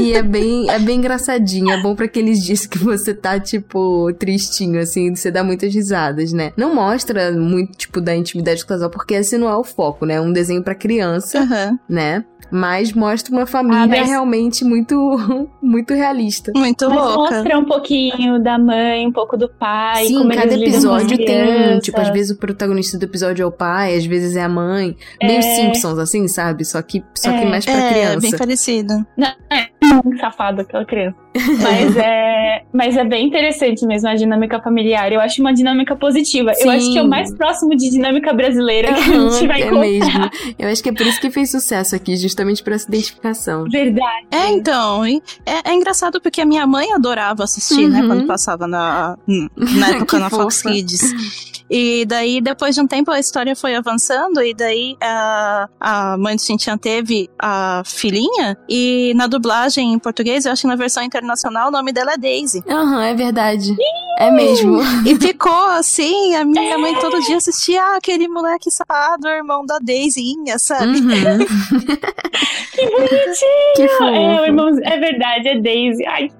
[0.00, 1.70] e é bem, é bem engraçadinho.
[1.70, 6.32] É bom pra aqueles dias que você tá, tipo, tristinho, assim, você dá muitas risadas,
[6.32, 6.52] né?
[6.56, 10.14] Não mostra muito, tipo, da intimidade do casal, porque esse não é o foco, né?
[10.14, 11.78] É um desenho pra criança, Aham.
[11.88, 12.24] né?
[12.50, 14.96] Mas mostra uma família Ah, mas- realmente muito,
[15.60, 16.50] muito realista.
[16.56, 17.34] Muito Mas louca.
[17.34, 20.06] mostra um pouquinho da mãe, um pouco do pai.
[20.06, 21.84] Sim, como cada eles lidam com as episódio tem crianças.
[21.84, 24.96] Tipo, às vezes o protagonista do episódio é o pai, às vezes é a mãe.
[25.22, 25.42] Meio É.
[25.42, 26.64] Simpsons, assim, sabe?
[26.64, 27.44] Só que, só que É.
[27.50, 28.20] mais pra É, criança.
[28.20, 29.04] bem parecido.
[29.16, 29.66] Não, é
[30.20, 31.16] safado aquela criança.
[31.62, 35.12] Mas é, mas é bem interessante mesmo a dinâmica familiar.
[35.12, 36.50] Eu acho uma dinâmica positiva.
[36.58, 37.10] Eu acho que é o Sim.
[37.10, 39.80] mais próximo de dinâmica brasileira que a gente vai é encontrar.
[39.80, 40.30] mesmo.
[40.58, 43.64] Eu acho que é por isso que fez sucesso aqui, justamente por essa identificação.
[43.70, 44.26] Verdade.
[44.32, 45.20] É, então, é,
[45.64, 48.08] é engraçado porque a minha mãe adorava assistir, né, Uhum.
[48.08, 49.16] quando passava na,
[49.56, 50.62] na época na Fox.
[50.62, 51.14] Kids.
[51.70, 56.34] E daí, depois de um tempo, a história foi avançando, e daí a, a mãe
[56.34, 61.02] do Shintian teve a filhinha, e na dublagem em português, eu acho que na versão
[61.02, 62.62] internacional, o nome dela é Daisy.
[62.68, 63.74] Aham, é verdade.
[64.18, 64.80] É mesmo.
[65.06, 69.78] E ficou assim, a minha mãe todo dia assistia ah, aquele moleque safado, irmão da
[69.78, 70.98] Daisyinha, sabe?
[70.98, 71.38] Uhum.
[73.76, 74.04] que fofo.
[74.04, 76.04] É, o irmão, é verdade, é Daisy.
[76.04, 76.30] Ai,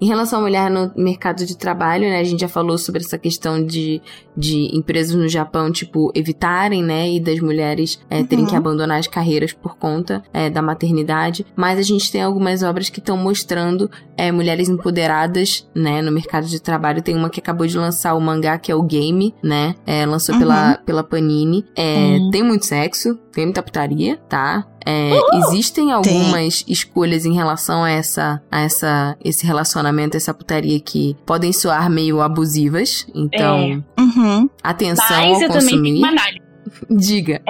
[0.00, 2.20] Em relação à mulher no mercado de trabalho, né?
[2.20, 4.00] A gente já falou sobre essa questão de,
[4.36, 7.10] de empresas no Japão, tipo, evitarem, né?
[7.10, 8.50] E das mulheres é, terem Uhum.
[8.50, 11.44] que abandonar as carreiras por conta é, da maternidade.
[11.56, 16.02] Mas a gente tem algumas obras que estão mostrando é, mulheres empoderadas, né?
[16.02, 17.00] No mercado de trabalho.
[17.00, 19.74] Tem uma que acabou de lançar o mangá, que é o Game, né?
[19.86, 20.40] É, lançou Uhum.
[20.40, 21.64] pela, pela Panini.
[21.76, 22.18] É.
[22.32, 24.66] Tem muito sexo, tem muita putaria, tá?
[24.84, 31.14] É, Existem algumas escolhas em relação a essa, a essa, esse relacionamento, essa putaria que
[31.24, 33.06] podem soar meio abusivas.
[33.14, 34.48] Então, Uhum.
[34.62, 35.98] atenção mas ao eu também tenho consumir.
[35.98, 36.40] uma análise.
[36.90, 37.40] Diga.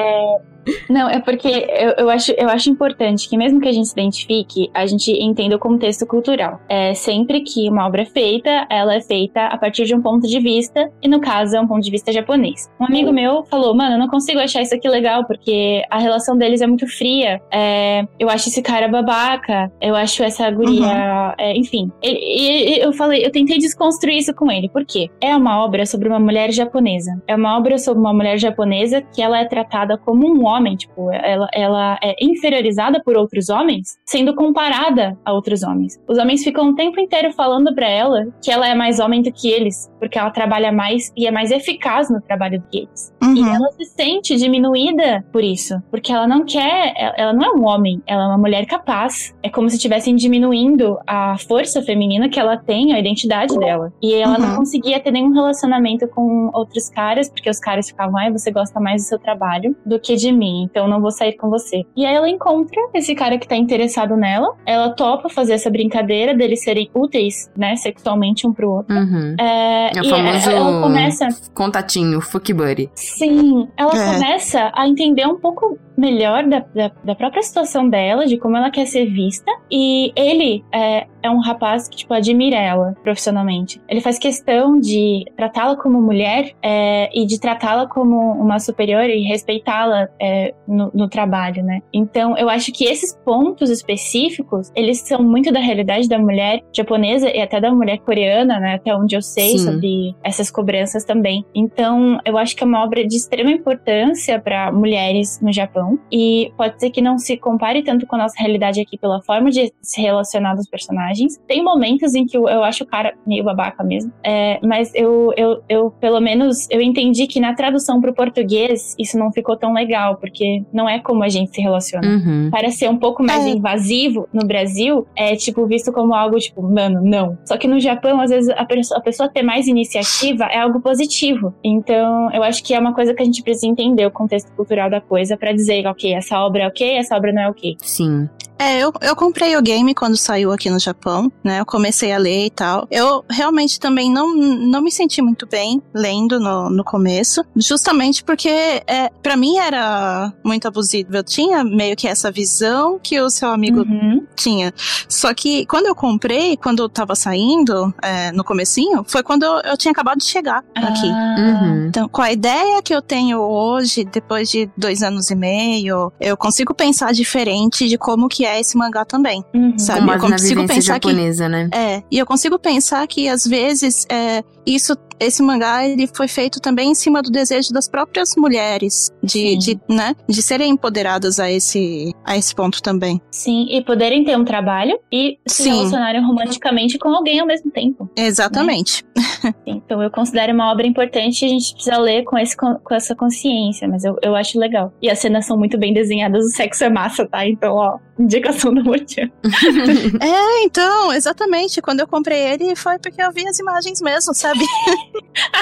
[0.88, 3.92] Não, é porque eu, eu, acho, eu acho importante que mesmo que a gente se
[3.92, 6.60] identifique, a gente entenda o contexto cultural.
[6.68, 10.26] É sempre que uma obra é feita, ela é feita a partir de um ponto
[10.26, 12.70] de vista, e no caso é um ponto de vista japonês.
[12.80, 16.36] Um amigo meu falou, mano, eu não consigo achar isso aqui legal, porque a relação
[16.36, 17.40] deles é muito fria.
[17.52, 21.34] É, eu acho esse cara babaca, eu acho essa guria.
[21.38, 21.90] é, enfim.
[22.02, 24.68] E eu falei, eu tentei desconstruir isso com ele.
[24.68, 25.10] Por quê?
[25.20, 27.20] É uma obra sobre uma mulher japonesa.
[27.26, 31.10] É uma obra sobre uma mulher japonesa que ela é tratada como um homem, tipo,
[31.12, 35.98] ela, ela é inferiorizada por outros homens, sendo comparada a outros homens.
[36.08, 39.32] Os homens ficam o tempo inteiro falando pra ela que ela é mais homem do
[39.32, 43.12] que eles, porque ela trabalha mais e é mais eficaz no trabalho do que eles.
[43.22, 43.54] E Uhum.
[43.54, 48.02] ela se sente diminuída por isso, porque ela não quer, ela- não é um homem,
[48.06, 49.34] ela é uma mulher capaz.
[49.42, 53.92] É como se estivessem diminuindo a força feminina que ela tem, a identidade dela.
[54.02, 54.56] E ela não Uhum.
[54.56, 59.02] conseguia ter nenhum relacionamento com outros caras, porque os caras ficavam, ai, você gosta mais
[59.02, 61.82] do seu trabalho do que de mim, então não vou sair com você.
[61.96, 66.34] E aí ela encontra esse cara que tá interessado nela, ela topa fazer essa brincadeira
[66.34, 68.94] deles serem úteis, né, sexualmente um pro outro.
[68.94, 69.34] Uhum.
[69.38, 72.90] É, É o e famoso ela começa contatinho, fuck buddy.
[72.94, 74.14] Sim, ela É.
[74.14, 78.70] começa a entender um pouco melhor da, da, da própria situação dela, de como ela
[78.70, 79.50] quer ser vista.
[79.68, 83.80] E ele é, é um rapaz que, tipo, admira ela profissionalmente.
[83.88, 89.22] Ele faz questão de tratá-la como mulher é, e de tratá-la como uma superior e
[89.22, 91.80] respeitá-la é, no, no, trabalho, né?
[91.92, 97.28] Então, eu acho que esses pontos específicos, eles são muito da realidade da mulher japonesa
[97.28, 98.74] e até da mulher coreana, né?
[98.74, 99.64] Até onde eu sei Sim.
[99.64, 101.44] sobre essas cobranças também.
[101.52, 106.52] Então, eu acho que é uma obra de extrema importância para mulheres no Japão e
[106.56, 109.72] pode ser que não se compare tanto com a nossa realidade aqui pela forma de
[109.80, 111.38] se relacionar dos personagens.
[111.46, 115.32] Tem momentos em que eu, eu acho o cara meio babaca mesmo, é, mas eu,
[115.36, 119.72] eu, eu, pelo menos, eu entendi que na tradução pro português isso não ficou tão
[119.72, 122.06] legal, porque não é como a gente se relaciona.
[122.06, 122.48] Uhum.
[122.50, 123.50] Parece ser um pouco mais é.
[123.50, 127.38] invasivo no Brasil, é tipo visto como algo tipo, mano, não.
[127.44, 130.80] Só que no Japão, às vezes, a pessoa, a pessoa ter mais iniciativa é algo
[130.80, 131.54] positivo.
[131.62, 134.90] Então, eu acho que é uma coisa que a gente precisa entender o contexto cultural
[134.90, 137.76] da coisa para dizer, ok, essa obra é ok, essa obra não é ok.
[137.80, 138.28] Sim.
[138.58, 141.60] É, eu, eu comprei o game quando saiu aqui no Japão, né?
[141.60, 142.86] Eu comecei a ler e tal.
[142.90, 148.48] Eu realmente também não, não me senti muito bem lendo no, no começo, justamente porque
[148.48, 151.16] é, para mim era muito abusivo.
[151.16, 154.26] Eu tinha meio que essa visão que o seu amigo uhum.
[154.34, 154.72] tinha.
[155.08, 159.60] Só que quando eu comprei, quando eu tava saindo, é, no comecinho, foi quando eu,
[159.60, 161.08] eu, tinha acabado de chegar aqui.
[161.08, 161.36] Ah.
[161.38, 161.86] Uhum.
[161.88, 166.36] Então, com a ideia que eu tenho hoje, depois de dois anos e meio, eu
[166.36, 169.78] consigo pensar diferente de como que é esse mangá também, uhum.
[169.78, 170.10] sabe?
[170.10, 171.70] eu consigo pensar japonesa, que né?
[171.72, 174.42] é, e eu consigo pensar que às vezes é,
[174.74, 179.56] isso esse mangá ele foi feito também em cima do desejo das próprias mulheres de,
[179.56, 183.20] de, né, de serem empoderadas a esse, a esse ponto também.
[183.30, 185.70] Sim, e poderem ter um trabalho e se Sim.
[185.70, 188.08] relacionarem romanticamente com alguém ao mesmo tempo.
[188.16, 189.04] Exatamente.
[189.44, 189.54] Né?
[189.66, 193.14] então eu considero uma obra importante e a gente precisa ler com, esse, com essa
[193.14, 194.92] consciência, mas eu, eu acho legal.
[195.00, 197.46] E as cenas são muito bem desenhadas, o sexo é massa, tá?
[197.46, 199.30] Então, ó, indicação do motivo.
[200.20, 201.80] é, então, exatamente.
[201.80, 204.57] Quando eu comprei ele foi porque eu vi as imagens mesmo, sabe?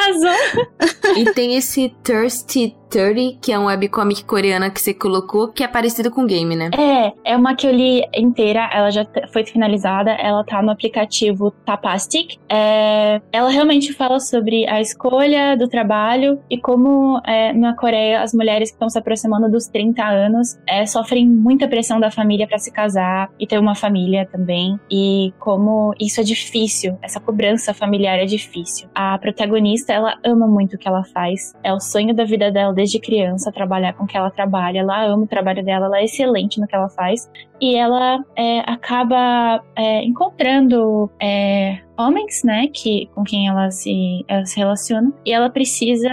[0.09, 1.17] Azul.
[1.17, 5.69] e tem esse Thirsty 30, que é um webcomic coreana que você colocou, que é
[5.69, 6.71] parecido com game, né?
[6.73, 11.51] É, é uma que eu li inteira, ela já foi finalizada, ela tá no aplicativo
[11.65, 12.37] Tapastic.
[12.49, 18.33] É, ela realmente fala sobre a escolha do trabalho e como é, na Coreia as
[18.33, 22.59] mulheres que estão se aproximando dos 30 anos é, sofrem muita pressão da família para
[22.59, 28.19] se casar e ter uma família também, e como isso é difícil, essa cobrança familiar
[28.19, 28.86] é difícil.
[28.95, 32.73] A protagonista, ela ama muito o que ela faz, é o sonho da vida dela
[32.73, 34.81] desde criança trabalhar com o que ela trabalha.
[34.81, 37.31] Ela ama o trabalho dela, ela é excelente no que ela faz.
[37.61, 44.45] E ela é, acaba é, encontrando é, homens, né, que, com quem ela se, ela
[44.45, 45.13] se relaciona.
[45.25, 46.11] E ela precisa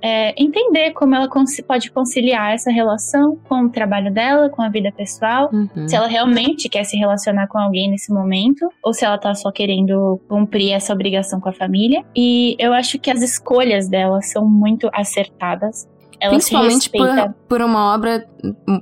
[0.00, 4.68] é, entender como ela cons pode conciliar essa relação com o trabalho dela, com a
[4.68, 5.50] vida pessoal.
[5.52, 5.86] Uhum.
[5.86, 9.50] Se ela realmente quer se relacionar com alguém nesse momento, ou se ela tá só
[9.52, 12.02] querendo cumprir essa obrigação com a família.
[12.16, 15.86] E eu acho que as escolhas dela são muito acertadas.
[16.22, 17.08] Ela Principalmente por,
[17.48, 18.24] por uma obra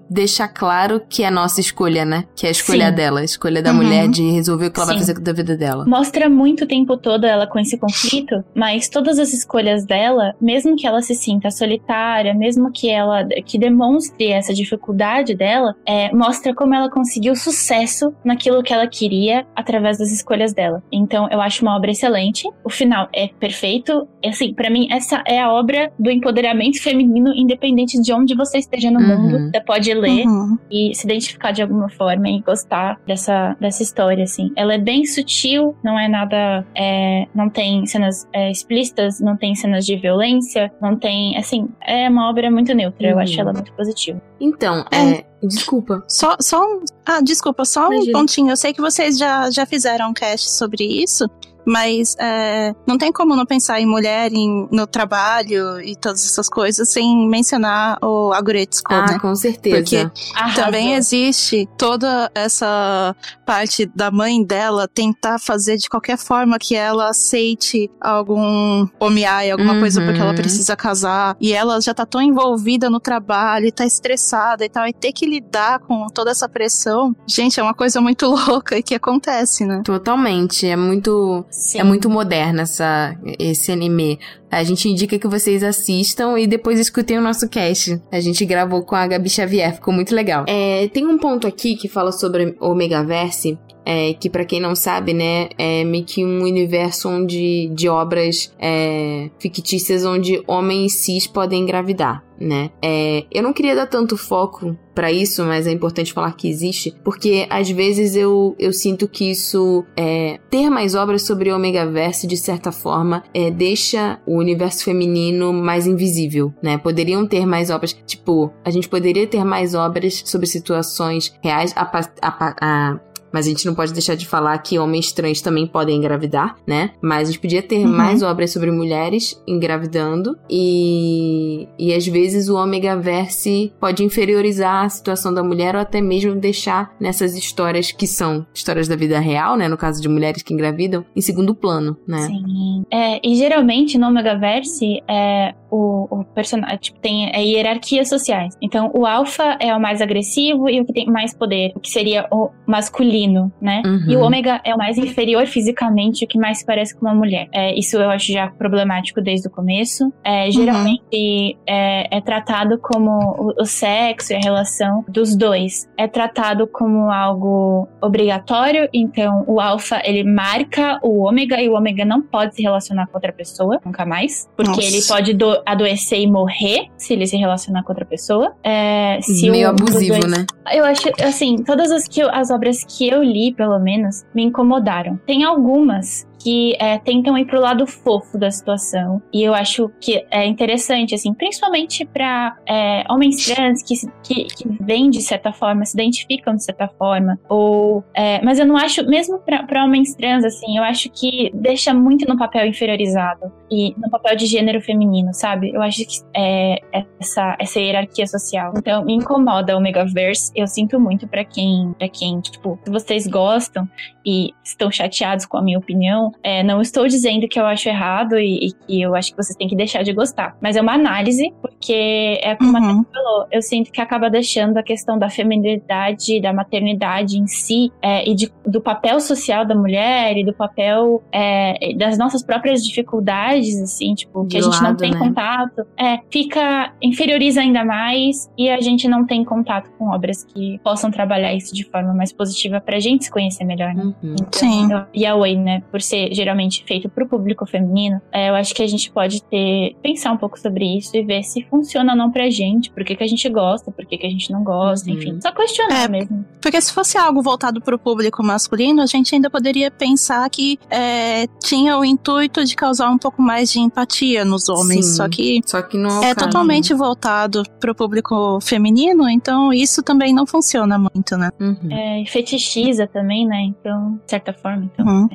[0.08, 2.24] deixar claro que é nossa escolha, né?
[2.34, 2.94] Que é a escolha Sim.
[2.94, 3.76] dela, a escolha da uhum.
[3.76, 4.92] mulher de resolver o que ela Sim.
[4.92, 5.84] vai fazer da vida dela.
[5.86, 10.76] Mostra muito o tempo todo ela com esse conflito, mas todas as escolhas dela, mesmo
[10.76, 16.54] que ela se sinta solitária, mesmo que ela que demonstre essa dificuldade dela, é, mostra
[16.54, 20.82] como ela conseguiu sucesso naquilo que ela queria através das escolhas dela.
[20.92, 22.48] Então, eu acho uma obra excelente.
[22.64, 24.08] O final é perfeito.
[24.24, 28.90] Assim, para mim essa é a obra do empoderamento feminino independente de onde você esteja
[28.90, 29.06] no uhum.
[29.06, 29.50] mundo.
[29.50, 30.58] Você pode ler uhum.
[30.70, 34.50] e se identificar de alguma forma e gostar dessa, dessa história, assim.
[34.56, 36.64] Ela é bem sutil, não é nada.
[36.74, 41.36] É, não tem cenas é, explícitas, não tem cenas de violência, não tem.
[41.36, 43.06] Assim, é uma obra muito neutra.
[43.06, 43.12] Uhum.
[43.12, 44.20] Eu acho ela muito positiva.
[44.40, 45.29] Então, é.
[45.42, 46.02] Desculpa.
[46.08, 46.84] Só, só um.
[47.04, 48.18] Ah, desculpa, só Imagina.
[48.18, 48.50] um pontinho.
[48.50, 51.28] Eu sei que vocês já, já fizeram um cast sobre isso.
[51.64, 56.48] Mas é, não tem como não pensar em mulher em, no trabalho e todas essas
[56.48, 59.18] coisas sem mencionar o Aguretsuko, ah, né?
[59.18, 59.76] com certeza.
[59.76, 60.64] Porque Arrasou.
[60.64, 63.14] também existe toda essa
[63.44, 69.74] parte da mãe dela tentar fazer de qualquer forma que ela aceite algum omiai, alguma
[69.74, 69.80] uhum.
[69.80, 71.36] coisa porque ela precisa casar.
[71.40, 74.86] E ela já tá tão envolvida no trabalho e tá estressada e tal.
[74.86, 78.82] E ter que lidar com toda essa pressão, gente, é uma coisa muito louca e
[78.82, 79.82] que acontece, né?
[79.84, 80.66] Totalmente.
[80.66, 81.80] É muito Sim.
[81.80, 84.18] É muito moderno essa, esse anime.
[84.50, 88.02] A gente indica que vocês assistam e depois escutem o nosso cast.
[88.10, 90.44] A gente gravou com a Gabi Xavier, ficou muito legal.
[90.48, 94.74] É, tem um ponto aqui que fala sobre o Megaverse é, que para quem não
[94.74, 101.26] sabe, né, é meio que um universo onde, de obras é, fictícias onde homens cis
[101.26, 102.70] podem engravidar né?
[102.82, 106.94] É, eu não queria dar tanto foco para isso, mas é importante falar que existe,
[107.04, 111.86] porque às vezes eu, eu sinto que isso é, ter mais obras sobre o Omega
[111.86, 116.78] Verse de certa forma é, deixa o universo feminino mais invisível, né?
[116.78, 121.82] Poderiam ter mais obras, tipo, a gente poderia ter mais obras sobre situações reais a,
[122.22, 123.00] a, a
[123.32, 126.90] mas a gente não pode deixar de falar que homens trans também podem engravidar, né?
[127.02, 127.92] Mas a gente podia ter uhum.
[127.92, 134.88] mais obras sobre mulheres engravidando e, e às vezes o ômega verse pode inferiorizar a
[134.88, 139.56] situação da mulher ou até mesmo deixar nessas histórias que são histórias da vida real,
[139.56, 139.68] né?
[139.68, 142.20] No caso de mulheres que engravidam, em segundo plano, né?
[142.26, 142.84] Sim.
[142.90, 148.56] É, e geralmente no ômega verse é, o, o personagem tipo, tem é, hierarquias sociais.
[148.60, 151.90] Então o alfa é o mais agressivo e o que tem mais poder, o que
[151.90, 153.20] seria o masculino
[153.60, 153.82] né?
[153.84, 154.04] Uhum.
[154.08, 157.48] E o ômega é o mais inferior fisicamente, o que mais parece com uma mulher.
[157.52, 160.12] É, isso eu acho já problemático desde o começo.
[160.24, 161.58] É, geralmente uhum.
[161.66, 165.88] é, é, tratado como o, o, sexo e a relação dos dois.
[165.96, 172.04] É tratado como algo obrigatório, então o alfa ele marca o ômega e o ômega
[172.04, 174.48] não pode se relacionar com outra pessoa, nunca mais.
[174.56, 174.82] Porque Nossa.
[174.82, 178.54] ele pode do, adoecer e morrer se ele se relacionar com outra pessoa.
[178.62, 180.30] É, se Meio abusivo, dois...
[180.30, 180.46] né?
[180.72, 184.44] Eu acho, assim, todas as, que eu, as obras que eu li, pelo menos, me
[184.44, 185.18] incomodaram.
[185.26, 189.22] Tem algumas que é, tentam ir pro lado fofo da situação.
[189.32, 194.68] E eu acho que é interessante, assim, principalmente para é, homens trans que, que, que
[194.80, 197.38] vêm de certa forma, se identificam de certa forma.
[197.48, 201.92] Ou, é, mas eu não acho, mesmo para homens trans, assim, eu acho que deixa
[201.92, 205.70] muito no papel inferiorizado e no papel de gênero feminino, sabe?
[205.72, 206.76] Eu acho que é
[207.20, 208.72] essa, essa hierarquia social.
[208.76, 210.50] Então, me incomoda o Megaverse.
[210.56, 213.88] Eu sinto muito para quem, para quem, tipo, vocês gostam
[214.24, 218.38] e estão chateados com a minha opinião, é, não estou dizendo que eu acho errado
[218.38, 220.56] e, e, que eu acho que vocês têm que deixar de gostar.
[220.60, 223.00] Mas é uma análise, porque é como uhum.
[223.00, 227.90] a falou, eu sinto que acaba deixando a questão da feminilidade, da maternidade em si,
[228.02, 232.84] é, e de, do papel social da mulher e do papel é, das nossas próprias
[232.84, 235.18] dificuldades, assim, tipo, que de a gente lado, não tem né?
[235.18, 235.86] contato.
[235.96, 241.10] É, fica, inferioriza ainda mais e a gente não tem contato com obras que possam
[241.10, 244.04] trabalhar isso de forma mais positiva pra gente se conhecer melhor, né?
[244.04, 244.34] Uhum.
[244.34, 244.88] Então, Sim.
[245.14, 248.74] E a Way, né, por ser geralmente feito para o público feminino, é, eu acho
[248.74, 252.18] que a gente pode ter pensar um pouco sobre isso e ver se funciona ou
[252.18, 254.62] não pra gente, por que, que a gente gosta, por que, que a gente não
[254.62, 255.16] gosta, uhum.
[255.16, 256.44] enfim, só questionar é, mesmo.
[256.60, 260.78] Porque se fosse algo voltado para o público masculino, a gente ainda poderia pensar que
[260.90, 265.28] é, tinha o intuito de causar um pouco mais de empatia nos homens, Sim, só
[265.28, 270.32] que, só que não é, é totalmente voltado para o público feminino, então isso também
[270.34, 271.50] não funciona muito, né?
[271.60, 271.90] Uhum.
[271.90, 273.62] É, fetichiza também, né?
[273.62, 275.06] Então, de certa forma, então.
[275.06, 275.28] Uhum.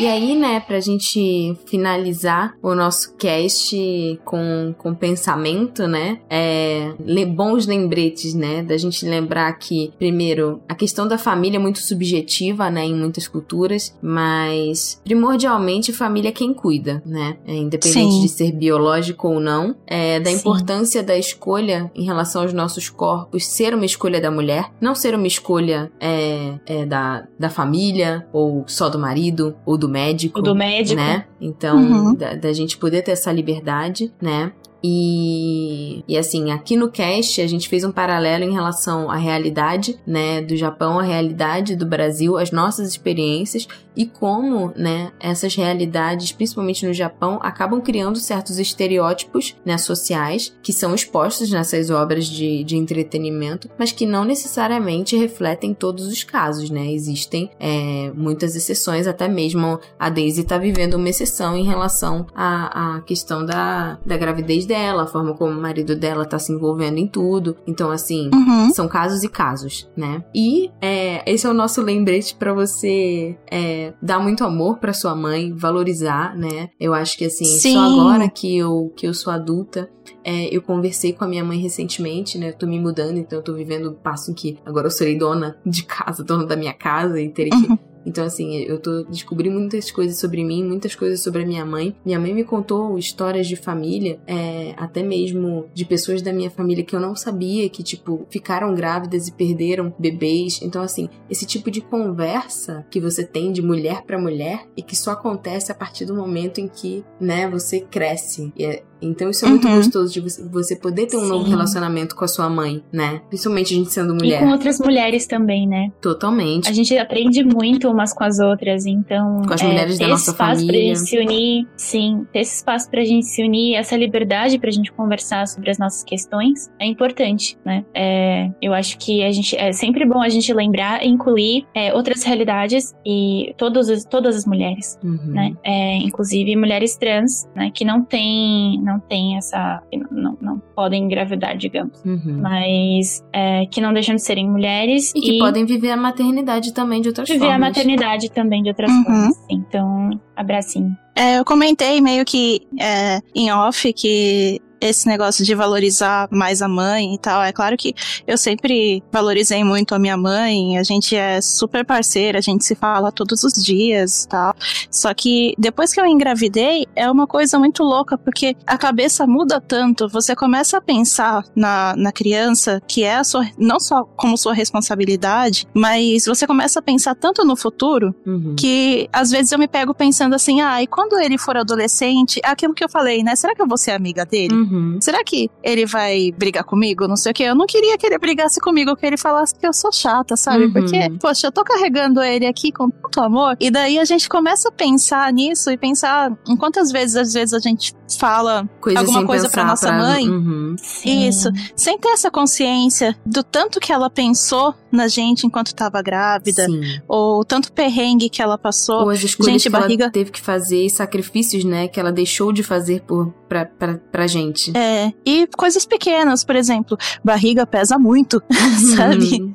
[0.00, 6.92] E aí, né, pra gente finalizar o nosso cast com, com pensamento, né, é,
[7.26, 12.70] bons lembretes, né, da gente lembrar que, primeiro, a questão da família é muito subjetiva,
[12.70, 18.22] né, em muitas culturas, mas primordialmente família é quem cuida, né, é, independente Sim.
[18.22, 20.36] de ser biológico ou não, é, da Sim.
[20.36, 25.14] importância da escolha em relação aos nossos corpos ser uma escolha da mulher, não ser
[25.16, 30.40] uma escolha é, é da, da família ou só do marido ou do médico.
[30.40, 31.00] O do médico.
[31.00, 31.24] Né?
[31.40, 32.14] Então, uhum.
[32.14, 34.52] da, da gente poder ter essa liberdade, né?
[34.82, 39.98] E, e assim, aqui no cast a gente fez um paralelo em relação à realidade,
[40.06, 46.30] né, do Japão, à realidade do Brasil, as nossas experiências e como, né, essas realidades,
[46.30, 52.62] principalmente no Japão, acabam criando certos estereótipos, né, sociais que são expostos nessas obras de,
[52.62, 56.92] de entretenimento, mas que não necessariamente refletem todos os casos, né?
[56.92, 62.96] Existem é, muitas exceções, até mesmo a Daisy está vivendo uma exceção em relação à,
[62.96, 66.98] à questão da, da gravidez dela, a forma como o marido dela tá se envolvendo
[66.98, 67.56] em tudo.
[67.66, 68.70] Então, assim, uhum.
[68.70, 70.22] são casos e casos, né?
[70.34, 75.14] E é, esse é o nosso lembrete para você é, dar muito amor para sua
[75.14, 76.68] mãe, valorizar, né?
[76.78, 77.72] Eu acho que assim, Sim.
[77.72, 79.90] só agora que eu, que eu sou adulta,
[80.22, 82.50] é, eu conversei com a minha mãe recentemente, né?
[82.50, 85.16] Eu tô me mudando, então eu tô vivendo o passo em que agora eu serei
[85.16, 87.78] dona de casa, dona da minha casa e terei que uhum.
[88.08, 91.94] Então, assim, eu tô descobrindo muitas coisas sobre mim, muitas coisas sobre a minha mãe.
[92.04, 96.82] Minha mãe me contou histórias de família, é, até mesmo de pessoas da minha família
[96.82, 100.60] que eu não sabia que, tipo, ficaram grávidas e perderam bebês.
[100.62, 104.96] Então, assim, esse tipo de conversa que você tem de mulher para mulher e que
[104.96, 108.50] só acontece a partir do momento em que, né, você cresce.
[108.56, 109.76] E é, Então isso é muito Uhum.
[109.76, 111.50] gostoso de você- poder ter um novo Sim.
[111.50, 113.20] relacionamento com a sua mãe, né?
[113.28, 114.40] Principalmente a gente sendo E mulher.
[114.40, 115.90] com outras mulheres também, né?
[116.00, 116.68] Totalmente.
[116.68, 119.42] A gente aprende muito umas com as outras, então.
[119.46, 120.94] Com as é, mulheres da ter nossa esse espaço pra família.
[120.94, 124.92] gente se unir, sim, ter esse espaço pra gente se unir, essa liberdade pra gente
[124.92, 127.84] conversar sobre as nossas questões é importante, né?
[127.94, 131.94] É, eu acho que a gente é sempre bom a gente lembrar e incluir é,
[131.94, 135.18] outras realidades e todos, os- todas as mulheres, Uhum.
[135.32, 135.52] né?
[135.64, 137.70] É, inclusive mulheres trans, né?
[137.72, 142.02] Que não tem, não tem essa, que não, não, não podem engravidar, digamos.
[142.04, 142.40] Uhum.
[142.40, 147.00] Mas é, que não deixam de serem mulheres E que podem viver a maternidade também
[147.00, 147.68] de outras viver a formas.
[147.68, 149.04] maternidade também de outras Uhum.
[149.04, 149.44] formas.
[149.50, 150.96] Então, abracinho.
[151.14, 156.68] É, eu comentei meio que é, em off que esse negócio de valorizar mais a
[156.68, 157.42] mãe e tal.
[157.42, 157.94] É claro que
[158.26, 162.74] eu sempre valorizei muito a minha mãe, a gente é super parceira, a gente se
[162.74, 164.54] fala todos os dias e tal.
[164.90, 169.60] Só que depois que eu engravidei, é uma coisa muito louca, porque a cabeça muda
[169.60, 174.36] tanto, você começa a pensar na, na criança, que é a sua, não só como
[174.36, 178.54] sua responsabilidade, mas você começa a pensar tanto no futuro Uhum.
[178.58, 182.74] que às vezes eu me pego pensando assim, ah, e quando ele for adolescente, aquilo
[182.74, 183.34] que eu falei, né?
[183.36, 184.54] Será que eu vou ser amiga dele?
[184.54, 184.67] Uhum.
[185.00, 187.06] Será que ele vai brigar comigo?
[187.06, 187.42] Não sei o que.
[187.42, 190.64] Eu não queria que ele brigasse comigo, que ele falasse que eu sou chata, sabe?
[190.64, 190.72] Uhum.
[190.72, 193.56] Porque, poxa, eu tô carregando ele aqui com tanto amor.
[193.60, 197.54] E daí a gente começa a pensar nisso e pensar em quantas vezes, às vezes,
[197.54, 200.28] a gente fala Coisa Alguma coisa pra pensar nossa mãe?
[200.28, 200.76] Uhum.
[201.04, 201.50] Isso.
[201.76, 207.00] sem ter essa consciência do tanto que ela pensou na gente enquanto tava grávida, Sim.
[207.06, 209.02] ou tanto perrengue que ela passou.
[209.02, 212.10] Ou as escolhas Gente, que barriga- ela teve que fazer, e sacrifícios, né, que ela
[212.12, 214.76] deixou de fazer por, pra, pra, pra gente.
[214.76, 218.42] É, e coisas pequenas, por exemplo, barriga pesa muito,
[218.96, 219.42] sabe?
[219.42, 219.54] Uhum.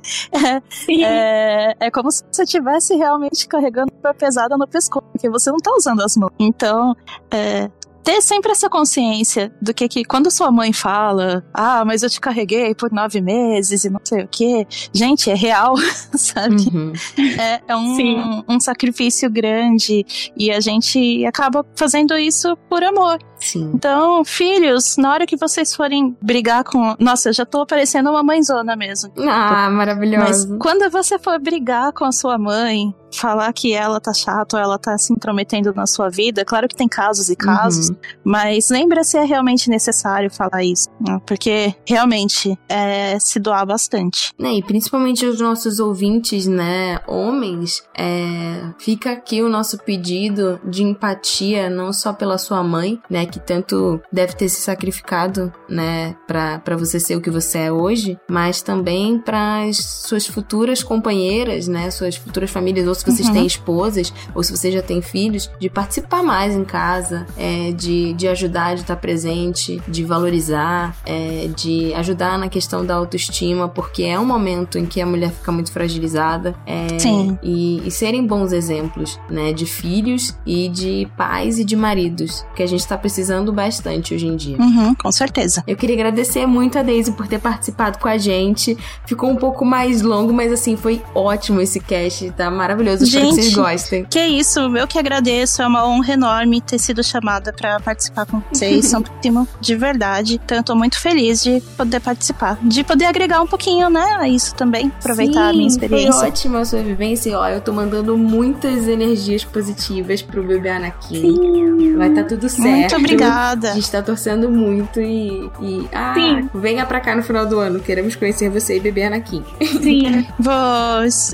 [0.69, 1.03] Sim.
[1.03, 5.57] É, é como se você estivesse realmente carregando uma pesada no pescoço, porque você não
[5.57, 6.31] tá usando as mãos.
[6.39, 6.95] Então,
[7.31, 7.69] é,
[8.03, 12.19] ter sempre essa consciência do que, que quando sua mãe fala, ah, mas eu te
[12.19, 15.75] carreguei por nove meses e não sei o que, gente, é real,
[16.13, 16.55] sabe?
[16.73, 16.93] Uhum.
[17.39, 18.43] É, é um, Sim.
[18.47, 20.05] um sacrifício grande
[20.35, 23.19] e a gente acaba fazendo isso por amor.
[23.39, 23.71] Sim.
[23.73, 26.95] Então, filhos, na hora que vocês forem brigar com.
[26.97, 29.11] Nossa, eu já tô parecendo uma mãezona mesmo.
[29.17, 30.57] Ah, Mas maravilhoso.
[30.59, 34.77] quando você for brigar com a sua mãe, falar que ela tá chata ou ela
[34.77, 37.95] tá se intrometendo na sua vida, claro que tem casos e casos, Uhum.
[38.23, 40.89] mas lembra se é realmente necessário falar isso.
[40.99, 41.19] né?
[41.25, 44.33] Porque realmente é se doar bastante.
[44.39, 50.83] Né, e principalmente os nossos ouvintes, né, homens, é, fica aqui o nosso pedido de
[50.83, 56.59] empatia, não só pela sua mãe, né, que tanto deve ter se sacrificado, né, pra,
[56.59, 61.67] pra você ser o que você é hoje, mas também para as suas futuras companheiras,
[61.67, 63.33] né, suas futuras famílias, ou se vocês Uhum.
[63.33, 68.13] têm esposas, ou se você já tem filhos, de participar mais em casa, é, de,
[68.13, 74.03] de ajudar, de estar presente, de valorizar, é, de ajudar na questão da autoestima, porque
[74.03, 76.55] é um momento em que a mulher fica muito fragilizada.
[76.65, 77.37] é, Sim.
[77.43, 79.51] E, e serem bons exemplos, né?
[79.53, 84.27] De filhos e de pais e de maridos, que a gente tá precisando bastante hoje
[84.27, 84.57] em dia.
[84.59, 85.63] Uhum, com certeza.
[85.67, 88.77] Eu queria agradecer muito a Daisy por ter participado com a gente.
[89.05, 92.92] Ficou um pouco mais longo, mas assim, foi ótimo esse cast, tá maravilhoso.
[93.01, 93.55] Espero que vocês Gente.
[93.55, 94.05] gostem.
[94.09, 95.61] Que isso, eu que agradeço.
[95.61, 98.85] É uma honra enorme ter sido chamada pra participar com vocês.
[98.85, 100.39] São primo de verdade.
[100.43, 102.57] Então eu tô muito feliz de poder participar.
[102.61, 104.91] De poder agregar um pouquinho, né, a isso também.
[104.99, 106.13] Aproveitar a minha Sim, experiência.
[106.13, 107.37] Foi ótima a sua vivência.
[107.37, 111.95] Ó, eu tô mandando muitas energias positivas pro bebê Anakin.
[111.97, 112.67] Vai tá tudo certo.
[112.67, 113.73] Muito A obrigada.
[113.73, 115.49] gente tá torcendo muito e.
[115.61, 116.49] e ah, Sim.
[116.53, 117.79] venha pra cá no final do ano.
[117.79, 119.43] Queremos conhecer você e bebê Anakin.
[119.81, 120.27] Sim.
[120.39, 120.53] Vou.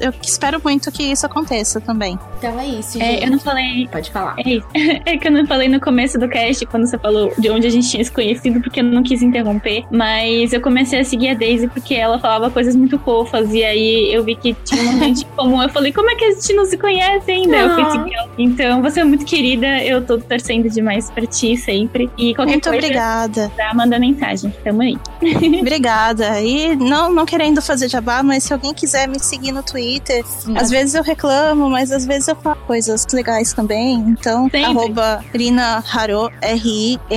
[0.01, 1.48] Eu espero muito que isso aconteça
[1.81, 2.17] também.
[2.37, 3.23] Então é isso, É, gente.
[3.25, 3.87] eu não falei.
[3.91, 4.35] Pode falar.
[4.37, 4.67] É isso.
[5.05, 7.69] É que eu não falei no começo do cast, quando você falou de onde a
[7.69, 9.83] gente tinha se conhecido, porque eu não quis interromper.
[9.91, 13.53] Mas eu comecei a seguir a Daisy porque ela falava coisas muito fofas.
[13.53, 15.61] E aí eu vi que tinha uma gente em comum.
[15.61, 17.57] Eu falei, como é que a gente não se conhece ainda?
[17.57, 17.89] Eu fui Ah.
[17.91, 18.29] seguir ela.
[18.37, 19.83] Então você é muito querida.
[19.83, 22.09] Eu tô torcendo demais pra ti sempre.
[22.17, 23.51] E qualquer Muito coisa, obrigada.
[23.57, 24.53] Tá, manda mensagem.
[24.63, 24.97] Tamo aí.
[25.61, 26.39] Obrigada.
[26.41, 30.23] E não, não querendo fazer jabá, mas se alguém quiser me seguir no Twitter,
[30.55, 31.28] às vezes eu reclamo,
[31.69, 33.95] mas às vezes eu falo coisas legais também.
[33.99, 34.65] Então, Sempre.
[34.65, 37.13] arroba Rina Haro, R-I-N-A-H-A-R-O,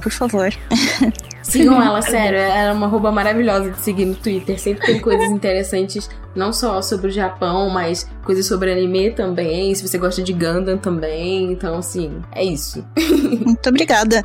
[0.00, 0.52] por favor.
[1.42, 2.38] Sigam ela, sério.
[2.38, 4.58] Ela é uma roupa maravilhosa de seguir no Twitter.
[4.58, 9.74] Sempre tem coisas interessantes, não só sobre o Japão, mas coisas sobre anime também.
[9.74, 11.52] Se você gosta de Gundam também.
[11.52, 12.84] Então, assim, é isso.
[13.44, 14.24] Muito obrigada.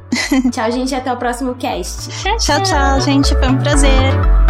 [0.52, 0.96] Tchau, gente.
[0.96, 2.10] Até o próximo cast.
[2.40, 3.36] Tchau, tchau, gente.
[3.36, 4.47] Foi um prazer.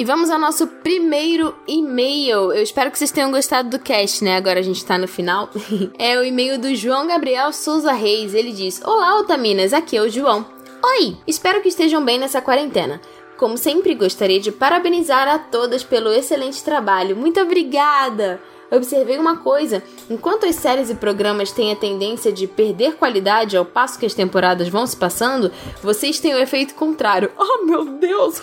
[0.00, 2.54] E vamos ao nosso primeiro e-mail.
[2.54, 4.34] Eu espero que vocês tenham gostado do cast, né?
[4.34, 5.50] Agora a gente tá no final.
[5.98, 8.32] é o e-mail do João Gabriel Souza Reis.
[8.32, 10.46] Ele diz: Olá, Otaminas, aqui é o João.
[10.82, 11.18] Oi!
[11.26, 12.98] Espero que estejam bem nessa quarentena.
[13.36, 17.14] Como sempre, gostaria de parabenizar a todas pelo excelente trabalho.
[17.14, 18.40] Muito obrigada!
[18.70, 23.64] Observei uma coisa: enquanto as séries e programas têm a tendência de perder qualidade ao
[23.64, 25.50] passo que as temporadas vão se passando,
[25.82, 27.30] vocês têm o efeito contrário.
[27.52, 28.40] Oh meu Deus!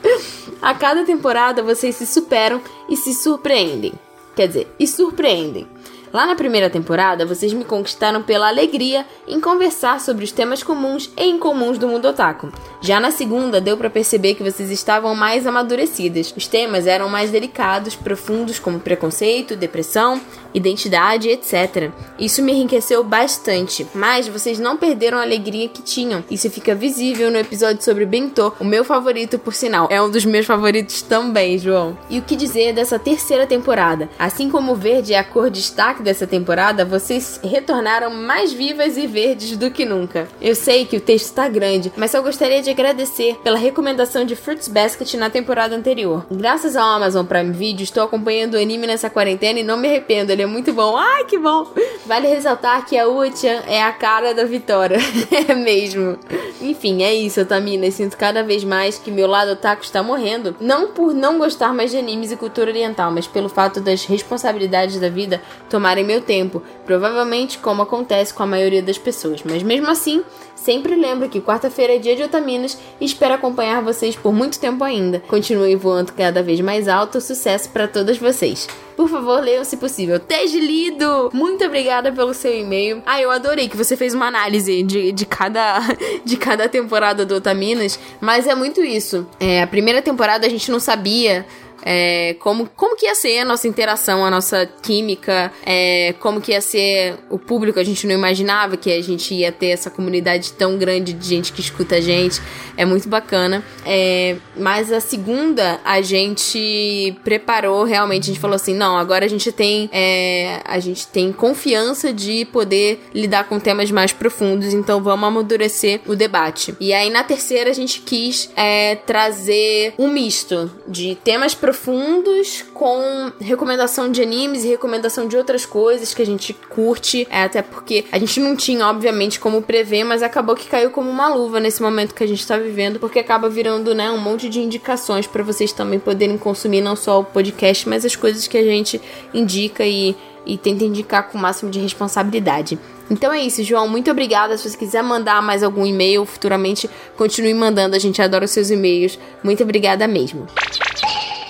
[0.60, 3.94] a cada temporada vocês se superam e se surpreendem.
[4.36, 5.66] Quer dizer, e surpreendem.
[6.14, 11.10] Lá na primeira temporada, vocês me conquistaram pela alegria em conversar sobre os temas comuns
[11.16, 12.52] e incomuns do mundo otaku.
[12.80, 16.32] Já na segunda, deu para perceber que vocês estavam mais amadurecidas.
[16.36, 20.20] Os temas eram mais delicados, profundos, como preconceito, depressão,
[20.54, 21.90] identidade, etc.
[22.16, 26.22] Isso me enriqueceu bastante, mas vocês não perderam a alegria que tinham.
[26.30, 29.88] Isso fica visível no episódio sobre Bentô, o meu favorito, por sinal.
[29.90, 31.98] É um dos meus favoritos também, João.
[32.08, 34.08] E o que dizer dessa terceira temporada?
[34.16, 39.06] Assim como o verde é a cor destaque dessa temporada, vocês retornaram mais vivas e
[39.06, 40.28] verdes do que nunca.
[40.40, 44.36] Eu sei que o texto está grande, mas só gostaria de agradecer pela recomendação de
[44.36, 46.26] Fruits Basket na temporada anterior.
[46.30, 50.30] Graças ao Amazon Prime Video, estou acompanhando o anime nessa quarentena e não me arrependo,
[50.30, 50.96] ele é muito bom.
[50.96, 51.66] Ai, que bom!
[52.06, 54.98] Vale ressaltar que a Uchan é a cara da Vitória.
[55.48, 56.18] é mesmo.
[56.60, 57.90] Enfim, é isso, Tamina.
[57.90, 60.56] Sinto cada vez mais que meu lado otaku está morrendo.
[60.60, 64.98] Não por não gostar mais de animes e cultura oriental, mas pelo fato das responsabilidades
[64.98, 66.62] da vida tomarem meu tempo.
[66.84, 69.42] Provavelmente como acontece com a maioria das pessoas.
[69.44, 70.24] Mas mesmo assim,
[70.64, 74.82] Sempre lembro que quarta-feira é dia de Otaminas e espero acompanhar vocês por muito tempo
[74.82, 75.20] ainda.
[75.28, 77.20] Continue voando cada vez mais alto.
[77.20, 78.66] Sucesso para todas vocês.
[78.96, 80.18] Por favor, leiam se possível.
[80.18, 81.28] Teja lido!
[81.34, 83.02] Muito obrigada pelo seu e-mail.
[83.04, 85.80] Ah, eu adorei que você fez uma análise de, de, cada,
[86.24, 89.26] de cada temporada do Otaminas, mas é muito isso.
[89.38, 91.44] É, a primeira temporada a gente não sabia
[91.84, 96.52] é, como, como que ia ser a nossa interação, a nossa química, é, como que
[96.52, 97.78] ia ser o público.
[97.78, 101.52] A gente não imaginava que a gente ia ter essa comunidade tão grande de gente
[101.52, 102.40] que escuta a gente.
[102.76, 103.62] É muito bacana.
[103.84, 108.24] É, mas a segunda, a gente preparou realmente.
[108.24, 112.46] A gente falou assim: não, agora a gente tem, é, a gente tem confiança de
[112.46, 116.74] poder lidar com temas mais profundos, então vamos amadurecer o debate.
[116.80, 122.64] E aí na terceira a gente quis é, trazer um misto de temas profundos profundos
[122.72, 127.26] com recomendação de animes e recomendação de outras coisas que a gente curte.
[127.28, 131.10] É, até porque a gente não tinha, obviamente, como prever, mas acabou que caiu como
[131.10, 134.48] uma luva nesse momento que a gente tá vivendo, porque acaba virando, né, um monte
[134.48, 138.56] de indicações para vocês também poderem consumir não só o podcast, mas as coisas que
[138.56, 139.00] a gente
[139.34, 142.78] indica e e tenta indicar com o máximo de responsabilidade.
[143.10, 143.88] Então é isso, João.
[143.88, 144.56] Muito obrigada.
[144.56, 147.96] Se você quiser mandar mais algum e-mail futuramente, continue mandando.
[147.96, 149.18] A gente adora os seus e-mails.
[149.42, 150.46] Muito obrigada mesmo.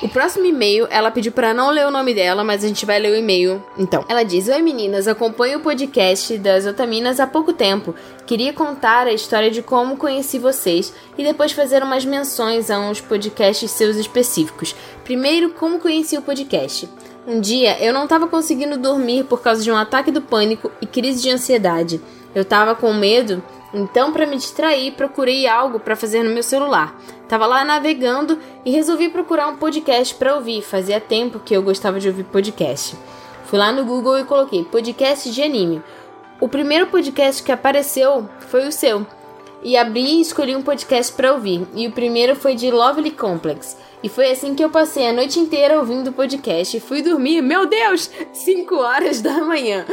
[0.02, 2.98] O próximo e-mail, ela pediu para não ler o nome dela, mas a gente vai
[2.98, 3.62] ler o e-mail.
[3.78, 7.94] Então, ela diz: Oi meninas, acompanho o podcast das Otaminas há pouco tempo.
[8.26, 13.00] Queria contar a história de como conheci vocês e depois fazer umas menções a uns
[13.00, 14.74] podcasts seus específicos.
[15.04, 16.88] Primeiro, como conheci o podcast.
[17.26, 20.86] Um dia eu não estava conseguindo dormir por causa de um ataque do pânico e
[20.86, 22.00] crise de ansiedade.
[22.34, 23.42] Eu estava com medo
[23.74, 26.96] então, para me distrair, procurei algo para fazer no meu celular.
[27.28, 30.62] Tava lá navegando e resolvi procurar um podcast para ouvir.
[30.62, 32.96] Fazia tempo que eu gostava de ouvir podcast.
[33.46, 35.82] Fui lá no Google e coloquei podcast de anime.
[36.40, 39.04] O primeiro podcast que apareceu foi o seu.
[39.64, 41.66] E abri e escolhi um podcast para ouvir.
[41.74, 43.76] E o primeiro foi de Lovely Complex.
[44.02, 47.40] E foi assim que eu passei a noite inteira ouvindo o podcast e fui dormir,
[47.40, 49.86] meu Deus, 5 horas da manhã.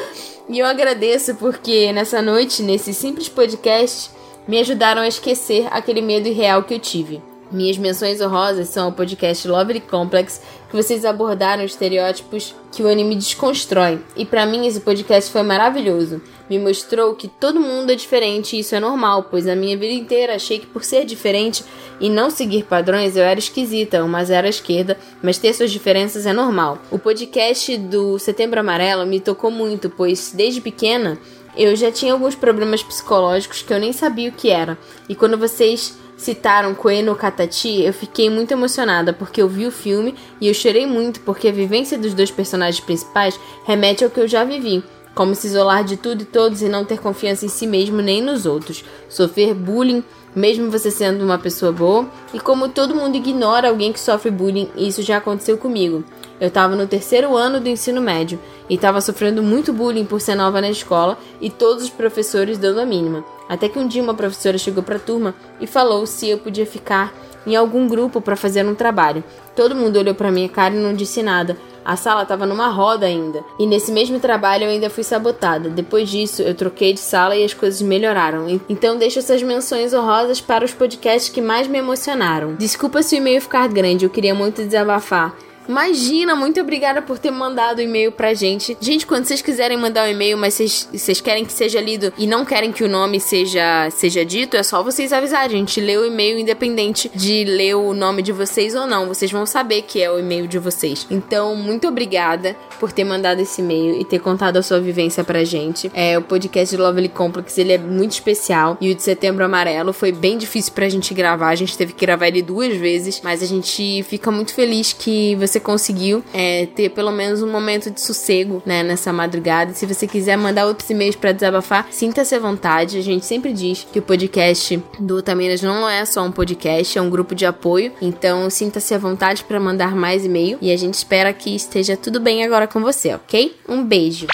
[0.49, 4.11] E eu agradeço porque nessa noite, nesse simples podcast,
[4.45, 7.30] me ajudaram a esquecer aquele medo irreal que eu tive.
[7.51, 12.87] Minhas menções honrosas são o podcast Lovely Complex, que vocês abordaram os estereótipos que o
[12.87, 13.99] anime desconstrói.
[14.15, 16.21] E para mim esse podcast foi maravilhoso.
[16.49, 19.93] Me mostrou que todo mundo é diferente e isso é normal, pois a minha vida
[19.93, 21.65] inteira achei que por ser diferente
[21.99, 26.25] e não seguir padrões eu era esquisita, uma zero à esquerda, mas ter suas diferenças
[26.25, 26.77] é normal.
[26.89, 31.19] O podcast do Setembro Amarelo me tocou muito, pois desde pequena
[31.57, 34.77] eu já tinha alguns problemas psicológicos que eu nem sabia o que era.
[35.09, 39.71] E quando vocês citaram Koe no Katachi, eu fiquei muito emocionada porque eu vi o
[39.71, 44.19] filme e eu chorei muito porque a vivência dos dois personagens principais remete ao que
[44.19, 44.83] eu já vivi.
[45.15, 48.21] Como se isolar de tudo e todos e não ter confiança em si mesmo nem
[48.21, 48.85] nos outros.
[49.09, 50.03] Sofrer bullying,
[50.35, 52.07] mesmo você sendo uma pessoa boa.
[52.33, 56.05] E como todo mundo ignora alguém que sofre bullying, isso já aconteceu comigo.
[56.41, 60.33] Eu estava no terceiro ano do ensino médio e estava sofrendo muito bullying por ser
[60.33, 63.23] nova na escola e todos os professores dando a mínima.
[63.47, 66.65] Até que um dia uma professora chegou para a turma e falou se eu podia
[66.65, 67.13] ficar
[67.45, 69.23] em algum grupo para fazer um trabalho.
[69.55, 71.55] Todo mundo olhou para minha cara e não disse nada.
[71.85, 73.43] A sala estava numa roda ainda.
[73.59, 75.69] E nesse mesmo trabalho eu ainda fui sabotada.
[75.69, 78.47] Depois disso, eu troquei de sala e as coisas melhoraram.
[78.67, 82.55] Então deixo essas menções honrosas para os podcasts que mais me emocionaram.
[82.55, 85.35] Desculpa se o e-mail ficar grande, eu queria muito desabafar.
[85.71, 88.77] Imagina, muito obrigada por ter mandado o e-mail pra gente.
[88.81, 92.43] Gente, quando vocês quiserem mandar um e-mail, mas vocês, querem que seja lido e não
[92.43, 95.55] querem que o nome seja, seja dito, é só vocês avisarem.
[95.55, 99.07] A gente lê o e-mail independente de ler o nome de vocês ou não.
[99.07, 101.07] Vocês vão saber que é o e-mail de vocês.
[101.09, 105.45] Então, muito obrigada por ter mandado esse e-mail e ter contado a sua vivência pra
[105.45, 105.89] gente.
[105.93, 108.77] É, o podcast de Lovely Complex, ele é muito especial.
[108.81, 111.47] E o de Setembro Amarelo foi bem difícil pra gente gravar.
[111.47, 115.33] A gente teve que gravar ele duas vezes, mas a gente fica muito feliz que
[115.35, 119.73] você conseguiu é, ter pelo menos um momento de sossego, né, nessa madrugada.
[119.73, 122.97] Se você quiser mandar outros e-mails para desabafar, sinta-se à vontade.
[122.97, 127.01] A gente sempre diz que o podcast do Otaminas não é só um podcast, é
[127.01, 127.91] um grupo de apoio.
[128.01, 132.19] Então, sinta-se à vontade para mandar mais e-mail e a gente espera que esteja tudo
[132.19, 133.55] bem agora com você, ok?
[133.67, 134.27] Um beijo.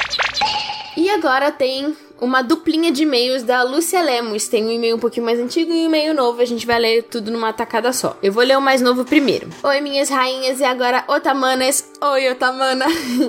[0.96, 4.48] E agora tem uma duplinha de e-mails da Lúcia Lemos.
[4.48, 6.42] Tem um e-mail um pouquinho mais antigo e um e-mail novo.
[6.42, 8.18] A gente vai ler tudo numa tacada só.
[8.22, 9.50] Eu vou ler o mais novo primeiro.
[9.64, 11.90] Oi, minhas rainhas e agora otamanas.
[12.02, 12.86] Oi, otamana.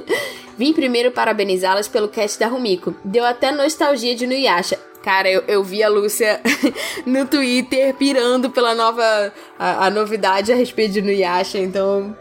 [0.56, 2.94] Vim primeiro parabenizá-las pelo cast da Rumiko.
[3.04, 4.78] Deu até nostalgia de Nuyasha.
[5.02, 6.40] Cara, eu, eu vi a Lúcia
[7.06, 9.32] no Twitter pirando pela nova.
[9.58, 12.16] A, a novidade a respeito de Nuyasha, então.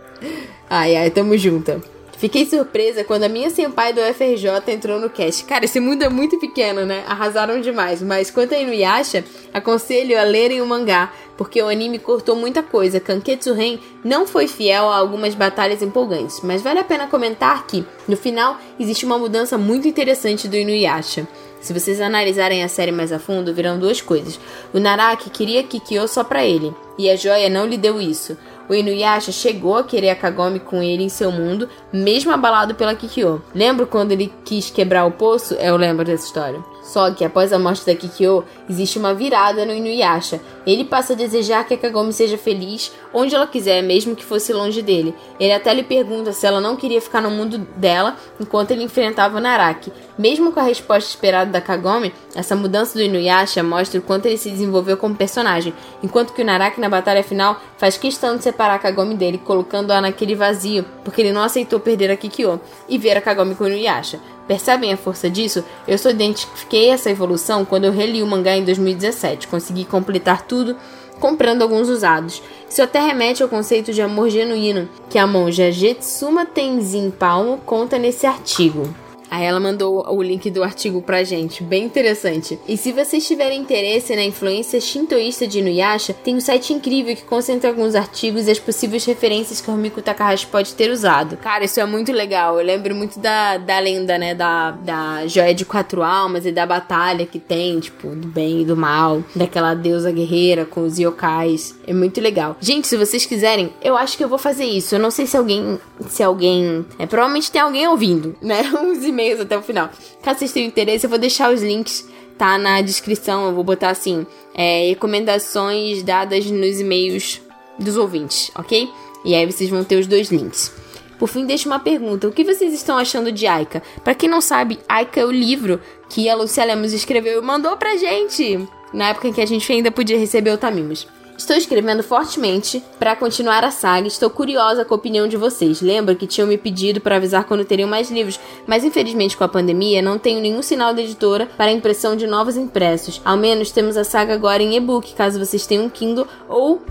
[0.69, 1.96] Ai, ai, tamo junto.
[2.17, 5.45] Fiquei surpresa quando a minha senpai do FRJ entrou no cast.
[5.45, 7.03] Cara, esse mundo é muito pequeno, né?
[7.07, 8.01] Arrasaram demais.
[8.01, 9.23] Mas quanto a Inuyasha,
[9.53, 12.99] aconselho a lerem o mangá, porque o anime cortou muita coisa.
[12.99, 17.85] Kanketsu Ren não foi fiel a algumas batalhas empolgantes, mas vale a pena comentar que,
[18.07, 21.27] no final, existe uma mudança muito interessante do Inuyasha.
[21.61, 24.39] Se vocês analisarem a série mais a fundo, verão duas coisas.
[24.73, 28.37] O Naraki queria Kikyo só pra ele, e a joia não lhe deu isso.
[28.69, 32.95] O Inuyasha chegou a querer a Kagome com ele em seu mundo, mesmo abalado pela
[32.95, 33.41] Kikyo.
[33.55, 35.53] Lembro quando ele quis quebrar o poço?
[35.55, 36.59] Eu lembro dessa história.
[36.83, 40.41] Só que após a morte da Kikyo, existe uma virada no Inuyasha.
[40.67, 44.51] Ele passa a desejar que a Kagome seja feliz onde ela quiser, mesmo que fosse
[44.51, 45.15] longe dele.
[45.39, 49.37] Ele até lhe pergunta se ela não queria ficar no mundo dela enquanto ele enfrentava
[49.37, 49.93] o Naraki.
[50.17, 54.37] Mesmo com a resposta esperada da Kagome, essa mudança do Inuyasha mostra o quanto ele
[54.37, 55.73] se desenvolveu como personagem,
[56.03, 60.01] enquanto que o Naraki na batalha final faz questão de separar a Kagome dele, colocando-a
[60.01, 63.67] naquele vazio, porque ele não aceitou perder a Kikyo e ver a Kagome com o
[63.67, 64.19] Inuyasha.
[64.47, 65.63] Percebem a força disso?
[65.87, 69.47] Eu só identifiquei essa evolução quando eu reli o mangá em 2017.
[69.47, 70.75] Consegui completar tudo
[71.19, 72.41] comprando alguns usados.
[72.69, 77.97] Isso até remete ao conceito de amor genuíno que a monja Jetsuma Tenzin Palmo conta
[77.97, 78.87] nesse artigo.
[79.29, 82.59] Aí ela mandou o link do artigo pra gente, bem interessante.
[82.67, 87.23] E se vocês tiverem interesse na influência shintoísta de Inuyasha, tem um site incrível que
[87.23, 91.37] concentra alguns artigos e as possíveis referências que o Rumiko Takahashi pode ter usado.
[91.37, 92.59] Cara, isso é muito legal.
[92.59, 96.65] Eu lembro muito da, da lenda, né, da, da joia de quatro almas e da
[96.65, 101.75] batalha que tem, tipo, do bem e do mal, daquela deusa guerreira com os yokais.
[101.85, 102.55] É muito legal.
[102.59, 104.95] Gente, se vocês quiserem, eu acho que eu vou fazer isso.
[104.95, 109.39] Eu não sei se alguém, se alguém, é, provavelmente tem alguém ouvindo, né, uns e-mails
[109.39, 109.89] até o final.
[110.21, 113.47] Caso vocês tenham interesse, eu vou deixar os links, tá na descrição.
[113.47, 117.41] Eu vou botar assim: é, recomendações dadas nos e-mails
[117.79, 118.87] dos ouvintes, ok?
[119.25, 120.71] E aí vocês vão ter os dois links.
[121.17, 123.81] Por fim, deixo uma pergunta: o que vocês estão achando de Aika?
[124.03, 127.75] Para quem não sabe, Aika é o livro que a Lucia Lemos escreveu e mandou
[127.75, 131.07] pra gente na época em que a gente ainda podia receber o Tamimos.
[131.37, 134.07] Estou escrevendo fortemente para continuar a saga.
[134.07, 135.81] Estou curiosa com a opinião de vocês.
[135.81, 139.47] Lembro que tinham me pedido para avisar quando teriam mais livros, mas infelizmente com a
[139.47, 143.21] pandemia não tenho nenhum sinal da editora para a impressão de novos impressos.
[143.23, 146.81] Ao menos temos a saga agora em e-book, caso vocês tenham um Kindle ou,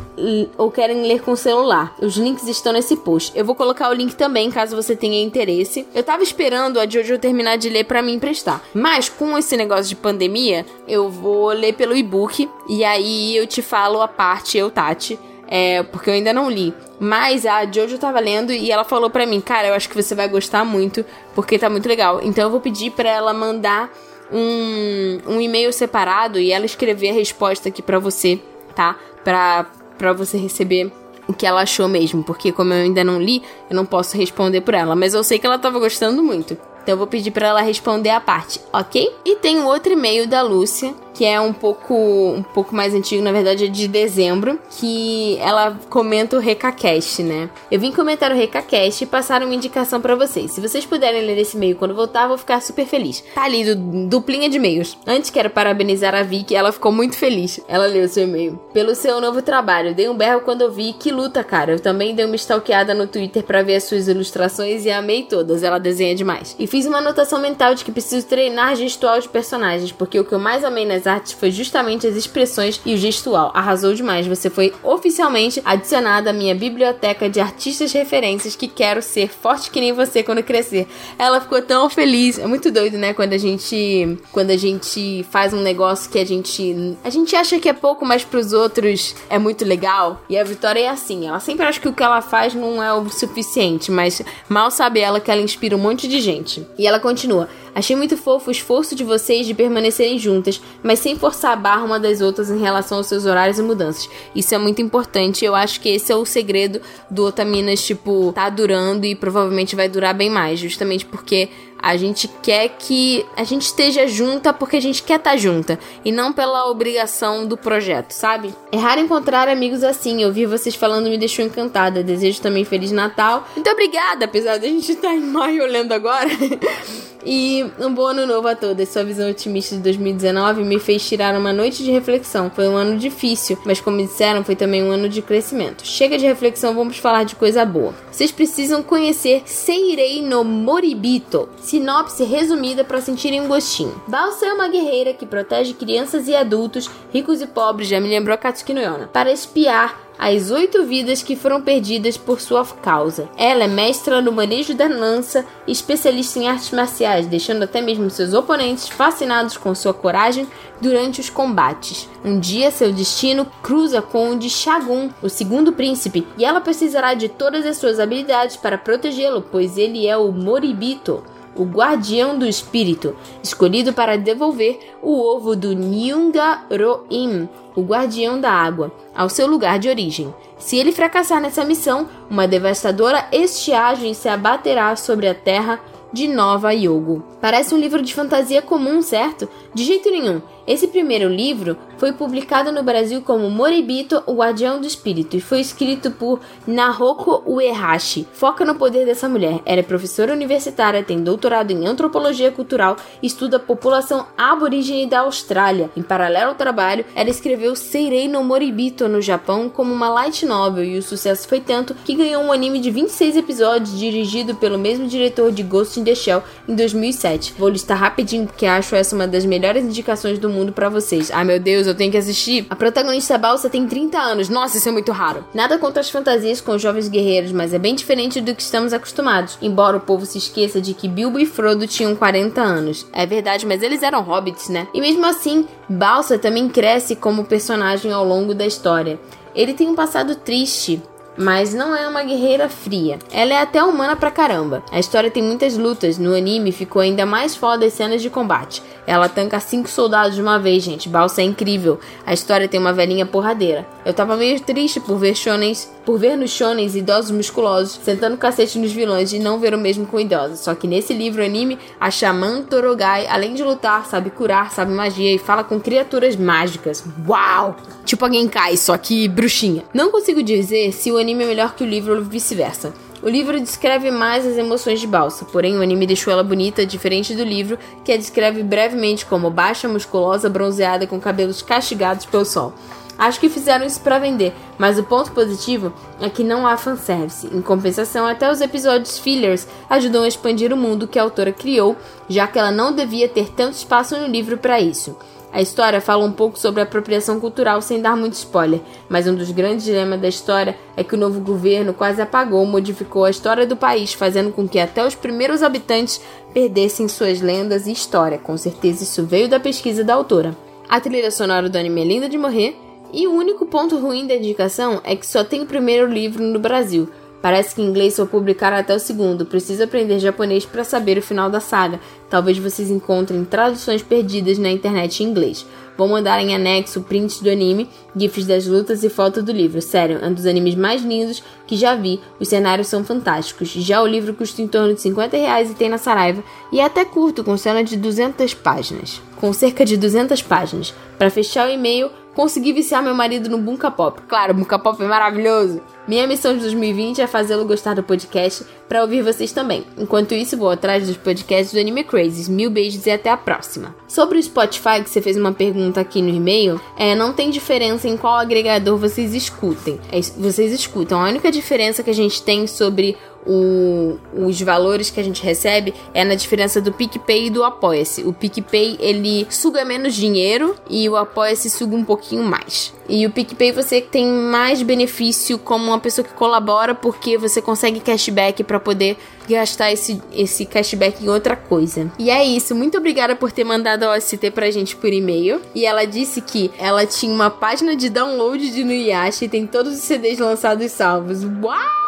[0.56, 1.96] ou querem ler com celular.
[2.00, 3.36] Os links estão nesse post.
[3.36, 5.88] Eu vou colocar o link também, caso você tenha interesse.
[5.92, 9.88] Eu tava esperando a Jojo terminar de ler para me emprestar, mas com esse negócio
[9.88, 14.58] de pandemia, eu vou ler pelo e-book e aí eu te falo a parte parte,
[14.58, 16.74] eu, Tati, é, porque eu ainda não li.
[17.00, 20.14] Mas a Jojo tava lendo e ela falou pra mim, cara, eu acho que você
[20.14, 22.20] vai gostar muito, porque tá muito legal.
[22.22, 23.90] Então eu vou pedir pra ela mandar
[24.32, 28.40] um, um e-mail separado e ela escrever a resposta aqui pra você,
[28.74, 28.96] tá?
[29.24, 29.66] Pra,
[29.98, 30.92] pra você receber
[31.28, 34.60] o que ela achou mesmo, porque como eu ainda não li, eu não posso responder
[34.60, 34.94] por ela.
[34.94, 36.56] Mas eu sei que ela tava gostando muito.
[36.82, 39.12] Então eu vou pedir para ela responder a parte, ok?
[39.24, 43.22] E tem um outro e-mail da Lúcia que é um pouco um pouco mais antigo,
[43.22, 47.48] na verdade é de dezembro, que ela comenta o RecaCast, né?
[47.70, 50.50] Eu vim comentar o RecaCast e passar uma indicação para vocês.
[50.50, 53.24] Se vocês puderem ler esse e-mail quando voltar, vou ficar super feliz.
[53.34, 54.98] Tá ali, duplinha de e-mails.
[55.06, 57.60] Antes quero parabenizar a Vicky, ela ficou muito feliz.
[57.66, 58.60] Ela leu seu e-mail.
[58.72, 59.94] Pelo seu novo trabalho.
[59.94, 60.92] Dei um berro quando eu vi.
[60.92, 61.72] Que luta, cara.
[61.72, 65.62] Eu também dei uma stalkeada no Twitter para ver as suas ilustrações e amei todas.
[65.62, 66.54] Ela desenha demais.
[66.58, 70.32] E fiz uma anotação mental de que preciso treinar gestual de personagens, porque o que
[70.32, 73.50] eu mais amei nas artes foi justamente as expressões e o gestual.
[73.54, 74.26] Arrasou demais.
[74.26, 79.80] Você foi oficialmente adicionada à minha biblioteca de artistas referências que quero ser forte que
[79.80, 80.86] nem você quando crescer.
[81.18, 82.38] Ela ficou tão feliz.
[82.38, 83.12] É muito doido, né?
[83.12, 87.58] Quando a gente quando a gente faz um negócio que a gente a gente acha
[87.58, 90.22] que é pouco, mas pros outros é muito legal.
[90.28, 92.92] E a Vitória é assim, ela sempre acha que o que ela faz não é
[92.92, 96.66] o suficiente, mas mal sabe ela que ela inspira um monte de gente.
[96.78, 101.16] E ela continua: Achei muito fofo o esforço de vocês de permanecerem juntas, mas sem
[101.16, 104.08] forçar a barra uma das outras em relação aos seus horários e mudanças.
[104.34, 105.44] Isso é muito importante.
[105.44, 109.88] Eu acho que esse é o segredo do Otaminas, tipo, tá durando e provavelmente vai
[109.88, 114.80] durar bem mais, justamente porque a gente quer que a gente esteja junta porque a
[114.80, 118.52] gente quer estar tá junta e não pela obrigação do projeto, sabe?
[118.72, 120.22] É raro encontrar amigos assim.
[120.22, 122.02] Eu vi vocês falando me deixou encantada.
[122.02, 123.46] Desejo também feliz Natal.
[123.54, 126.28] Muito obrigada, apesar de a gente estar tá em maio olhando agora.
[127.28, 128.88] E um bom ano novo a todas.
[128.88, 132.48] Sua visão otimista de 2019 me fez tirar uma noite de reflexão.
[132.54, 135.84] Foi um ano difícil, mas como disseram, foi também um ano de crescimento.
[135.84, 137.92] Chega de reflexão, vamos falar de coisa boa.
[138.12, 141.48] Vocês precisam conhecer Seirei no Moribito.
[141.60, 144.00] Sinopse resumida para sentirem um gostinho.
[144.06, 148.38] Balsa é uma guerreira que protege crianças e adultos, ricos e pobres, já me lembrou
[148.38, 153.28] Katsuki no Yona, para espiar as oito vidas que foram perdidas por sua causa.
[153.36, 158.08] Ela é mestra no manejo da lança e especialista em artes marciais, deixando até mesmo
[158.10, 160.46] seus oponentes fascinados com sua coragem
[160.80, 162.08] durante os combates.
[162.24, 167.14] Um dia, seu destino cruza com o de Shagun, o segundo príncipe, e ela precisará
[167.14, 171.22] de todas as suas habilidades para protegê-lo, pois ele é o Moribito
[171.56, 178.50] o guardião do espírito, escolhido para devolver o ovo do Nyunga Roim, o guardião da
[178.50, 180.34] água, ao seu lugar de origem.
[180.58, 185.80] Se ele fracassar nessa missão, uma devastadora estiagem se abaterá sobre a terra
[186.12, 187.22] de Nova Yogo.
[187.40, 189.48] Parece um livro de fantasia comum, certo?
[189.74, 190.40] De jeito nenhum.
[190.66, 195.60] Esse primeiro livro foi publicado no Brasil como Moribito, o Guardião do Espírito, e foi
[195.60, 198.26] escrito por Nahoko Uehashi.
[198.32, 199.60] Foca no poder dessa mulher.
[199.64, 205.20] Ela é professora universitária, tem doutorado em antropologia cultural e estuda a população aborígene da
[205.20, 205.88] Austrália.
[205.96, 210.84] Em paralelo ao trabalho, ela escreveu Seirei no Moribito no Japão como uma light novel
[210.84, 215.06] e o sucesso foi tanto que ganhou um anime de 26 episódios dirigido pelo mesmo
[215.06, 217.54] diretor de Ghost in the Shell em 2007.
[217.56, 221.30] Vou listar rapidinho porque acho essa uma das melhores indicações do mundo para vocês.
[221.32, 222.66] Ai meu Deus, eu tenho que assistir.
[222.70, 224.48] A protagonista Balsa tem 30 anos.
[224.48, 225.44] Nossa, isso é muito raro.
[225.54, 228.92] Nada contra as fantasias com os jovens guerreiros, mas é bem diferente do que estamos
[228.92, 229.58] acostumados.
[229.60, 233.06] Embora o povo se esqueça de que Bilbo e Frodo tinham 40 anos.
[233.12, 234.88] É verdade, mas eles eram hobbits, né?
[234.94, 239.18] E mesmo assim, Balsa também cresce como personagem ao longo da história.
[239.54, 241.02] Ele tem um passado triste,
[241.36, 243.18] mas não é uma guerreira fria.
[243.30, 244.82] Ela é até humana pra caramba.
[244.90, 248.82] A história tem muitas lutas, no anime ficou ainda mais foda as cenas de combate.
[249.06, 251.08] Ela tanca cinco soldados de uma vez, gente.
[251.08, 252.00] Balsa é incrível.
[252.26, 253.86] A história tem uma velhinha porradeira.
[254.04, 258.78] Eu tava meio triste por ver shonens, por ver nos shonens idosos musculosos sentando cacete
[258.78, 260.60] nos vilões e não ver o mesmo com idosos.
[260.60, 265.34] Só que nesse livro anime, a Xamã Torogai, além de lutar, sabe curar, sabe magia
[265.34, 267.04] e fala com criaturas mágicas.
[267.28, 267.76] Uau!
[268.04, 269.84] Tipo a Genkai, só que bruxinha.
[269.94, 272.94] Não consigo dizer se o anime é melhor que o livro ou vice-versa.
[273.20, 277.34] O livro descreve mais as emoções de Balsa, porém o anime deixou ela bonita, diferente
[277.34, 282.72] do livro, que a descreve brevemente como baixa, musculosa, bronzeada com cabelos castigados pelo sol.
[283.18, 287.48] Acho que fizeram isso para vender, mas o ponto positivo é que não há fanservice.
[287.48, 291.96] Em compensação, até os episódios fillers ajudam a expandir o mundo que a autora criou,
[292.28, 295.16] já que ela não devia ter tanto espaço no livro para isso.
[295.56, 298.78] A história fala um pouco sobre a apropriação cultural sem dar muito spoiler,
[299.08, 303.24] mas um dos grandes dilemas da história é que o novo governo quase apagou, modificou
[303.24, 306.20] a história do país, fazendo com que até os primeiros habitantes
[306.52, 308.36] perdessem suas lendas e história.
[308.36, 310.54] Com certeza isso veio da pesquisa da autora.
[310.86, 312.76] A trilha sonora do anime é linda de morrer,
[313.10, 316.58] e o único ponto ruim da indicação é que só tem o primeiro livro no
[316.58, 317.08] Brasil.
[317.40, 319.46] Parece que em inglês só publicaram até o segundo.
[319.46, 322.00] Preciso aprender japonês para saber o final da saga.
[322.28, 325.64] Talvez vocês encontrem traduções perdidas na internet em inglês.
[325.96, 329.80] Vou mandar em anexo prints do anime, gifs das lutas e foto do livro.
[329.80, 332.20] Sério, é um dos animes mais lindos que já vi.
[332.38, 333.68] Os cenários são fantásticos.
[333.68, 336.44] Já o livro custa em torno de 50 reais e tem na Saraiva.
[336.70, 339.22] E é até curto, com cena de 200 páginas.
[339.36, 340.92] Com cerca de 200 páginas.
[341.16, 344.20] Para fechar o e-mail, consegui viciar meu marido no Bunka Pop.
[344.28, 345.80] Claro, Bunka Pop é maravilhoso.
[346.06, 349.84] Minha missão de 2020 é fazê-lo gostar do podcast para ouvir vocês também.
[349.96, 352.46] Enquanto isso, vou atrás dos podcasts do Anime Crazes.
[352.46, 353.96] Mil beijos e até a próxima.
[354.06, 358.06] Sobre o Spotify, que você fez uma pergunta aqui no e-mail, é, não tem diferença
[358.06, 359.98] em qual agregador vocês escutem.
[360.12, 361.18] É, vocês escutam.
[361.18, 363.16] A única diferença que a gente tem sobre
[363.46, 368.22] o, os valores que a gente recebe é na diferença do PicPay e do Apoia-se.
[368.22, 372.92] O PicPay ele suga menos dinheiro e o Apoia-se suga um pouquinho mais.
[373.08, 378.00] E o PicPay você tem mais benefício como uma pessoa que colabora porque você consegue
[378.00, 379.16] cashback para poder
[379.48, 382.10] gastar esse, esse cashback em outra coisa.
[382.18, 382.74] E é isso.
[382.74, 385.60] Muito obrigada por ter mandado a OST pra gente por e-mail.
[385.72, 389.94] E ela disse que ela tinha uma página de download de Nuyasha e tem todos
[389.94, 391.44] os CDs lançados salvos.
[391.44, 392.05] Uau!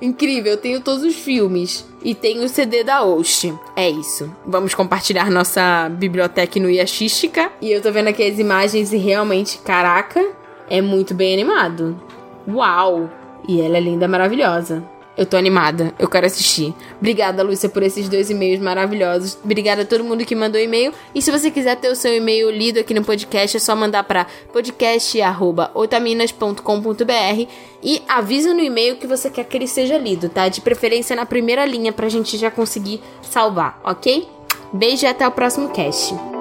[0.00, 1.86] Incrível, eu tenho todos os filmes.
[2.02, 3.52] E tenho o CD da Osh.
[3.74, 4.30] É isso.
[4.46, 7.50] Vamos compartilhar nossa biblioteca no Yashishika.
[7.60, 10.24] E eu tô vendo aqui as imagens e realmente, caraca,
[10.68, 12.00] é muito bem animado.
[12.48, 13.10] Uau!
[13.48, 14.95] E ela é linda, maravilhosa.
[15.16, 16.74] Eu tô animada, eu quero assistir.
[16.98, 19.38] Obrigada, Lúcia, por esses dois e-mails maravilhosos.
[19.42, 20.92] Obrigada a todo mundo que mandou e-mail.
[21.14, 24.04] E se você quiser ter o seu e-mail lido aqui no podcast, é só mandar
[24.04, 27.48] para podcast@otaminas.com.br
[27.82, 30.48] e avisa no e-mail que você quer que ele seja lido, tá?
[30.48, 34.28] De preferência na primeira linha pra gente já conseguir salvar, ok?
[34.72, 36.35] Beijo e até o próximo cast.